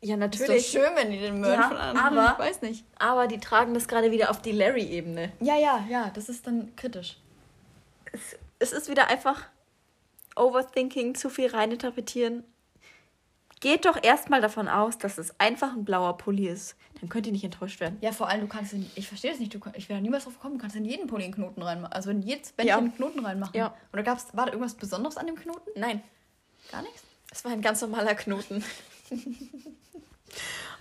Ja, 0.02 0.16
Ist 0.16 0.34
doch 0.34 0.40
natürlich. 0.40 0.68
schön, 0.68 0.90
wenn 0.96 1.12
die 1.12 1.20
den 1.20 1.42
Merch 1.42 1.58
Ja, 1.60 1.68
von 1.68 1.78
anderen, 1.78 2.18
aber- 2.20 2.34
ich 2.34 2.40
weiß 2.50 2.62
nicht. 2.62 2.86
Aber 2.98 3.28
die 3.28 3.40
tragen 3.40 3.74
das 3.74 3.88
gerade 3.90 4.12
wieder 4.12 4.30
auf 4.30 4.42
die 4.42 4.52
Larry-Ebene. 4.54 5.32
Ja, 5.42 5.58
ja, 5.58 5.84
ja, 5.90 6.12
das 6.14 6.30
ist 6.30 6.48
dann 6.48 6.74
kritisch. 6.78 7.18
Es, 8.12 8.38
es 8.60 8.72
ist 8.72 8.90
wieder 8.90 9.08
einfach 9.08 9.44
Overthinking, 10.36 11.16
zu 11.16 11.30
viel 11.30 11.48
reininterpretieren. 11.48 12.44
Geht 13.60 13.84
doch 13.86 14.02
erstmal 14.02 14.40
davon 14.40 14.70
aus, 14.70 14.98
dass 14.98 15.18
es 15.18 15.38
einfach 15.38 15.74
ein 15.74 15.84
blauer 15.84 16.18
Pulli 16.18 16.48
ist. 16.48 16.78
Dann 17.02 17.10
könnt 17.10 17.26
ihr 17.28 17.34
nicht 17.34 17.44
enttäuscht 17.44 17.82
werden. 17.82 17.98
Ja, 18.00 18.14
vor 18.14 18.30
allem, 18.30 18.42
du 18.42 18.48
kannst 18.48 18.72
in, 18.72 18.90
ich 18.96 19.08
verstehe 19.08 19.32
das 19.32 19.40
nicht, 19.40 19.54
du, 19.54 19.60
ich 19.74 19.90
wäre 19.90 20.00
niemals 20.02 20.24
drauf 20.24 20.36
gekommen, 20.36 20.56
du 20.56 20.62
kannst 20.62 20.78
in 20.78 20.86
jeden 20.86 21.08
Pulli 21.08 21.26
einen 21.26 21.34
Knoten 21.34 21.62
reinmachen. 21.62 21.92
Also 21.94 22.10
in 22.10 22.22
jedes 22.22 22.54
Bändchen 22.54 22.68
Ja. 22.70 22.78
einen 22.78 22.96
Knoten 22.96 23.20
reinmachen. 23.26 23.54
Ja. 23.58 23.76
Oder 23.92 24.04
gab's, 24.04 24.28
war 24.34 24.46
da 24.46 24.54
irgendwas 24.54 24.76
Besonderes 24.76 25.18
an 25.18 25.28
dem 25.28 25.36
Knoten? 25.36 25.70
Nein, 25.76 26.02
Gar 26.72 26.84
nichts? 26.84 27.04
es 27.32 27.44
war 27.44 27.52
ein 27.52 27.62
ganz 27.62 27.82
normaler 27.82 28.16
Knoten. 28.16 28.64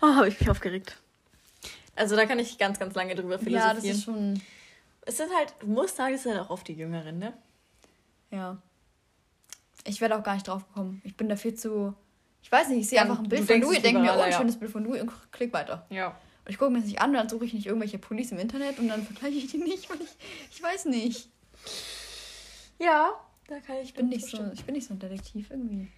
oh, 0.00 0.06
habe 0.14 0.28
ich 0.28 0.38
mich 0.38 0.48
aufgeregt. 0.50 0.96
Also 1.96 2.14
da 2.14 2.26
kann 2.26 2.38
ich 2.38 2.58
ganz, 2.58 2.78
ganz 2.78 2.94
lange 2.94 3.14
drüber 3.16 3.38
philosophieren. 3.40 3.68
Ja, 3.68 3.74
das 3.74 3.84
ist 3.84 4.04
schon, 4.04 4.40
es 5.08 5.16
sind 5.16 5.34
halt, 5.34 5.54
du 5.60 5.66
musst 5.66 5.96
sagen, 5.96 6.14
es 6.14 6.22
sind 6.22 6.34
halt 6.34 6.42
auch 6.42 6.50
oft 6.50 6.68
die 6.68 6.74
Jüngeren, 6.74 7.18
ne? 7.18 7.32
ja. 8.30 8.58
Ich 9.84 10.02
werde 10.02 10.18
auch 10.18 10.22
gar 10.22 10.34
nicht 10.34 10.46
drauf 10.46 10.68
gekommen. 10.68 11.00
Ich 11.02 11.16
bin 11.16 11.30
da 11.30 11.36
viel 11.36 11.54
zu, 11.54 11.94
ich 12.42 12.52
weiß 12.52 12.68
nicht, 12.68 12.80
ich 12.80 12.88
sehe 12.88 13.00
einfach 13.00 13.18
ein 13.20 13.28
Bild 13.28 13.46
von 13.46 13.60
Louis, 13.62 13.80
denke 13.80 14.00
mir, 14.00 14.14
oh, 14.14 14.20
ein 14.20 14.32
schönes 14.32 14.58
Bild 14.58 14.70
von 14.70 14.84
Louis 14.84 15.00
und 15.00 15.10
klick 15.32 15.50
weiter. 15.54 15.86
Ja. 15.88 16.08
Und 16.08 16.50
ich 16.50 16.58
gucke 16.58 16.70
mir 16.70 16.80
das 16.80 16.88
nicht 16.88 17.00
an, 17.00 17.14
dann 17.14 17.28
suche 17.30 17.46
ich 17.46 17.54
nicht 17.54 17.66
irgendwelche 17.66 17.98
Pullis 17.98 18.30
im 18.30 18.38
Internet 18.38 18.78
und 18.78 18.88
dann 18.88 19.02
vergleiche 19.02 19.38
ich 19.38 19.50
die 19.50 19.56
nicht, 19.56 19.88
weil 19.88 20.02
ich, 20.02 20.10
ich 20.50 20.62
weiß 20.62 20.86
nicht. 20.86 21.30
Ja, 22.78 23.14
da 23.46 23.60
kann 23.60 23.76
ich 23.76 23.84
Ich 23.84 23.94
bin 23.94 24.10
nicht 24.10 24.26
so, 24.26 24.44
ich 24.52 24.64
bin 24.64 24.74
nicht 24.74 24.86
so 24.86 24.92
ein 24.92 24.98
Detektiv 24.98 25.50
irgendwie. 25.50 25.88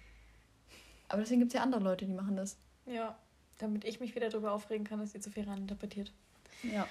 Aber 1.09 1.21
deswegen 1.21 1.41
gibt 1.41 1.51
es 1.51 1.57
ja 1.57 1.63
andere 1.63 1.83
Leute, 1.83 2.05
die 2.05 2.13
machen 2.13 2.37
das. 2.37 2.55
Ja, 2.85 3.17
damit 3.57 3.83
ich 3.83 3.99
mich 3.99 4.15
wieder 4.15 4.29
darüber 4.29 4.53
aufregen 4.53 4.85
kann, 4.85 4.99
dass 4.99 5.13
ihr 5.13 5.19
zu 5.21 5.31
viel 5.31 5.43
reininterpretiert. 5.43 6.13
Ja. 6.63 6.87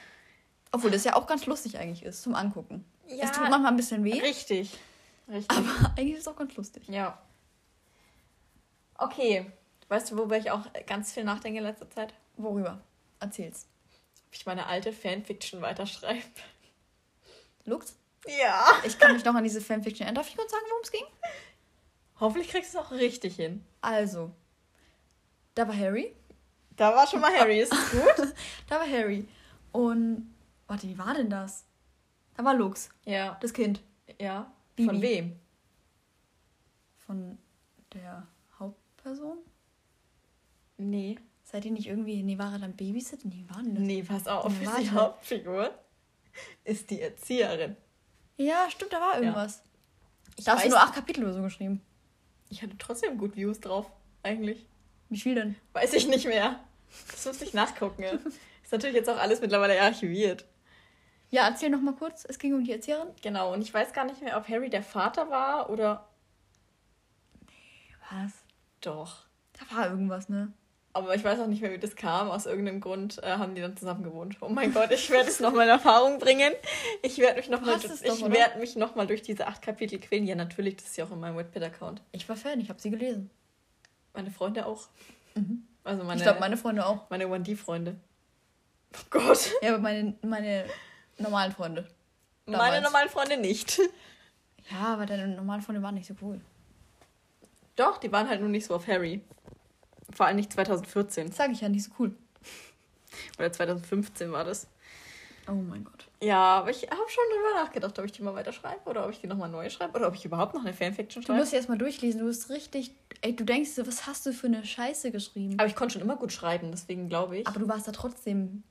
Obwohl 0.73 0.91
das 0.91 1.05
ja 1.05 1.17
auch 1.17 1.27
ganz 1.27 1.47
lustig 1.47 1.79
eigentlich 1.79 2.03
ist 2.05 2.23
zum 2.23 2.35
Angucken. 2.35 2.85
Ja. 3.09 3.25
Es 3.25 3.33
tut 3.33 3.43
manchmal 3.51 3.73
ein 3.73 3.77
bisschen 3.77 4.05
weh, 4.05 4.21
Richtig. 4.21 4.79
Richtig. 5.29 5.51
aber 5.57 5.69
eigentlich 5.97 6.15
ist 6.15 6.21
es 6.21 6.29
auch 6.29 6.37
ganz 6.37 6.57
lustig. 6.57 6.85
Ja. 6.89 7.21
Okay. 8.97 9.51
Weißt 9.89 10.11
du, 10.13 10.17
worüber 10.17 10.37
ich 10.37 10.51
auch 10.51 10.67
ganz 10.87 11.13
viel 11.13 11.25
nachdenke 11.25 11.59
in 11.59 11.65
letzter 11.65 11.91
Zeit? 11.91 12.15
Worüber? 12.37 12.81
Erzähl's. 13.19 13.67
Ob 14.29 14.35
ich 14.35 14.47
meine 14.47 14.67
alte 14.67 14.93
Fanfiction 14.93 15.61
weiterschreibe. 15.61 16.23
Lux? 17.65 17.97
Ja. 18.41 18.65
Ich 18.85 18.99
kann 18.99 19.13
mich 19.15 19.25
noch 19.25 19.35
an 19.35 19.43
diese 19.45 19.61
Fanfiction 19.61 20.05
erinnern. 20.07 20.23
Darf 20.23 20.29
ich 20.29 20.37
kurz 20.37 20.51
sagen, 20.53 20.63
worum 20.69 20.83
es 20.85 20.93
ging? 20.93 21.05
Hoffentlich 22.21 22.49
kriegst 22.51 22.75
du 22.75 22.79
es 22.79 22.85
auch 22.85 22.91
richtig 22.93 23.37
hin. 23.37 23.65
Also, 23.81 24.31
da 25.55 25.67
war 25.67 25.77
Harry. 25.77 26.15
Da 26.77 26.95
war 26.95 27.07
schon 27.07 27.21
mal 27.21 27.33
Harry, 27.37 27.61
ist 27.61 27.73
gut? 27.91 28.33
Da 28.69 28.77
war 28.77 28.87
Harry. 28.89 29.27
Und, 29.73 30.33
warte, 30.71 30.89
wie 30.89 30.97
war 30.97 31.15
denn 31.15 31.29
das? 31.29 31.67
Da 32.37 32.45
war 32.45 32.55
Lux, 32.55 32.91
ja. 33.05 33.37
das 33.41 33.53
Kind. 33.53 33.83
Ja. 34.19 34.51
Bibi. 34.77 34.89
Von 34.89 35.03
wem? 35.03 35.41
Von 36.97 37.39
der 37.93 38.27
Hauptperson? 38.59 39.39
Nee. 40.79 41.19
Seid 41.43 41.65
ihr 41.65 41.73
nicht 41.73 41.89
irgendwie, 41.89 42.23
nee, 42.23 42.39
war 42.39 42.53
er 42.53 42.61
dann 42.61 42.77
Babysitter? 42.77 43.27
Nee, 43.27 43.45
war 43.49 43.63
denn 43.63 43.75
das? 43.75 43.83
Nee, 43.83 44.03
pass 44.05 44.29
auf. 44.29 44.53
Ja, 44.63 44.79
die. 44.79 44.91
Hauptfigur 44.91 45.75
ist 46.65 46.89
die 46.91 47.01
Erzieherin. 47.01 47.77
Ja, 48.37 48.71
stimmt, 48.71 48.93
da 48.93 49.01
war 49.01 49.21
irgendwas. 49.21 49.63
Ich, 50.37 50.45
Da 50.45 50.55
hast 50.55 50.65
du 50.65 50.69
nur 50.69 50.81
acht 50.81 50.95
Kapitel 50.95 51.25
oder 51.25 51.35
so 51.35 51.43
geschrieben. 51.43 51.83
ich 52.49 52.63
hatte 52.63 52.79
trotzdem 52.79 53.19
gut 53.19 53.37
Views 53.37 53.61
drauf, 53.61 53.91
eigentlich. 54.23 54.65
Wie 55.09 55.19
viel 55.19 55.35
denn? 55.35 55.57
Weiß 55.73 55.93
ich 55.93 56.07
nicht 56.07 56.27
mehr. 56.27 56.61
Das 57.11 57.27
muss 57.27 57.43
ich 57.43 57.53
nachgucken. 57.53 58.05
Ja. 58.05 58.13
Ist 58.63 58.73
natürlich 58.73 58.95
jetzt 58.95 59.11
auch 59.11 59.19
alles 59.19 59.41
mittlerweile 59.41 59.81
archiviert. 59.83 60.47
Ja, 61.31 61.47
erzähl 61.47 61.71
noch 61.71 61.81
mal 61.81 61.95
kurz. 61.95 62.25
Es 62.29 62.39
ging 62.39 62.55
um 62.55 62.65
die 62.65 62.73
Erzieherin. 62.73 63.09
Genau, 63.23 63.53
und 63.53 63.63
ich 63.63 63.73
weiß 63.73 63.93
gar 63.93 64.05
nicht 64.05 64.21
mehr, 64.21 64.37
ob 64.37 64.49
Harry 64.49 64.69
der 64.69 64.83
Vater 64.83 65.31
war 65.31 65.71
oder. 65.71 66.09
Was? 68.11 68.33
Doch. 68.81 69.25
Da 69.53 69.77
war 69.77 69.89
irgendwas, 69.89 70.29
ne? 70.29 70.53
Aber 70.93 71.15
ich 71.15 71.23
weiß 71.23 71.39
auch 71.39 71.47
nicht 71.47 71.63
mehr, 71.63 71.71
wie 71.71 71.79
das 71.79 71.95
kam. 71.95 72.29
Aus 72.31 72.47
irgendeinem 72.47 72.81
Grund 72.81 73.23
äh, 73.23 73.37
haben 73.37 73.55
die 73.55 73.61
dann 73.61 73.77
zusammen 73.77 74.03
gewohnt. 74.03 74.39
Oh 74.41 74.49
mein 74.49 74.75
Gott, 74.75 74.91
ich 74.91 75.09
werde 75.11 75.29
es 75.29 75.39
nochmal 75.39 75.67
in 75.67 75.71
Erfahrung 75.71 76.19
bringen. 76.19 76.53
Ich 77.03 77.19
werde 77.19 77.37
mich 77.37 77.49
nochmal 77.49 77.79
doch, 77.79 77.85
ich 77.85 78.31
werde 78.31 78.59
mich 78.59 78.75
noch 78.75 78.97
mal 78.97 79.07
durch 79.07 79.23
diese 79.23 79.47
acht 79.47 79.63
Kapitel 79.63 80.01
quälen. 80.01 80.27
Ja, 80.27 80.35
natürlich, 80.35 80.77
das 80.77 80.87
ist 80.87 80.97
ja 80.97 81.05
auch 81.05 81.13
in 81.13 81.21
meinem 81.21 81.37
Wattpad-Account. 81.37 82.03
Ich 82.11 82.29
war 82.29 82.35
Fan, 82.35 82.59
ich 82.61 82.69
habe 82.69 82.81
sie 82.81 82.91
gelesen. 82.91 83.31
Meine 84.15 84.33
Freunde 84.33 84.67
auch. 84.67 84.89
Mhm. 85.37 85.65
Also 85.85 86.03
meine, 86.03 86.17
ich 86.17 86.25
glaube, 86.25 86.41
meine 86.41 86.57
Freunde 86.57 86.85
auch. 86.85 87.09
meine 87.09 87.27
1D-Freunde. 87.27 87.95
Oh 88.95 89.07
Gott. 89.11 89.53
Ja, 89.63 89.71
aber 89.71 89.79
meine, 89.79 90.17
meine 90.23 90.65
normalen 91.21 91.53
Freunde. 91.53 91.87
Meine 92.47 92.59
Damals. 92.59 92.83
normalen 92.85 93.09
Freunde 93.09 93.37
nicht. 93.37 93.79
Ja, 94.71 94.93
aber 94.93 95.07
deine 95.07 95.29
normalen 95.29 95.63
Freunde 95.63 95.83
waren 95.83 95.95
nicht 95.95 96.07
so 96.07 96.15
cool. 96.23 96.41
Doch, 97.77 97.99
die 97.99 98.13
waren 98.13 98.29
halt 98.29 98.41
nur 98.41 98.49
nicht 98.51 98.67
so 98.67 98.75
auf 98.75 98.87
Harry. 98.87 99.21
Vor 100.13 100.27
allem 100.27 100.37
nicht 100.37 100.53
2014. 100.53 101.29
Das 101.29 101.37
sage 101.37 101.53
ich 101.53 101.61
ja, 101.61 101.69
nicht 101.69 101.85
so 101.85 101.91
cool. 101.99 102.15
Oder 103.39 103.53
2015 103.53 104.31
war 104.33 104.45
das. 104.45 104.67
Oh 105.49 105.53
mein 105.55 105.83
Gott. 105.85 106.07
Ja, 106.23 106.59
aber 106.59 106.71
ich 106.71 106.83
habe 106.83 107.01
schon 107.09 107.25
drüber 107.35 107.63
nachgedacht, 107.65 107.99
ob 107.99 108.05
ich 108.05 108.13
die 108.13 108.23
mal 108.23 108.35
weiterschreibe 108.35 108.89
oder 108.89 109.05
ob 109.07 109.11
ich 109.13 109.21
die 109.21 109.27
nochmal 109.27 109.49
neu 109.49 109.69
schreibe 109.71 109.97
oder 109.99 110.07
ob 110.09 110.15
ich 110.15 110.25
überhaupt 110.25 110.55
noch 110.55 110.61
eine 110.61 110.75
Fanfiction 110.75 111.23
Du 111.23 111.27
schreibe. 111.27 111.39
musst 111.39 111.51
sie 111.51 111.57
erstmal 111.57 111.79
durchlesen. 111.79 112.21
Du 112.21 112.27
bist 112.27 112.51
richtig. 112.51 112.93
Ey, 113.23 113.35
du 113.35 113.45
denkst 113.45 113.71
so, 113.71 113.87
was 113.87 114.07
hast 114.07 114.27
du 114.27 114.33
für 114.33 114.47
eine 114.47 114.65
Scheiße 114.65 115.11
geschrieben? 115.11 115.55
Aber 115.59 115.67
ich 115.67 115.75
konnte 115.75 115.95
schon 115.95 116.03
immer 116.03 116.17
gut 116.17 116.33
schreiben, 116.33 116.71
deswegen 116.71 117.09
glaube 117.09 117.39
ich. 117.39 117.47
Aber 117.49 117.59
du 117.59 117.67
warst 117.69 117.89
da 117.89 117.93
trotzdem 117.93 118.63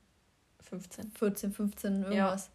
15. 0.70 1.10
14, 1.12 1.52
15, 1.52 2.02
irgendwas. 2.02 2.50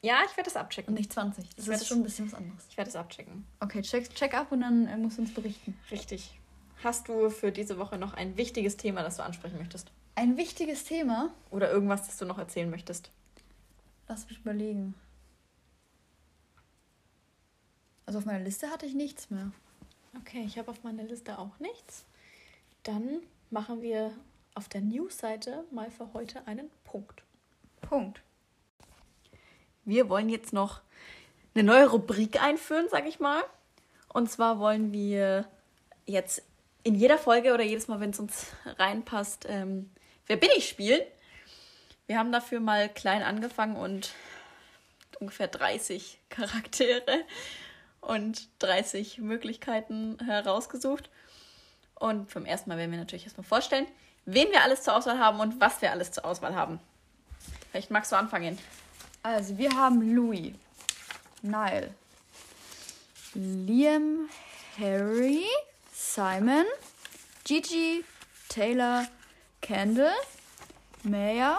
Ja, 0.00 0.20
ich 0.24 0.36
werde 0.36 0.44
das 0.48 0.54
Und 0.54 0.60
abchecken. 0.62 0.94
nicht 0.94 1.12
20. 1.12 1.48
Das 1.56 1.66
werd 1.66 1.80
ist 1.80 1.88
schon 1.88 1.98
ein 1.98 2.02
bisschen 2.04 2.26
was 2.26 2.34
anderes. 2.38 2.64
Ich 2.68 2.76
werde 2.76 2.88
es 2.90 2.96
abchecken. 2.96 3.44
Okay, 3.60 3.82
check, 3.82 4.14
check 4.14 4.34
ab 4.34 4.52
und 4.52 4.60
dann 4.60 4.86
äh, 4.86 4.96
musst 4.96 5.18
du 5.18 5.22
uns 5.22 5.34
berichten. 5.34 5.76
Richtig. 5.90 6.38
Hast 6.84 7.08
du 7.08 7.30
für 7.30 7.50
diese 7.50 7.78
Woche 7.78 7.98
noch 7.98 8.14
ein 8.14 8.36
wichtiges 8.36 8.76
Thema, 8.76 9.02
das 9.02 9.16
du 9.16 9.24
ansprechen 9.24 9.58
möchtest? 9.58 9.90
Ein 10.14 10.36
wichtiges 10.36 10.84
Thema. 10.84 11.30
Oder 11.50 11.70
irgendwas, 11.70 12.06
das 12.06 12.16
du 12.16 12.24
noch 12.24 12.38
erzählen 12.38 12.70
möchtest? 12.70 13.10
Lass 14.06 14.28
mich 14.28 14.38
überlegen. 14.38 14.94
Also 18.06 18.20
auf 18.20 18.24
meiner 18.24 18.44
Liste 18.44 18.68
hatte 18.70 18.86
ich 18.86 18.94
nichts 18.94 19.30
mehr. 19.30 19.50
Okay, 20.16 20.42
ich 20.46 20.58
habe 20.58 20.70
auf 20.70 20.82
meiner 20.84 21.02
Liste 21.02 21.38
auch 21.38 21.58
nichts. 21.58 22.04
Dann 22.84 23.20
machen 23.50 23.82
wir 23.82 24.12
auf 24.54 24.68
der 24.68 24.80
News-Seite 24.80 25.64
mal 25.72 25.90
für 25.90 26.12
heute 26.14 26.46
einen 26.46 26.70
Punkt. 26.84 27.22
Punkt. 27.80 28.20
Wir 29.84 30.08
wollen 30.08 30.28
jetzt 30.28 30.52
noch 30.52 30.80
eine 31.54 31.64
neue 31.64 31.88
Rubrik 31.88 32.42
einführen, 32.42 32.86
sag 32.90 33.06
ich 33.06 33.20
mal. 33.20 33.42
Und 34.08 34.30
zwar 34.30 34.58
wollen 34.58 34.92
wir 34.92 35.46
jetzt 36.06 36.42
in 36.82 36.94
jeder 36.94 37.18
Folge 37.18 37.54
oder 37.54 37.64
jedes 37.64 37.88
Mal, 37.88 38.00
wenn 38.00 38.10
es 38.10 38.20
uns 38.20 38.46
reinpasst, 38.78 39.46
ähm, 39.48 39.90
Wer 40.28 40.36
bin 40.36 40.50
ich 40.54 40.68
spielen. 40.68 41.00
Wir 42.06 42.18
haben 42.18 42.32
dafür 42.32 42.60
mal 42.60 42.90
klein 42.90 43.22
angefangen 43.22 43.76
und 43.76 44.12
ungefähr 45.20 45.48
30 45.48 46.20
Charaktere 46.28 47.24
und 48.02 48.46
30 48.58 49.18
Möglichkeiten 49.18 50.18
herausgesucht. 50.22 51.08
Und 51.94 52.30
vom 52.30 52.44
ersten 52.44 52.68
Mal 52.68 52.76
werden 52.76 52.90
wir 52.90 52.98
natürlich 52.98 53.24
erstmal 53.24 53.46
vorstellen, 53.46 53.86
wen 54.26 54.50
wir 54.50 54.62
alles 54.62 54.82
zur 54.82 54.94
Auswahl 54.96 55.18
haben 55.18 55.40
und 55.40 55.62
was 55.62 55.80
wir 55.80 55.92
alles 55.92 56.12
zur 56.12 56.26
Auswahl 56.26 56.54
haben. 56.54 56.78
Vielleicht 57.70 57.90
magst 57.90 58.12
du 58.12 58.16
anfangen. 58.16 58.58
Also, 59.22 59.56
wir 59.58 59.70
haben 59.76 60.14
Louis, 60.14 60.54
Nile, 61.42 61.94
Liam, 63.34 64.28
Harry, 64.78 65.44
Simon, 65.92 66.64
Gigi, 67.44 68.04
Taylor, 68.48 69.06
Kendall, 69.60 70.14
Maya, 71.02 71.58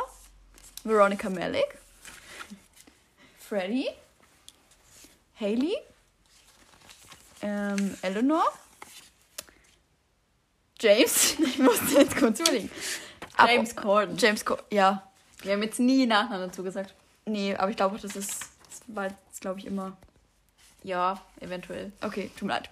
Veronica 0.84 1.30
Malik, 1.30 1.78
Freddie, 3.39 3.89
Haley, 5.39 5.78
ähm, 7.41 7.97
Eleanor, 8.01 8.45
James, 10.80 11.36
ich 11.39 11.60
musste 11.60 11.93
jetzt 11.99 12.16
kurz 12.18 12.39
überlegen. 12.39 12.72
Ab- 13.36 13.49
James 13.49 13.76
Corden. 13.76 14.18
James 14.18 14.43
Corden, 14.45 14.66
ja. 14.72 15.09
Wir 15.42 15.54
haben 15.54 15.64
jetzt 15.64 15.80
nie 15.80 16.06
Nachnamen 16.06 16.50
dazu 16.50 16.64
gesagt. 16.64 16.94
Nee, 17.26 17.56
aber 17.56 17.70
ich 17.70 17.78
glaube, 17.78 17.98
das 18.00 18.16
ist, 18.16 18.50
das 18.70 18.82
war 18.88 19.06
jetzt, 19.06 19.42
glaube 19.42 19.60
ich, 19.60 19.66
immer. 19.66 19.98
Ja, 20.84 21.22
eventuell. 21.40 21.92
Okay, 22.02 22.32
tut 22.38 22.48
mir 22.48 22.54
leid. 22.54 22.70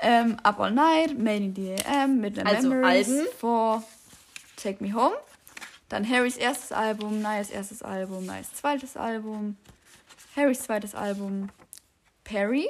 Ähm, 0.00 0.38
Up 0.42 0.58
All 0.60 0.70
Night, 0.70 1.18
Made 1.18 1.36
in 1.36 1.54
DAM, 1.54 2.20
Midnight 2.20 2.46
Also 2.46 2.68
Memories, 2.70 3.08
Alben. 3.08 3.26
For 3.38 3.82
Take 4.56 4.82
Me 4.82 4.94
Home. 4.94 5.14
Dann 5.88 6.08
Harrys 6.08 6.36
erstes 6.36 6.72
Album, 6.72 7.20
Niles 7.20 7.50
erstes 7.50 7.82
Album, 7.82 8.24
Niles 8.24 8.54
zweites 8.54 8.96
Album, 8.96 9.56
Harrys 10.36 10.62
zweites 10.62 10.94
Album, 10.94 11.50
Perry. 12.24 12.68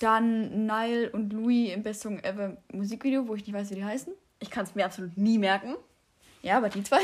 Dann 0.00 0.66
Nile 0.66 1.10
und 1.10 1.32
Louis 1.32 1.72
im 1.74 1.82
Best 1.82 2.00
Song 2.00 2.18
Ever 2.20 2.56
Musikvideo, 2.72 3.28
wo 3.28 3.34
ich 3.34 3.46
nicht 3.46 3.54
weiß, 3.54 3.70
wie 3.70 3.74
die 3.74 3.84
heißen. 3.84 4.12
Ich 4.40 4.50
kann 4.50 4.64
es 4.64 4.74
mir 4.74 4.86
absolut 4.86 5.16
nie 5.18 5.38
merken. 5.38 5.76
Ja, 6.42 6.56
aber 6.56 6.70
die 6.70 6.82
zwei. 6.82 7.02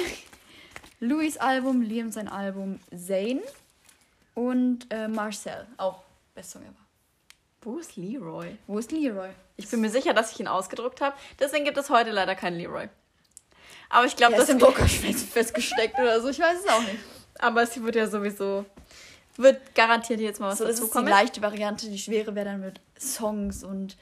Louis 1.00 1.36
Album, 1.38 1.82
Liam 1.82 2.10
sein 2.10 2.28
Album, 2.28 2.80
Zane 2.96 3.42
und 4.34 4.86
äh, 4.90 5.08
Marcel, 5.08 5.66
auch 5.76 6.02
Best 6.34 6.52
Song 6.52 6.62
Ever. 6.62 6.72
Wo 7.62 7.78
ist 7.78 7.96
Leroy? 7.96 8.56
Wo 8.66 8.78
ist 8.78 8.92
Leroy? 8.92 9.30
Ich 9.56 9.68
bin 9.68 9.80
mir 9.80 9.90
sicher, 9.90 10.14
dass 10.14 10.32
ich 10.32 10.40
ihn 10.40 10.48
ausgedruckt 10.48 11.00
habe. 11.00 11.16
Deswegen 11.40 11.64
gibt 11.64 11.76
es 11.78 11.90
heute 11.90 12.10
leider 12.10 12.34
keinen 12.34 12.58
Leroy. 12.58 12.88
Aber 13.88 14.06
ich 14.06 14.16
glaube, 14.16 14.34
das 14.34 14.44
ist 14.44 14.50
im 14.50 14.58
Drucker 14.58 14.86
fest- 14.86 15.26
festgesteckt 15.32 15.98
oder 15.98 16.20
so. 16.20 16.28
Ich 16.28 16.38
weiß 16.38 16.60
es 16.60 16.68
auch 16.68 16.82
nicht. 16.82 16.98
Aber 17.38 17.62
es 17.62 17.80
wird 17.82 17.94
ja 17.96 18.06
sowieso. 18.06 18.64
Wird 19.36 19.74
garantiert 19.74 20.20
jetzt 20.20 20.40
mal 20.40 20.48
was 20.50 20.58
So, 20.58 20.64
das 20.64 20.80
ist 20.80 20.88
dazu 20.94 21.04
die 21.04 21.10
leichte 21.10 21.42
Variante. 21.42 21.88
Die 21.90 21.98
schwere 21.98 22.34
wäre 22.34 22.46
dann 22.46 22.60
mit 22.60 22.80
Songs 22.98 23.64
und 23.64 23.96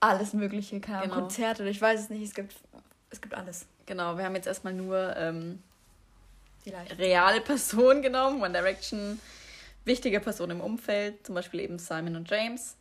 alles 0.00 0.32
Mögliche. 0.34 0.80
Keine 0.80 1.02
Genau. 1.04 1.14
Konzerte 1.14 1.62
oder 1.62 1.70
ich 1.70 1.80
weiß 1.80 2.00
es 2.00 2.10
nicht. 2.10 2.22
Es 2.22 2.34
gibt, 2.34 2.54
es 3.10 3.20
gibt 3.20 3.34
alles. 3.34 3.66
Genau, 3.86 4.18
wir 4.18 4.24
haben 4.24 4.34
jetzt 4.34 4.46
erstmal 4.46 4.74
nur 4.74 5.16
ähm, 5.16 5.62
Die 6.66 6.70
leichte. 6.70 6.98
reale 6.98 7.40
Personen 7.40 8.02
genommen. 8.02 8.42
One 8.42 8.52
Direction, 8.52 9.18
wichtige 9.84 10.20
Personen 10.20 10.58
im 10.58 10.60
Umfeld, 10.60 11.24
zum 11.24 11.34
Beispiel 11.34 11.60
eben 11.60 11.78
Simon 11.78 12.16
und 12.16 12.30
James. 12.30 12.76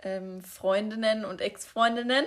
Ähm, 0.00 0.42
Freundinnen 0.42 1.24
und 1.24 1.40
Ex-Freundinnen. 1.40 2.24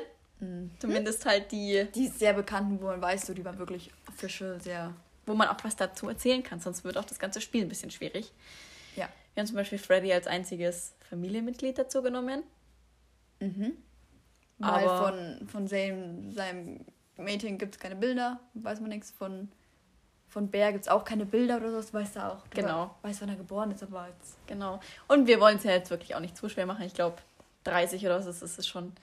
Zumindest 0.80 1.26
halt 1.26 1.52
die, 1.52 1.88
Die 1.96 2.08
sehr 2.08 2.34
bekannten, 2.34 2.80
wo 2.80 2.86
man 2.86 3.02
weiß, 3.02 3.26
so, 3.26 3.34
die 3.34 3.44
waren 3.44 3.58
wirklich 3.58 3.92
official, 4.08 4.62
sehr. 4.62 4.94
wo 5.26 5.34
man 5.34 5.48
auch 5.48 5.58
was 5.64 5.76
dazu 5.76 6.08
erzählen 6.08 6.44
kann. 6.44 6.60
Sonst 6.60 6.84
wird 6.84 6.96
auch 6.98 7.06
das 7.06 7.18
ganze 7.18 7.42
Spiel 7.42 7.64
ein 7.64 7.70
bisschen 7.70 7.90
schwierig. 7.90 8.32
Ja. 8.96 9.10
Wir 9.34 9.42
haben 9.42 9.48
zum 9.48 9.56
Beispiel 9.56 9.80
Freddy 9.80 10.14
als 10.14 10.28
einziges 10.28 10.94
Familienmitglied 11.10 11.80
dazu 11.80 12.04
genommen. 12.04 12.44
Weil 13.40 13.74
Aber- 14.60 15.08
von, 15.08 15.48
von 15.48 15.68
seinem, 15.68 16.32
seinem 16.32 16.86
Mädchen 17.18 17.58
gibt 17.58 17.76
es 17.76 17.80
keine 17.80 17.96
Bilder, 17.96 18.40
weiß 18.54 18.80
man 18.80 18.90
nichts. 18.90 19.10
Von, 19.12 19.52
von 20.30 20.50
Bär 20.50 20.72
gibt 20.72 20.84
es 20.86 20.88
auch 20.90 21.04
keine 21.06 21.26
Bilder 21.26 21.58
oder 21.58 21.82
so, 21.82 21.94
weiß 21.94 22.16
er 22.18 22.34
auch. 22.34 22.48
Du 22.50 22.62
Genau. 22.62 22.96
Weiß, 23.02 23.22
wann 23.22 23.30
er 23.30 23.36
geboren 23.36 23.72
ist, 23.72 23.82
aber 23.84 24.08
jetzt. 24.08 24.36
Genau. 24.48 24.80
Und 25.08 25.28
wir 25.28 25.40
wollen 25.40 25.58
es 25.58 25.64
ja 25.64 25.72
jetzt 25.72 25.90
wirklich 25.90 26.16
auch 26.16 26.20
nicht 26.20 26.36
zu 26.38 26.50
schwer 26.50 26.66
machen. 26.66 26.84
Ich 26.86 26.94
glaube, 26.94 27.18
30 27.64 28.06
oder 28.06 28.22
so, 28.22 28.28
das 28.32 28.42
ist 28.42 28.68
schon 28.68 28.94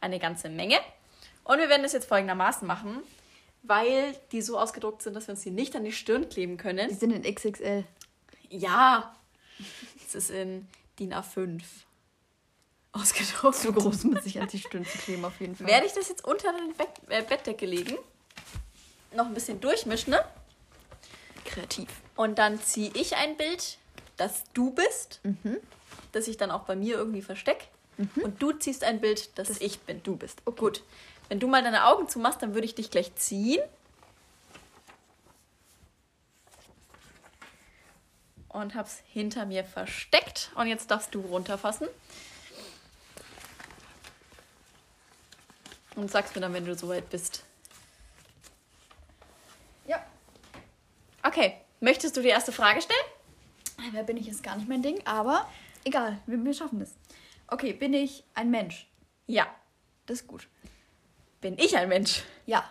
eine 0.00 0.18
ganze 0.18 0.48
Menge. 0.48 0.76
Und 1.44 1.58
wir 1.58 1.68
werden 1.68 1.82
das 1.82 1.92
jetzt 1.92 2.06
folgendermaßen 2.08 2.66
machen, 2.66 3.02
weil 3.62 4.14
die 4.32 4.42
so 4.42 4.58
ausgedruckt 4.58 5.02
sind, 5.02 5.14
dass 5.14 5.28
wir 5.28 5.32
uns 5.34 5.42
die 5.42 5.50
nicht 5.50 5.74
an 5.76 5.84
die 5.84 5.92
Stirn 5.92 6.28
kleben 6.28 6.56
Die 6.56 6.62
können. 6.62 6.94
sind 6.94 7.12
in 7.12 7.22
XXL. 7.34 7.84
Ja, 8.50 9.14
es 10.04 10.14
ist 10.14 10.30
in 10.30 10.68
DIN 10.98 11.14
A5 11.14 11.62
ausgedruckt. 12.92 13.56
Zu 13.56 13.72
groß, 13.72 14.04
um 14.04 14.20
sich 14.20 14.40
an 14.40 14.48
die 14.48 14.58
Stirn 14.58 14.84
zu 14.84 14.98
kleben, 14.98 15.24
auf 15.24 15.40
jeden 15.40 15.56
Fall. 15.56 15.66
Werde 15.66 15.86
ich 15.86 15.92
das 15.92 16.08
jetzt 16.08 16.24
unter 16.24 16.52
den 16.52 16.74
Bett, 16.74 16.88
äh, 17.08 17.22
Bettdecke 17.22 17.66
legen, 17.66 17.96
noch 19.14 19.26
ein 19.26 19.34
bisschen 19.34 19.60
durchmischen, 19.60 20.10
ne? 20.10 20.24
Kreativ. 21.44 21.88
Und 22.16 22.38
dann 22.38 22.60
ziehe 22.60 22.90
ich 22.94 23.16
ein 23.16 23.36
Bild, 23.36 23.78
das 24.16 24.44
du 24.54 24.70
bist, 24.70 25.20
das 26.12 26.28
ich 26.28 26.36
dann 26.36 26.50
auch 26.50 26.64
bei 26.64 26.76
mir 26.76 26.96
irgendwie 26.96 27.22
verstecke. 27.22 27.66
Und 28.22 28.42
du 28.42 28.52
ziehst 28.52 28.84
ein 28.84 29.00
Bild, 29.00 29.36
das, 29.38 29.50
ich 29.60 29.80
bin. 29.80 30.02
Du 30.02 30.16
bist. 30.16 30.42
Okay. 30.44 30.60
Gut. 30.60 30.82
Wenn 31.28 31.40
du 31.40 31.46
mal 31.46 31.62
deine 31.62 31.86
Augen 31.86 32.08
zumachst, 32.08 32.42
dann 32.42 32.54
würde 32.54 32.66
ich 32.66 32.74
dich 32.74 32.90
gleich 32.90 33.14
ziehen. 33.14 33.62
Und 38.48 38.74
hab's 38.74 39.02
hinter 39.06 39.46
mir 39.46 39.64
versteckt. 39.64 40.50
Und 40.54 40.66
jetzt 40.66 40.90
darfst 40.90 41.14
du 41.14 41.20
runterfassen. 41.20 41.88
Und 45.96 46.10
sagst 46.10 46.34
mir 46.34 46.42
dann, 46.42 46.52
wenn 46.52 46.66
du 46.66 46.74
soweit 46.74 47.08
bist. 47.08 47.44
Ja. 49.86 50.04
Okay. 51.22 51.54
Möchtest 51.80 52.16
du 52.16 52.22
die 52.22 52.28
erste 52.28 52.52
Frage 52.52 52.80
stellen? 52.80 53.92
Wer 53.92 54.04
bin 54.04 54.16
ich 54.16 54.28
ist 54.28 54.42
gar 54.42 54.56
nicht 54.56 54.68
mein 54.68 54.82
Ding, 54.82 55.00
aber 55.04 55.48
egal, 55.84 56.18
wir, 56.26 56.42
wir 56.42 56.54
schaffen 56.54 56.78
das. 56.78 56.94
Okay, 57.48 57.72
bin 57.72 57.92
ich 57.92 58.24
ein 58.34 58.50
Mensch? 58.50 58.88
Ja. 59.26 59.46
Das 60.06 60.20
ist 60.20 60.26
gut. 60.26 60.48
Bin 61.40 61.58
ich 61.58 61.76
ein 61.76 61.88
Mensch? 61.88 62.22
Ja. 62.46 62.64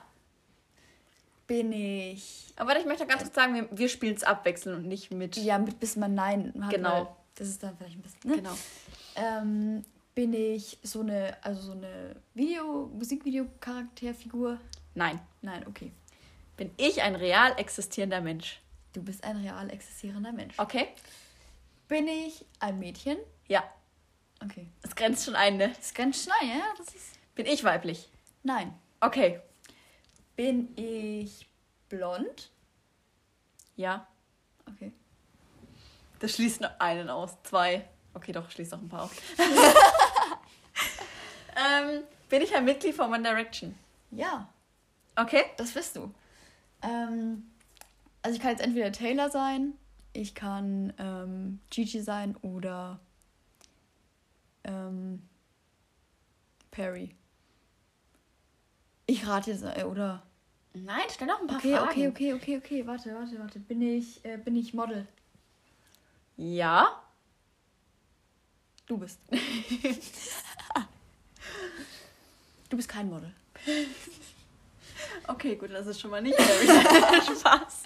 Bin 1.47 1.73
ich. 1.73 2.53
Aber 2.55 2.79
ich 2.79 2.85
möchte 2.85 3.05
ganz 3.05 3.23
kurz 3.23 3.35
sagen, 3.35 3.55
wir, 3.55 3.67
wir 3.71 3.89
spielen 3.89 4.15
es 4.15 4.23
abwechselnd 4.23 4.77
und 4.77 4.87
nicht 4.87 5.11
mit. 5.11 5.35
Ja, 5.35 5.57
mit 5.57 5.79
bis 5.79 5.97
man 5.97 6.15
Nein 6.15 6.53
hat. 6.61 6.71
Genau. 6.71 7.17
Das 7.35 7.49
ist 7.49 7.61
dann 7.61 7.75
vielleicht 7.75 7.97
ein 7.97 8.01
bisschen. 8.01 8.29
Ne? 8.29 8.35
Genau. 8.37 8.57
Ähm, 9.15 9.83
bin 10.15 10.33
ich 10.33 10.77
so 10.83 11.01
eine, 11.01 11.37
also 11.43 11.61
so 11.61 11.71
eine 11.73 12.15
Video, 12.33 12.89
Musikvideo-Charakterfigur? 12.93 14.59
Nein. 14.95 15.19
Nein, 15.41 15.65
okay. 15.67 15.91
Bin 16.61 16.71
ich 16.77 17.01
ein 17.01 17.15
real 17.15 17.57
existierender 17.57 18.21
Mensch? 18.21 18.61
Du 18.93 19.01
bist 19.01 19.23
ein 19.23 19.37
real 19.37 19.71
existierender 19.71 20.31
Mensch. 20.31 20.59
Okay? 20.59 20.89
Bin 21.87 22.07
ich 22.07 22.45
ein 22.59 22.77
Mädchen? 22.77 23.17
Ja. 23.47 23.63
Okay. 24.43 24.67
Das 24.83 24.95
grenzt 24.95 25.25
schon 25.25 25.35
ein, 25.35 25.57
ne? 25.57 25.69
Das 25.69 25.87
ist 25.87 25.95
ganz 25.95 26.23
schnell, 26.23 26.47
ja? 26.47 26.61
Das 26.77 26.93
ist. 26.93 27.17
Bin 27.33 27.47
ich 27.47 27.63
weiblich? 27.63 28.09
Nein. 28.43 28.75
Okay. 28.99 29.41
Bin 30.35 30.71
ich 30.77 31.47
blond? 31.89 32.51
Ja. 33.75 34.05
Okay. 34.67 34.91
Das 36.19 36.35
schließt 36.35 36.61
nur 36.61 36.79
einen 36.79 37.09
aus. 37.09 37.41
Zwei. 37.41 37.89
Okay, 38.13 38.33
doch, 38.33 38.51
schließt 38.51 38.73
noch 38.73 38.81
ein 38.81 38.87
paar 38.87 39.05
aus. 39.05 39.11
ähm, 41.55 42.03
bin 42.29 42.43
ich 42.43 42.55
ein 42.55 42.65
Mitglied 42.65 42.93
von 42.93 43.11
One 43.11 43.23
Direction? 43.23 43.75
Ja. 44.11 44.47
Okay. 45.15 45.45
Das 45.57 45.71
bist 45.71 45.95
du. 45.95 46.13
Ähm, 46.81 47.43
also 48.21 48.35
ich 48.35 48.41
kann 48.41 48.51
jetzt 48.51 48.61
entweder 48.63 48.91
Taylor 48.91 49.29
sein, 49.29 49.73
ich 50.13 50.35
kann 50.35 50.93
ähm, 50.97 51.59
Gigi 51.69 52.01
sein 52.01 52.35
oder 52.37 52.99
ähm, 54.63 55.21
Perry. 56.71 57.15
Ich 59.05 59.27
rate 59.27 59.51
jetzt, 59.51 59.63
äh, 59.63 59.83
oder? 59.83 60.23
Nein, 60.73 61.01
stell 61.09 61.27
noch 61.27 61.41
ein 61.41 61.47
paar 61.47 61.57
Okay, 61.57 61.75
Fragen. 61.75 61.89
okay, 61.89 62.07
okay, 62.07 62.33
okay, 62.33 62.57
okay, 62.57 62.87
warte, 62.87 63.13
warte, 63.13 63.37
warte. 63.39 63.59
Bin 63.59 63.81
ich, 63.81 64.23
äh, 64.23 64.37
bin 64.37 64.55
ich 64.55 64.73
Model? 64.73 65.07
Ja. 66.37 67.01
Du 68.85 68.97
bist. 68.97 69.19
du 72.69 72.77
bist 72.77 72.87
kein 72.89 73.09
Model. 73.09 73.33
Okay, 75.27 75.55
gut, 75.55 75.71
das 75.71 75.87
ist 75.87 75.99
schon 75.99 76.11
mal 76.11 76.21
nicht. 76.21 76.39
Spaß. 76.41 77.83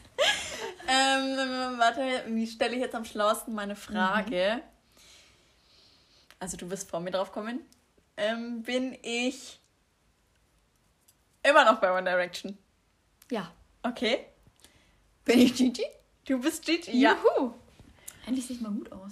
Ähm, 0.88 1.78
warte, 1.78 2.24
wie 2.28 2.48
stelle 2.48 2.76
ich 2.76 2.82
jetzt 2.82 2.96
am 2.96 3.06
schlauesten 3.06 3.54
meine 3.54 3.76
Frage? 3.76 4.62
Also 6.40 6.58
du 6.58 6.70
wirst 6.70 6.90
vor 6.90 7.00
mir 7.00 7.12
drauf 7.12 7.32
kommen. 7.32 7.62
Ähm, 8.18 8.64
bin 8.64 8.98
ich 9.02 9.60
Immer 11.48 11.64
noch 11.64 11.80
bei 11.80 11.96
One 11.96 12.10
Direction. 12.10 12.58
Ja. 13.30 13.52
Okay. 13.84 14.26
Bin 15.26 15.40
ich 15.40 15.54
Gigi? 15.54 15.86
Du 16.26 16.42
bist 16.42 16.66
Gigi. 16.66 17.00
Ja. 17.00 17.16
Juhu. 17.38 17.54
Endlich 18.26 18.48
sieht 18.48 18.62
mal 18.62 18.72
gut 18.72 18.92
aus. 18.92 19.12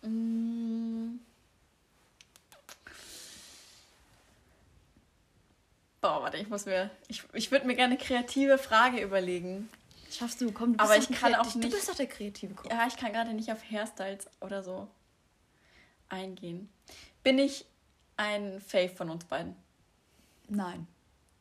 Mm. 0.00 1.16
Boah, 6.02 6.20
warte, 6.22 6.36
ich 6.36 6.48
muss 6.48 6.66
mir. 6.66 6.90
Ich, 7.08 7.22
ich 7.32 7.50
würde 7.52 7.64
mir 7.66 7.74
gerne 7.76 7.94
eine 7.94 8.02
kreative 8.04 8.58
Frage 8.58 9.00
überlegen. 9.00 9.70
Schaffst 10.10 10.40
du, 10.40 10.50
komm, 10.52 10.76
du 10.76 10.82
Aber 10.84 10.96
doch 10.96 11.02
ich 11.10 11.16
kann 11.18 11.34
auch 11.36 11.50
Du 11.50 11.60
nicht- 11.60 11.70
bist 11.72 11.88
doch 11.88 11.94
der 11.94 12.06
kreative 12.08 12.52
Kopf. 12.54 12.70
Ja, 12.70 12.86
ich 12.86 12.96
kann 12.96 13.12
gerade 13.12 13.32
nicht 13.32 13.50
auf 13.50 13.62
Hairstyles 13.70 14.26
oder 14.40 14.62
so 14.64 14.88
eingehen. 16.08 16.68
Bin 17.22 17.38
ich 17.38 17.64
ein 18.16 18.60
Fave 18.60 18.90
von 18.90 19.08
uns 19.10 19.24
beiden? 19.24 19.54
Nein. 20.48 20.86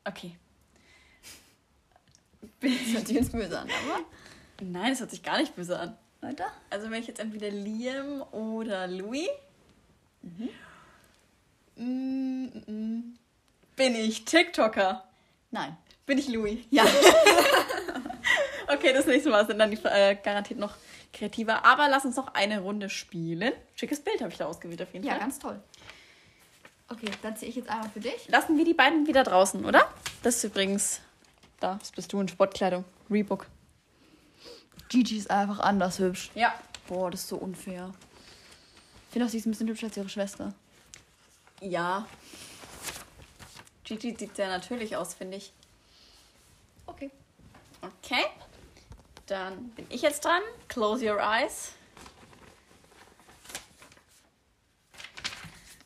Okay. 0.06 0.38
Das 2.62 2.72
hört 2.94 3.08
sich 3.08 3.18
jetzt 3.18 3.32
böse 3.32 3.60
an, 3.60 3.68
aber. 3.68 4.06
Nein, 4.62 4.92
das 4.92 5.00
hört 5.00 5.10
sich 5.12 5.24
gar 5.24 5.40
nicht 5.40 5.56
böse 5.56 5.78
an. 5.80 5.98
Weiter? 6.22 6.46
Also 6.70 6.90
wenn 6.92 7.02
ich 7.02 7.08
jetzt 7.08 7.20
entweder 7.20 7.50
Liam 7.50 8.22
oder 8.32 8.86
Louis. 8.88 9.28
Mm, 10.22 10.46
mm, 11.84 12.64
mm. 12.68 13.18
Bin 13.82 13.96
ich 13.96 14.26
TikToker? 14.26 15.04
Nein. 15.50 15.76
Bin 16.06 16.20
ich 16.20 16.28
Louis? 16.28 16.60
Ja. 16.70 16.86
Okay, 18.68 18.94
das 18.94 19.06
nächste 19.08 19.30
Mal 19.32 19.46
sind 19.46 19.58
dann 19.60 19.72
die 19.72 19.78
äh, 19.84 20.16
garantiert 20.16 20.60
noch 20.60 20.76
kreativer. 21.12 21.66
Aber 21.66 21.90
lass 21.90 22.06
uns 22.06 22.16
noch 22.16 22.36
eine 22.36 22.62
Runde 22.62 22.90
spielen. 22.90 23.52
Schickes 23.76 24.00
Bild 24.00 24.22
habe 24.22 24.32
ich 24.32 24.38
da 24.38 24.46
ausgewählt 24.46 24.82
auf 24.84 24.94
jeden 24.94 25.06
ja, 25.06 25.14
Fall. 25.14 25.20
ganz 25.20 25.40
toll. 25.40 25.60
Okay, 26.88 27.10
dann 27.22 27.36
ziehe 27.36 27.50
ich 27.50 27.56
jetzt 27.58 27.70
einmal 27.70 27.90
für 27.90 28.00
dich. 28.00 28.30
Lassen 28.30 28.56
wir 28.58 28.64
die 28.64 28.76
beiden 28.76 29.08
wieder 29.08 29.24
draußen, 29.24 29.66
oder? 29.66 29.92
Das 30.24 30.38
ist 30.38 30.44
übrigens. 30.44 31.02
Da, 31.60 31.76
das 31.80 31.92
bist 31.92 32.14
du 32.14 32.22
in 32.22 32.30
Sportkleidung. 32.30 32.86
Reebok. 33.10 33.48
Gigi 34.88 35.18
ist 35.18 35.32
einfach 35.32 35.60
anders 35.60 35.98
hübsch. 35.98 36.30
Ja. 36.36 36.54
Boah, 36.88 37.12
das 37.12 37.22
ist 37.22 37.30
so 37.30 37.36
unfair. 37.38 37.92
Ich 39.08 39.14
finde 39.14 39.26
auch, 39.26 39.32
sie 39.32 39.40
ist 39.40 39.48
ein 39.48 39.52
bisschen 39.52 39.68
hübscher 39.68 39.88
als 39.88 39.98
ihre 39.98 40.08
Schwester. 40.08 40.54
Ja. 41.60 42.08
Gigi 43.98 44.16
sieht 44.18 44.38
sehr 44.38 44.48
natürlich 44.48 44.96
aus, 44.96 45.14
finde 45.14 45.36
ich. 45.36 45.52
Okay. 46.86 47.12
Okay. 47.82 48.24
Dann 49.26 49.68
bin 49.72 49.86
ich 49.90 50.02
jetzt 50.02 50.24
dran. 50.24 50.42
Close 50.70 51.04
your 51.06 51.20
eyes. 51.20 51.74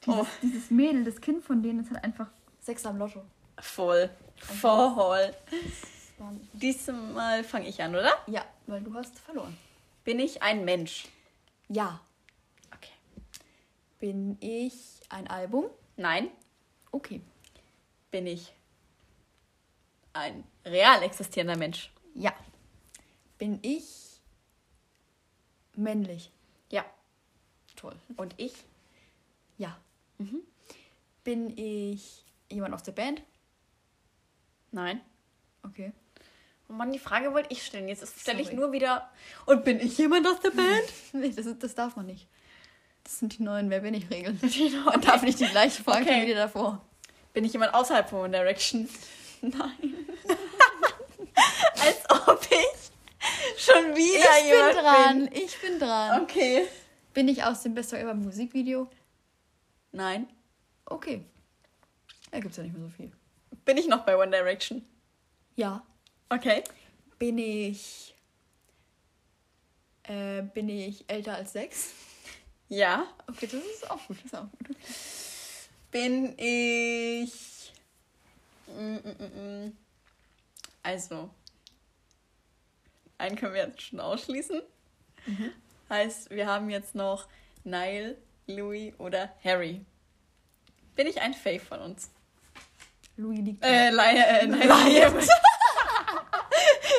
Oh, 0.05 0.23
Dieses 0.43 0.69
Mädel, 0.69 1.03
das 1.03 1.19
Kind 1.19 1.43
von 1.43 1.63
denen, 1.63 1.83
ist 1.83 1.91
halt 1.91 2.03
einfach 2.03 2.27
Sechser 2.61 2.89
am 2.89 2.99
Lotto. 2.99 3.23
voll. 3.59 4.11
Voll. 4.37 5.33
Diesmal 6.53 7.43
fange 7.43 7.67
ich 7.67 7.81
an, 7.81 7.95
oder? 7.95 8.13
Ja, 8.27 8.45
weil 8.67 8.81
du 8.81 8.93
hast 8.93 9.17
verloren. 9.17 9.57
Bin 10.03 10.19
ich 10.19 10.43
ein 10.43 10.63
Mensch? 10.63 11.07
Ja. 11.69 11.99
Okay. 12.75 12.91
Bin 13.97 14.37
ich 14.41 14.75
ein 15.09 15.27
Album? 15.27 15.65
Nein. 15.97 16.29
Okay. 16.91 17.21
Bin 18.15 18.27
ich 18.27 18.53
ein 20.13 20.45
real 20.63 21.03
existierender 21.03 21.57
Mensch? 21.57 21.91
Ja. 22.13 22.33
Bin 23.37 23.59
ich 23.61 24.21
männlich? 25.75 26.31
Ja. 26.71 26.85
Toll. 27.75 27.97
Und 28.15 28.33
ich? 28.37 28.53
Ja. 29.57 29.77
Mhm. 30.17 30.39
Bin 31.25 31.57
ich 31.57 32.23
jemand 32.49 32.73
aus 32.73 32.83
der 32.83 32.93
Band? 32.93 33.21
Nein. 34.71 35.01
Okay. 35.63 35.91
Oh 36.69 36.73
Mann, 36.73 36.93
die 36.93 36.99
Frage 36.99 37.33
wollte 37.33 37.51
ich 37.51 37.65
stellen. 37.65 37.89
Jetzt 37.89 38.17
stelle 38.17 38.41
ich 38.41 38.53
nur 38.53 38.71
wieder. 38.71 39.11
Und 39.45 39.65
bin 39.65 39.77
ich 39.81 39.97
jemand 39.97 40.25
aus 40.25 40.39
der 40.39 40.51
Band? 40.61 40.93
Nee, 41.11 41.31
das, 41.31 41.47
das 41.59 41.75
darf 41.75 41.97
man 41.97 42.05
nicht. 42.05 42.29
Das 43.03 43.19
sind 43.19 43.37
die 43.37 43.43
neuen 43.43 43.69
Wer 43.69 43.81
bin 43.81 43.93
ich 43.93 44.09
Regeln. 44.09 44.39
Man 44.85 45.01
darf 45.01 45.21
nicht 45.21 45.41
die 45.41 45.47
gleiche 45.47 45.83
Frage 45.83 46.05
Okay. 46.05 46.21
wie 46.21 46.27
die 46.27 46.33
davor. 46.33 46.81
Bin 47.35 47.43
ich 47.43 47.51
jemand 47.51 47.73
außerhalb 47.73 48.09
von 48.09 48.19
One 48.21 48.31
Direction? 48.31 48.87
Nein. 49.41 50.07
Als 51.81 52.09
ob 52.09 52.41
ich 52.49 53.61
schon 53.61 53.93
wieder 53.93 54.37
Ich 54.37 54.43
bin 54.43 54.47
jemand 54.47 54.75
dran. 54.77 55.29
Ich 55.33 55.61
bin 55.61 55.77
dran. 55.77 56.21
Okay. 56.21 56.65
Bin 57.13 57.27
ich 57.27 57.43
aus 57.43 57.61
dem 57.61 57.75
Best 57.75 57.91
of 57.91 57.99
Ever 57.99 58.13
Musikvideo? 58.13 58.89
Nein. 59.91 60.29
Okay. 60.85 61.25
Da 62.31 62.39
gibt's 62.39 62.55
ja 62.55 62.63
nicht 62.63 62.71
mehr 62.71 62.87
so 62.87 62.89
viel. 62.89 63.11
Bin 63.65 63.75
ich 63.75 63.87
noch 63.87 64.05
bei 64.05 64.17
One 64.17 64.31
Direction? 64.31 64.85
Ja. 65.57 65.85
Okay. 66.29 66.63
Bin 67.19 67.37
ich. 67.37 68.15
Äh, 70.03 70.41
bin 70.41 70.69
ich 70.69 71.03
älter 71.09 71.35
als 71.35 71.51
sechs? 71.51 71.91
Ja. 72.69 73.05
Okay, 73.27 73.47
das 73.47 73.61
ist 73.61 73.91
auch 73.91 74.07
gut. 74.07 74.15
Das 74.23 74.25
ist 74.25 74.35
auch 74.35 74.47
gut. 74.65 74.77
Bin 75.95 76.37
ich. 76.37 77.71
Mm, 78.67 78.95
mm, 78.95 79.67
mm. 79.67 79.77
Also. 80.83 81.29
Einen 83.17 83.37
können 83.37 83.53
wir 83.53 83.65
jetzt 83.67 83.81
schon 83.81 84.01
ausschließen. 84.01 84.61
Heißt, 85.89 86.31
wir 86.31 86.47
haben 86.47 86.69
jetzt 86.69 86.95
noch 86.95 87.29
Nile, 87.63 88.17
Louis 88.45 88.93
oder 88.97 89.33
Harry. 89.41 89.85
Bin 90.97 91.07
ich 91.07 91.21
ein 91.21 91.33
Fave 91.33 91.61
von 91.61 91.79
uns? 91.79 92.09
Louis 93.15 93.39
liegt. 93.39 93.63
Äh, 93.63 93.87
äh, 93.87 93.91
nein, 93.93 94.51
Liam. 94.51 95.17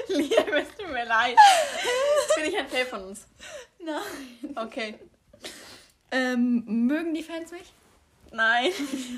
Liam, 0.09 0.55
es 0.55 0.69
tut 0.75 0.91
mir 0.91 1.05
leid. 1.05 1.37
Bin 2.35 2.45
ich 2.47 2.57
ein 2.57 2.67
Fave 2.67 2.87
von 2.87 3.05
uns? 3.05 3.27
Nein. 3.79 4.57
Okay. 4.57 4.95
Ähm, 6.11 6.65
mögen 6.87 7.13
die 7.13 7.23
Fans 7.23 7.51
mich? 7.51 7.75
Nein. 8.33 8.71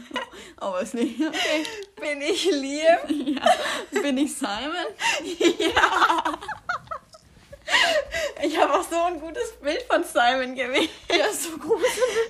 Aber 0.56 0.80
ist 0.80 0.94
nicht. 0.94 1.20
Okay. 1.20 1.64
Bin 2.00 2.20
ich 2.22 2.44
Liam? 2.50 3.40
Bin 3.90 4.18
ich 4.18 4.34
Simon? 4.36 4.86
Ich 8.42 8.56
habe 8.58 8.72
auch 8.74 8.88
so 8.88 8.96
ein 9.02 9.20
gutes 9.20 9.52
Bild 9.60 9.82
von 9.82 10.02
Simon 10.04 10.54
gewählt. 10.54 10.88
Ja, 11.10 11.26
ist 11.26 11.44
so 11.44 11.58
groß. 11.58 11.82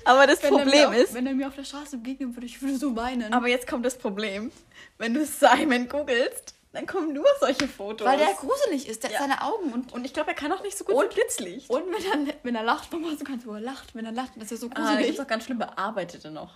Aber 0.04 0.26
das 0.26 0.42
Wenn 0.42 0.50
Problem 0.50 0.90
mir 0.90 0.98
ist, 0.98 1.10
Auf, 1.10 1.14
wenn 1.14 1.26
er 1.26 1.34
mir 1.34 1.46
auf 1.48 1.54
der 1.54 1.64
Straße 1.64 1.98
begegnen 1.98 2.34
würde, 2.34 2.46
ich 2.46 2.60
würde 2.60 2.76
so 2.76 2.96
weinen. 2.96 3.32
aber 3.32 3.48
jetzt 3.48 3.66
kommt 3.68 3.84
das 3.86 3.96
Problem. 3.96 4.50
Wenn 4.96 5.14
du 5.14 5.24
Simon 5.24 5.88
googelst, 5.88 6.54
dann 6.78 6.86
kommen 6.86 7.12
nur 7.12 7.26
solche 7.40 7.68
Fotos. 7.68 8.06
weil 8.06 8.18
der 8.18 8.32
gruselig 8.34 8.88
ist, 8.88 9.02
der 9.02 9.10
Ja. 9.10 9.18
hat 9.20 9.28
seine 9.28 9.42
Augen 9.42 9.72
und. 9.72 9.92
und 9.92 10.04
ich 10.04 10.12
glaube, 10.14 10.30
er 10.30 10.34
kann 10.34 10.50
auch 10.52 10.62
nicht 10.62 10.76
so 10.78 10.84
gut 10.84 10.94
Und- 10.94 11.04
mit 11.06 11.14
Blitzlicht. 11.14 11.68
Und 11.70 11.84
wenn 11.86 12.26
er, 12.28 12.34
wenn 12.42 12.54
er 12.54 12.62
lacht, 12.62 12.92
Mama, 12.92 13.08
du 13.18 13.24
kannst, 13.24 13.46
wo 13.46 13.54
er 13.54 13.60
lacht, 13.60 13.94
wenn 13.94 14.04
er 14.06 14.12
lacht, 14.12 14.32
das 14.36 14.44
ist 14.44 14.50
ja 14.52 14.56
so 14.56 14.70
Ah, 14.74 14.74
gruselig. 14.80 15.06
gibt 15.06 15.18
es 15.18 15.24
auch 15.24 15.28
ganz 15.28 15.44
schlimm 15.44 15.58
bearbeitete 15.58 16.30
noch. 16.30 16.54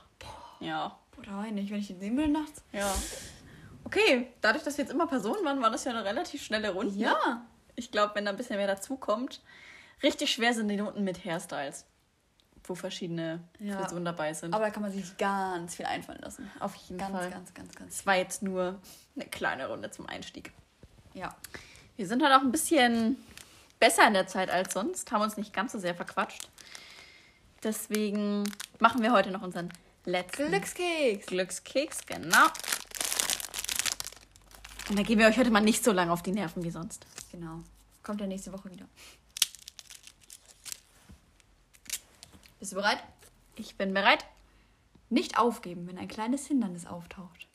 Ja. 0.60 0.96
Boah, 1.16 1.22
da 1.24 1.36
weine 1.38 1.60
ich, 1.60 1.70
wenn 1.70 1.78
ich 1.80 1.88
den 1.88 2.00
sehen 2.00 2.16
will 2.16 2.28
nachts. 2.28 2.62
Ja. 2.72 2.92
Okay, 3.84 4.28
dadurch, 4.40 4.64
dass 4.64 4.78
wir 4.78 4.84
jetzt 4.84 4.92
immer 4.92 5.06
Personen 5.06 5.44
waren, 5.44 5.60
war 5.60 5.70
das 5.70 5.84
ja 5.84 5.90
eine 5.92 6.04
relativ 6.04 6.42
schnelle 6.42 6.70
Runde. 6.72 6.94
Ja. 6.98 7.44
Ich 7.74 7.90
glaube, 7.90 8.14
wenn 8.14 8.24
da 8.24 8.30
ein 8.30 8.36
bisschen 8.36 8.56
mehr 8.56 8.66
dazu 8.66 8.96
kommt, 8.96 9.40
richtig 10.02 10.32
schwer 10.32 10.54
sind 10.54 10.68
die 10.68 10.76
Noten 10.76 11.04
mit 11.04 11.24
Hairstyles. 11.24 11.84
Wo 12.72 12.74
verschiedene 12.74 13.38
Ja. 13.58 13.78
Frisuren 13.78 14.06
dabei 14.06 14.32
sind. 14.32 14.54
Aber 14.54 14.64
da 14.64 14.70
kann 14.70 14.82
man 14.82 14.90
sich 14.90 15.14
ganz 15.18 15.74
viel 15.74 15.84
einfallen 15.84 16.20
lassen. 16.22 16.50
Auf 16.58 16.74
jeden 16.74 16.96
Ganz, 16.96 17.12
Fall. 17.14 17.30
ganz, 17.30 17.52
ganz, 17.52 17.74
ganz. 17.74 17.94
Es 17.96 18.06
war 18.06 18.16
jetzt 18.16 18.42
nur 18.42 18.80
eine 19.14 19.26
kleine 19.26 19.68
Runde 19.68 19.90
zum 19.90 20.06
Einstieg. 20.06 20.52
Ja. 21.12 21.36
Wir 21.96 22.06
sind 22.06 22.22
halt 22.22 22.32
auch 22.32 22.40
ein 22.40 22.50
bisschen 22.50 23.18
besser 23.78 24.06
in 24.08 24.14
der 24.14 24.26
Zeit 24.26 24.48
als 24.48 24.72
sonst, 24.72 25.12
haben 25.12 25.20
uns 25.20 25.36
nicht 25.36 25.52
ganz 25.52 25.72
so 25.72 25.78
sehr 25.78 25.94
verquatscht. 25.94 26.48
Deswegen 27.62 28.44
machen 28.78 29.02
wir 29.02 29.12
heute 29.12 29.30
noch 29.30 29.42
unseren 29.42 29.68
letzten 30.06 30.48
Glückskeks. 30.48 31.26
Glückskeks, 31.26 32.06
genau. 32.06 32.46
Und 34.88 34.98
da 34.98 35.02
gehen 35.02 35.18
wir 35.18 35.26
euch 35.26 35.36
heute 35.36 35.50
mal 35.50 35.60
nicht 35.60 35.84
so 35.84 35.92
lange 35.92 36.10
auf 36.10 36.22
die 36.22 36.32
Nerven 36.32 36.64
wie 36.64 36.70
sonst. 36.70 37.06
Genau. 37.32 37.60
Kommt 38.02 38.22
ja 38.22 38.26
nächste 38.26 38.50
Woche 38.50 38.70
wieder. 38.70 38.86
Bist 42.62 42.70
du 42.70 42.76
bereit? 42.76 43.02
Ich 43.56 43.76
bin 43.76 43.92
bereit. 43.92 44.24
Nicht 45.10 45.36
aufgeben, 45.36 45.88
wenn 45.88 45.98
ein 45.98 46.06
kleines 46.06 46.46
Hindernis 46.46 46.86
auftaucht. 46.86 47.48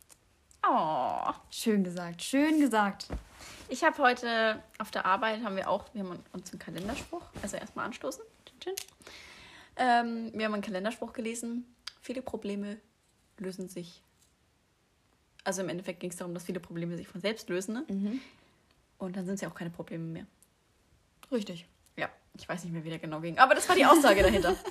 Oh. 0.68 1.32
Schön 1.49 1.86
gesagt, 1.86 2.22
schön 2.22 2.60
gesagt. 2.60 3.08
Ich 3.70 3.86
habe 3.86 3.97
heute 3.99 4.62
auf 4.80 4.91
der 4.91 5.05
Arbeit 5.05 5.45
haben 5.45 5.55
wir 5.55 5.70
auch, 5.70 5.86
wir 5.93 6.03
haben 6.03 6.20
uns 6.34 6.51
einen 6.51 6.60
Kalenderspruch, 6.60 7.22
also 7.41 7.55
erstmal 7.55 7.86
anstoßen. 7.86 8.22
Ähm, 9.78 10.34
wir 10.34 10.43
haben 10.43 10.55
einen 10.55 10.62
Kalenderspruch 10.62 11.14
gelesen. 11.14 11.64
Viele 12.01 12.22
Probleme 12.22 12.78
lösen 13.38 13.70
sich. 13.70 14.03
Also 15.45 15.62
im 15.62 15.70
Endeffekt 15.70 16.01
ging 16.01 16.10
es 16.10 16.18
darum, 16.18 16.34
dass 16.34 16.43
viele 16.43 16.60
Probleme 16.60 16.97
sich 16.97 17.08
von 17.08 17.22
selbst 17.22 17.47
lösen. 17.47 17.76
Ne? 17.76 17.86
Und 18.97 19.16
dann 19.16 19.26
sind 19.26 19.36
es 19.36 19.41
ja 19.41 19.47
auch 19.47 19.55
keine 19.55 19.70
Probleme 19.70 20.03
mehr. 20.03 20.26
Richtig. 21.32 21.66
Ja, 21.95 22.10
ich 22.34 22.49
weiß 22.49 22.66
nicht 22.66 22.74
mehr, 22.74 22.84
wie 22.84 22.89
der 22.89 22.99
genau 22.99 23.22
ging. 23.22 23.39
Aber 23.39 23.55
das 23.55 23.70
war 23.70 23.76
die 23.78 23.86
Aussage 23.86 24.22
dahinter. 24.22 24.53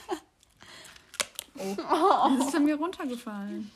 Oh. 1.59 2.37
Das 2.39 2.49
ist 2.49 2.55
an 2.55 2.65
mir 2.65 2.77
runtergefallen. 2.77 3.71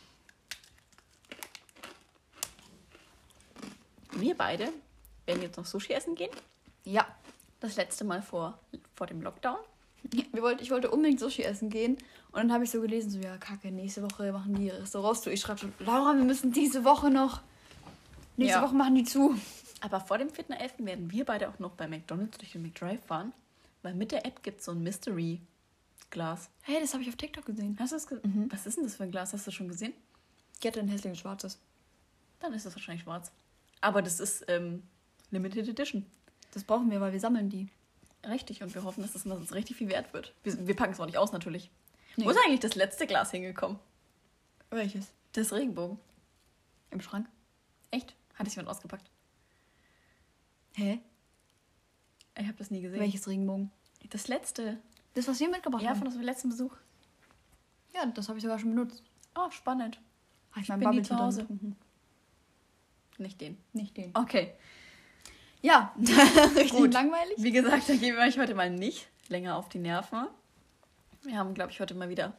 Wir 4.13 4.37
beide 4.37 4.69
werden 5.27 5.43
jetzt 5.43 5.57
noch 5.57 5.67
Sushi 5.67 5.93
essen 5.93 6.15
gehen. 6.15 6.31
Ja. 6.85 7.07
Das 7.61 7.77
letzte 7.77 8.05
Mal 8.05 8.23
vor, 8.23 8.59
vor 8.95 9.07
dem 9.07 9.21
Lockdown. 9.21 9.59
Wir 10.03 10.43
wollt, 10.43 10.63
ich 10.63 10.71
wollte 10.71 10.91
unbedingt 10.91 11.21
Sushi 11.21 11.43
essen 11.43 11.69
gehen. 11.69 11.99
Und 12.33 12.39
dann 12.39 12.53
habe 12.53 12.65
ich 12.65 12.71
so 12.71 12.81
gelesen, 12.81 13.11
so, 13.11 13.19
ja, 13.19 13.37
kacke, 13.37 13.71
nächste 13.71 14.03
Woche 14.03 14.33
machen 14.33 14.55
die 14.55 14.71
Restaurants 14.71 15.23
zu. 15.23 15.31
Ich 15.31 15.41
schreibe 15.41 15.59
schon, 15.59 15.73
Laura, 15.81 16.15
wir 16.15 16.25
müssen 16.25 16.53
diese 16.53 16.85
Woche 16.85 17.11
noch. 17.11 17.41
Nächste 18.37 18.59
ja. 18.59 18.65
Woche 18.65 18.75
machen 18.75 18.95
die 18.95 19.05
zu. 19.05 19.35
Aber 19.83 20.01
vor 20.01 20.17
dem 20.17 20.29
4.11. 20.29 20.87
werden 20.87 21.11
wir 21.11 21.25
beide 21.25 21.49
auch 21.49 21.59
noch 21.59 21.73
bei 21.73 21.87
McDonalds 21.87 22.39
durch 22.39 22.53
den 22.53 22.63
McDrive 22.63 23.05
fahren. 23.05 23.33
Weil 23.83 23.95
mit 23.95 24.13
der 24.13 24.25
App 24.25 24.43
gibt 24.43 24.61
es 24.61 24.67
so 24.67 24.73
ein 24.73 24.83
Mystery 24.83 25.41
Mystery-Glas. 26.11 26.51
Hey, 26.63 26.81
das 26.81 26.93
habe 26.93 27.03
ich 27.03 27.09
auf 27.09 27.17
TikTok 27.17 27.47
gesehen. 27.47 27.77
Hast 27.79 27.93
du 27.93 27.97
das 27.97 28.07
gesehen? 28.07 28.49
Was 28.51 28.67
ist 28.67 28.77
denn 28.77 28.85
das 28.85 28.97
für 28.97 29.05
ein 29.05 29.11
Glas? 29.11 29.33
Hast 29.33 29.47
du 29.47 29.51
schon 29.51 29.69
gesehen? 29.69 29.95
Die 30.63 30.69
hatte 30.69 30.81
ein 30.81 30.89
hässliches 30.89 31.21
schwarzes. 31.21 31.59
Dann 32.41 32.53
ist 32.53 32.67
das 32.67 32.75
wahrscheinlich 32.75 33.03
schwarz. 33.05 33.33
Aber 33.81 34.03
das 34.03 34.21
ist 34.21 34.45
ähm, 34.49 34.83
Limited 35.31 35.69
Edition. 35.69 36.05
Das 36.53 36.65
brauchen 36.65 36.91
wir, 36.91 37.01
weil 37.01 37.13
wir 37.13 37.21
sammeln 37.21 37.49
die. 37.49 37.69
Richtig, 38.27 38.63
und 38.63 38.75
wir 38.75 38.85
hoffen, 38.85 39.03
dass 39.03 39.13
das 39.13 39.25
uns 39.25 39.55
richtig 39.55 39.77
viel 39.77 39.89
wert 39.89 40.13
wird. 40.13 40.35
Wir, 40.43 40.67
wir 40.67 40.77
packen 40.77 40.93
es 40.93 41.01
auch 41.01 41.07
nicht 41.07 41.17
aus, 41.17 41.33
natürlich. 41.33 41.71
Nee. 42.17 42.27
Wo 42.27 42.31
ist 42.31 42.39
eigentlich 42.45 42.61
das 42.61 42.75
letzte 42.75 43.07
Glas 43.07 43.31
hingekommen? 43.31 43.79
Welches? 44.69 45.07
Das 45.33 45.53
Regenbogen. 45.53 45.99
Im 46.91 47.01
Schrank. 47.01 47.29
Echt? 47.91 48.15
Hat 48.35 48.47
es 48.47 48.55
jemand 48.55 48.69
ausgepackt? 48.69 49.09
Hä? 50.75 51.01
Ich 52.37 52.47
habe 52.47 52.59
das 52.59 52.71
nie 52.71 52.83
gesehen. 52.83 53.01
Welches 53.01 53.27
Regenbogen? 53.27 53.71
Das 54.11 54.29
letzte. 54.29 54.79
Das, 55.15 55.27
was 55.29 55.41
wir 55.41 55.49
mitgebracht 55.49 55.83
Ja, 55.83 55.91
haben. 55.91 55.99
von 55.99 56.07
unserem 56.07 56.25
letzten 56.25 56.49
Besuch. 56.51 56.73
Ja, 57.95 58.07
das 58.07 58.29
habe 58.29 58.39
ich 58.39 58.43
sogar 58.43 58.59
schon 58.59 58.71
benutzt. 58.75 59.03
Oh, 59.35 59.51
spannend. 59.51 59.97
Habe 60.53 60.61
ich 60.61 60.63
Ich 60.65 60.69
mein 60.69 60.81
bin 60.81 60.91
nie 60.91 60.97
Bubble 60.97 61.09
zu 61.09 61.19
Hause. 61.19 61.41
getrunken. 61.43 61.77
Nicht 63.19 63.41
den. 63.41 63.59
Nicht 63.73 63.97
den. 63.97 64.11
Okay. 64.17 64.55
Ja, 65.63 65.95
richtig 66.57 66.71
Gut. 66.73 66.95
langweilig. 66.95 67.35
Wie 67.39 67.51
gesagt, 67.53 67.89
da 67.89 67.95
gehen 67.97 68.17
wir 68.17 68.23
euch 68.23 68.39
heute 68.39 68.55
mal 68.55 68.71
nicht 68.71 69.09
länger 69.29 69.57
auf 69.57 69.69
die 69.69 69.79
Nerven. 69.79 70.27
Wir 71.23 71.37
haben, 71.37 71.53
glaube 71.55 71.71
ich, 71.71 71.81
heute 71.81 71.95
mal 71.95 72.09
wieder 72.09 72.33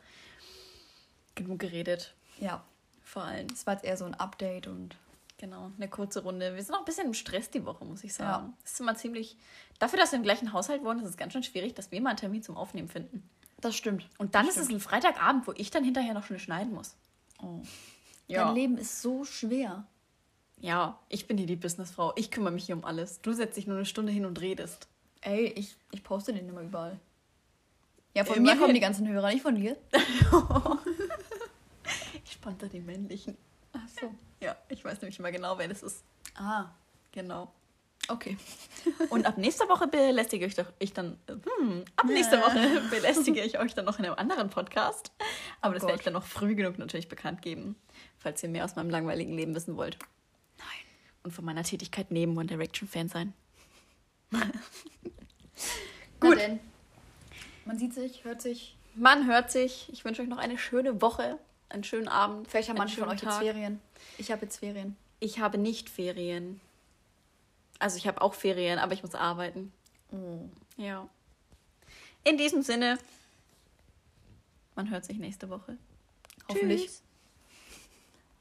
genug 1.35 1.59
geredet. 1.59 2.15
Ja, 2.39 2.63
Vor 3.03 3.23
allem. 3.23 3.47
das 3.47 3.67
war 3.67 3.75
jetzt 3.75 3.85
eher 3.85 3.95
so 3.97 4.05
ein 4.05 4.15
Update 4.15 4.67
und 4.67 4.95
Genau, 5.41 5.71
eine 5.75 5.89
kurze 5.89 6.21
Runde. 6.21 6.55
Wir 6.55 6.63
sind 6.63 6.75
auch 6.75 6.79
ein 6.79 6.85
bisschen 6.85 7.07
im 7.07 7.15
Stress 7.15 7.49
die 7.49 7.65
Woche, 7.65 7.83
muss 7.83 8.03
ich 8.03 8.13
sagen. 8.13 8.49
Ja. 8.49 8.53
Es 8.63 8.73
ist 8.73 8.79
immer 8.79 8.95
ziemlich. 8.95 9.35
Dafür, 9.79 9.97
dass 9.97 10.11
wir 10.11 10.17
im 10.17 10.23
gleichen 10.23 10.53
Haushalt 10.53 10.83
wohnen, 10.83 10.99
ist 10.99 11.09
es 11.09 11.17
ganz 11.17 11.33
schön 11.33 11.41
schwierig, 11.41 11.73
dass 11.73 11.89
wir 11.91 11.99
mal 11.99 12.11
einen 12.11 12.19
Termin 12.19 12.43
zum 12.43 12.55
Aufnehmen 12.57 12.87
finden. 12.87 13.27
das 13.59 13.75
stimmt. 13.75 14.07
Und 14.19 14.35
dann 14.35 14.45
Das 14.45 14.55
ist 14.55 14.65
es 14.65 14.69
ein 14.69 14.79
Freitagabend, 14.79 15.47
wo 15.47 15.53
ich 15.57 15.71
dann 15.71 15.83
hinterher 15.83 16.13
noch 16.13 16.25
schnell 16.25 16.37
schneiden 16.37 16.75
muss. 16.75 16.95
Oh. 17.41 17.59
Ja. 18.27 18.45
Dein 18.45 18.53
Leben 18.53 18.77
ist 18.77 19.01
so 19.01 19.25
schwer. 19.25 19.83
Ja, 20.59 20.99
ich 21.09 21.25
bin 21.27 21.39
hier 21.39 21.47
die 21.47 21.55
Businessfrau. 21.55 22.13
Ich 22.17 22.29
kümmere 22.29 22.53
mich 22.53 22.67
hier 22.67 22.75
um 22.75 22.85
alles. 22.85 23.21
Du 23.21 23.33
setzt 23.33 23.57
dich 23.57 23.65
nur 23.65 23.77
eine 23.77 23.87
Stunde 23.87 24.11
hin 24.11 24.25
und 24.25 24.39
redest. 24.41 24.89
Ey, 25.21 25.47
ich, 25.47 25.75
ich 25.89 26.03
poste 26.03 26.33
den 26.33 26.49
immer 26.49 26.61
überall. 26.61 26.99
Ja, 28.13 28.25
von 28.25 28.35
Immerhin. 28.37 28.57
mir 28.57 28.61
kommen 28.61 28.75
die 28.75 28.79
ganzen 28.79 29.07
Hörer, 29.07 29.29
nicht 29.29 29.41
von 29.41 29.55
dir. 29.55 29.75
Ich 32.23 32.33
spannte 32.33 32.69
den 32.69 32.85
männlichen. 32.85 33.35
Ach 33.83 33.87
so. 33.99 34.13
Ja, 34.39 34.55
ich 34.69 34.83
weiß 34.83 35.01
nämlich 35.01 35.19
immer 35.19 35.31
genau, 35.31 35.57
wer 35.57 35.67
das 35.67 35.83
ist. 35.83 36.03
Ah, 36.35 36.69
Genau. 37.13 37.51
okay. 38.07 38.37
Und 39.09 39.25
ab 39.25 39.37
nächster 39.37 39.67
Woche 39.67 39.87
belästige 39.87 40.45
ich, 40.45 40.55
doch, 40.55 40.71
ich 40.79 40.93
dann. 40.93 41.17
Hm, 41.27 41.83
ab 41.97 42.05
nächster 42.05 42.39
Woche 42.41 42.81
belästige 42.89 43.41
ich 43.41 43.59
euch 43.59 43.73
dann 43.73 43.85
noch 43.85 43.99
in 43.99 44.05
einem 44.05 44.15
anderen 44.15 44.49
Podcast. 44.49 45.11
Aber 45.61 45.71
Oh 45.71 45.73
das 45.75 45.83
werde 45.83 45.97
ich 45.97 46.03
dann 46.03 46.13
noch 46.13 46.25
früh 46.25 46.55
genug 46.55 46.77
natürlich 46.77 47.09
bekannt 47.09 47.41
geben, 47.41 47.75
falls 48.17 48.41
ihr 48.43 48.49
mehr 48.49 48.63
aus 48.65 48.75
meinem 48.75 48.89
langweiligen 48.89 49.33
Leben 49.35 49.53
wissen 49.53 49.75
wollt. 49.77 49.97
Nein. 50.57 50.67
Und 51.23 51.31
von 51.31 51.43
meiner 51.45 51.63
Tätigkeit 51.63 52.11
neben 52.11 52.37
One 52.37 52.47
Direction 52.47 52.87
Fan 52.87 53.09
sein. 53.09 53.33
Gut. 56.19 56.37
Man 57.65 57.77
sieht 57.77 57.93
sich, 57.93 58.23
hört 58.23 58.41
sich. 58.41 58.75
Man 58.95 59.27
hört 59.27 59.51
sich. 59.51 59.89
Ich 59.91 60.03
wünsche 60.05 60.21
euch 60.21 60.27
noch 60.27 60.37
eine 60.37 60.57
schöne 60.57 61.01
Woche, 61.01 61.37
einen 61.71 61.83
schönen 61.83 62.07
Abend. 62.07 62.49
Vielleicht 62.49 62.69
haben 62.69 62.77
manche 62.77 62.99
von 62.99 63.09
euch 63.09 63.21
jetzt 63.21 63.23
Tag. 63.23 63.41
Ferien. 63.41 63.81
Ich 64.17 64.31
habe 64.31 64.43
jetzt 64.43 64.57
Ferien. 64.57 64.95
Ich 65.19 65.39
habe 65.39 65.57
nicht 65.57 65.89
Ferien. 65.89 66.59
Also 67.79 67.97
ich 67.97 68.07
habe 68.07 68.21
auch 68.21 68.33
Ferien, 68.33 68.79
aber 68.79 68.93
ich 68.93 69.03
muss 69.03 69.15
arbeiten. 69.15 69.71
Oh. 70.11 70.49
Ja. 70.77 71.07
In 72.23 72.37
diesem 72.37 72.61
Sinne, 72.61 72.97
man 74.75 74.89
hört 74.89 75.05
sich 75.05 75.17
nächste 75.17 75.49
Woche. 75.49 75.77
Hoffentlich. 76.47 76.85
Tschüss. 76.85 77.03